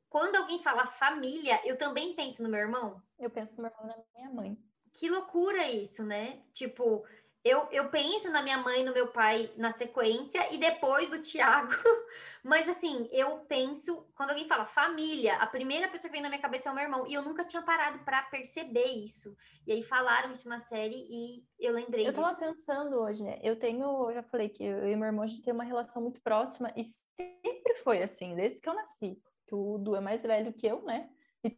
[0.10, 3.02] Quando alguém fala família, eu também penso no meu irmão.
[3.20, 4.58] Eu penso no meu irmão e na minha mãe.
[4.94, 6.42] Que loucura isso, né?
[6.54, 7.06] Tipo,
[7.44, 11.72] eu, eu penso na minha mãe, no meu pai na sequência e depois do Tiago.
[12.44, 16.42] Mas assim, eu penso, quando alguém fala família, a primeira pessoa que vem na minha
[16.42, 17.08] cabeça é o meu irmão.
[17.08, 19.36] E eu nunca tinha parado para perceber isso.
[19.66, 22.46] E aí falaram isso na série e eu lembrei Eu tava disso.
[22.46, 23.40] pensando hoje, né?
[23.42, 26.02] Eu tenho, eu já falei que eu e meu irmão a gente tem uma relação
[26.02, 29.18] muito próxima e sempre foi assim, desde que eu nasci.
[29.52, 31.10] O Du é mais velho que eu, né?
[31.44, 31.58] E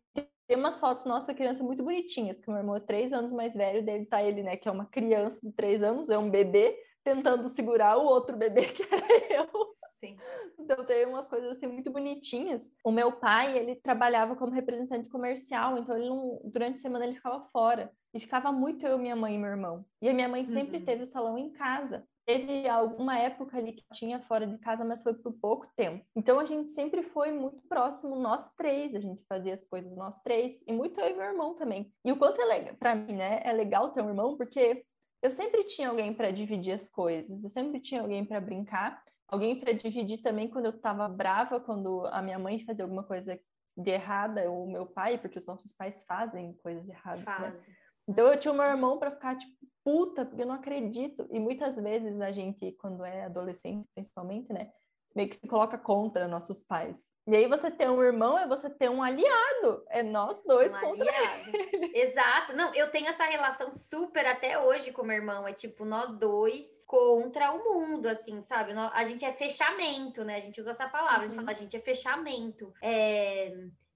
[0.51, 3.53] tem umas fotos nossa criança muito bonitinhas, que o meu irmão é três anos mais
[3.53, 6.77] velho, dele tá ele, né, que é uma criança de três anos, é um bebê,
[7.05, 9.47] tentando segurar o outro bebê que era eu.
[9.95, 10.17] Sim.
[10.59, 12.69] Então tem umas coisas assim muito bonitinhas.
[12.83, 17.15] O meu pai, ele trabalhava como representante comercial, então ele não, durante a semana ele
[17.15, 17.89] ficava fora.
[18.13, 19.85] E ficava muito eu, minha mãe e meu irmão.
[20.01, 20.83] E a minha mãe sempre uhum.
[20.83, 25.03] teve o salão em casa teve alguma época ali que tinha fora de casa, mas
[25.03, 26.05] foi por pouco tempo.
[26.15, 30.19] Então a gente sempre foi muito próximo, nós três, a gente fazia as coisas nós
[30.21, 31.91] três, e muito eu e meu irmão também.
[32.05, 34.85] E o quanto é legal, para mim, né, é legal ter um irmão, porque
[35.21, 39.59] eu sempre tinha alguém para dividir as coisas, eu sempre tinha alguém para brincar, alguém
[39.59, 43.39] para dividir também quando eu estava brava, quando a minha mãe fazia alguma coisa
[43.77, 47.23] de errada, ou meu pai, porque os nossos pais fazem coisas erradas?
[47.23, 47.53] Faz.
[47.53, 47.59] né?
[48.07, 49.53] Então eu tinha o meu irmão para ficar tipo,
[49.83, 51.27] puta, porque eu não acredito.
[51.31, 54.71] E muitas vezes a gente, quando é adolescente, principalmente, né?
[55.13, 57.11] Meio que se coloca contra nossos pais.
[57.27, 59.83] E aí você ter um irmão é você ter um aliado.
[59.89, 61.49] É nós dois um contra aliado.
[61.53, 61.91] ele.
[61.99, 62.55] Exato.
[62.55, 65.45] Não, eu tenho essa relação super até hoje com meu irmão.
[65.45, 68.71] É tipo, nós dois contra o mundo, assim, sabe?
[68.71, 70.37] A gente é fechamento, né?
[70.37, 71.19] A gente usa essa palavra.
[71.19, 71.25] Uhum.
[71.25, 71.45] A gente uhum.
[71.45, 72.73] fala, a gente é fechamento.
[72.81, 73.53] É...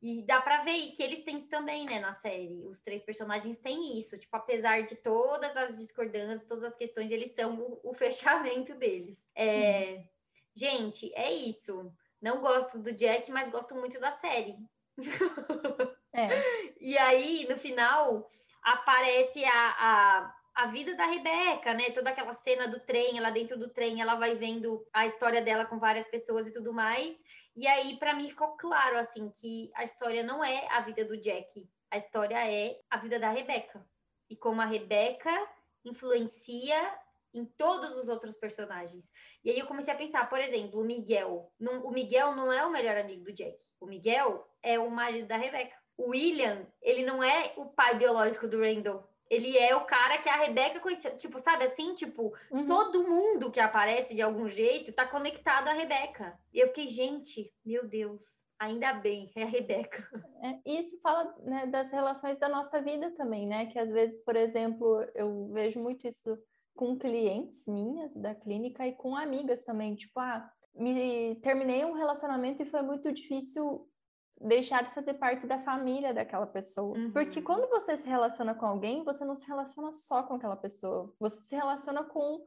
[0.08, 2.64] E dá pra ver que eles têm isso também, né, na série.
[2.68, 4.16] Os três personagens têm isso.
[4.20, 9.26] Tipo, apesar de todas as discordâncias, todas as questões, eles são o, o fechamento deles.
[9.36, 10.04] É...
[10.56, 11.92] Gente, é isso.
[12.22, 14.56] Não gosto do Jack, mas gosto muito da série.
[16.14, 16.28] É.
[16.80, 18.30] e aí, no final,
[18.62, 21.92] aparece a, a, a vida da Rebeca, né?
[21.92, 25.66] Toda aquela cena do trem, ela dentro do trem, ela vai vendo a história dela
[25.66, 27.22] com várias pessoas e tudo mais.
[27.56, 31.18] E aí, para mim, ficou claro, assim, que a história não é a vida do
[31.18, 31.68] Jack.
[31.92, 33.86] A história é a vida da Rebeca.
[34.30, 35.32] E como a Rebeca
[35.84, 37.00] influencia
[37.34, 39.12] em todos os outros personagens.
[39.44, 41.52] E aí eu comecei a pensar, por exemplo, o Miguel.
[41.84, 43.58] O Miguel não é o melhor amigo do Jack.
[43.80, 45.76] O Miguel é o marido da Rebeca.
[45.98, 49.06] O William, ele não é o pai biológico do Randall.
[49.30, 51.18] Ele é o cara que a Rebeca conheceu.
[51.18, 51.96] Tipo, sabe assim?
[51.96, 52.68] Tipo, uhum.
[52.68, 56.38] todo mundo que aparece de algum jeito tá conectado à Rebeca.
[56.54, 60.08] E eu fiquei, gente, meu Deus, ainda bem, é a Rebeca.
[60.44, 63.66] É, isso fala né, das relações da nossa vida também, né?
[63.66, 66.38] Que às vezes, por exemplo, eu vejo muito isso
[66.76, 69.96] com clientes minhas da clínica e com amigas também.
[69.96, 73.88] Tipo, ah, me terminei um relacionamento e foi muito difícil
[74.40, 76.98] deixar de fazer parte da família daquela pessoa.
[76.98, 77.12] Uhum.
[77.12, 81.14] Porque quando você se relaciona com alguém, você não se relaciona só com aquela pessoa.
[81.20, 82.44] Você se relaciona com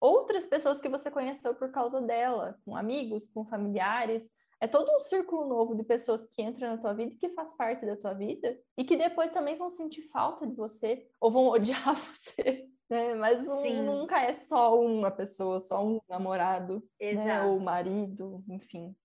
[0.00, 4.30] outras pessoas que você conheceu por causa dela, com amigos, com familiares.
[4.60, 7.86] É todo um círculo novo de pessoas que entram na tua vida que faz parte
[7.86, 11.94] da tua vida e que depois também vão sentir falta de você ou vão odiar
[11.94, 12.68] você.
[12.90, 13.14] Né?
[13.14, 17.42] Mas um, nunca é só uma pessoa, só um namorado, né?
[17.42, 18.96] ou marido, enfim.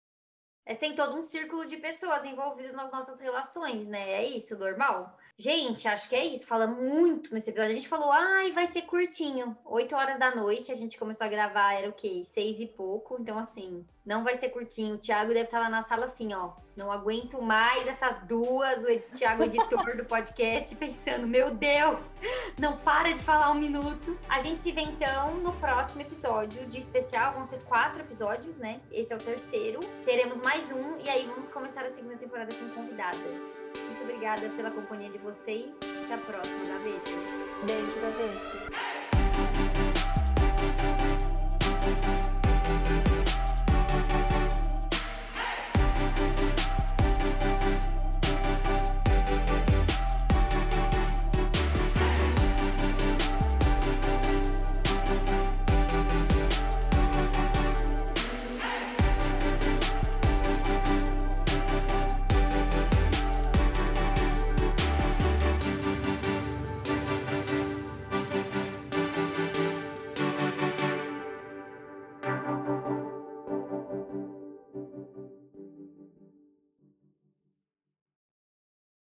[0.65, 4.11] É, tem todo um círculo de pessoas envolvidas nas nossas relações, né?
[4.11, 5.17] É isso, normal?
[5.37, 6.47] Gente, acho que é isso.
[6.47, 7.71] Fala muito nesse episódio.
[7.71, 9.57] A gente falou, ai, vai ser curtinho.
[9.65, 12.23] Oito horas da noite, a gente começou a gravar, era o quê?
[12.25, 13.17] Seis e pouco.
[13.19, 14.95] Então, assim, não vai ser curtinho.
[14.95, 16.51] O Thiago deve estar lá na sala assim, ó.
[16.75, 18.83] Não aguento mais essas duas.
[18.83, 22.13] O Thiago, editor do podcast, pensando: meu Deus,
[22.59, 24.17] não para de falar um minuto.
[24.27, 27.33] A gente se vê então no próximo episódio de especial.
[27.33, 28.81] Vão ser quatro episódios, né?
[28.91, 29.79] Esse é o terceiro.
[30.03, 33.41] Teremos mais um e aí vamos começar a segunda temporada com convidadas.
[33.77, 35.79] Muito obrigada pela companhia de vocês.
[36.03, 37.29] Até a próxima, gavetas.
[37.65, 38.73] Beijo, gavetas.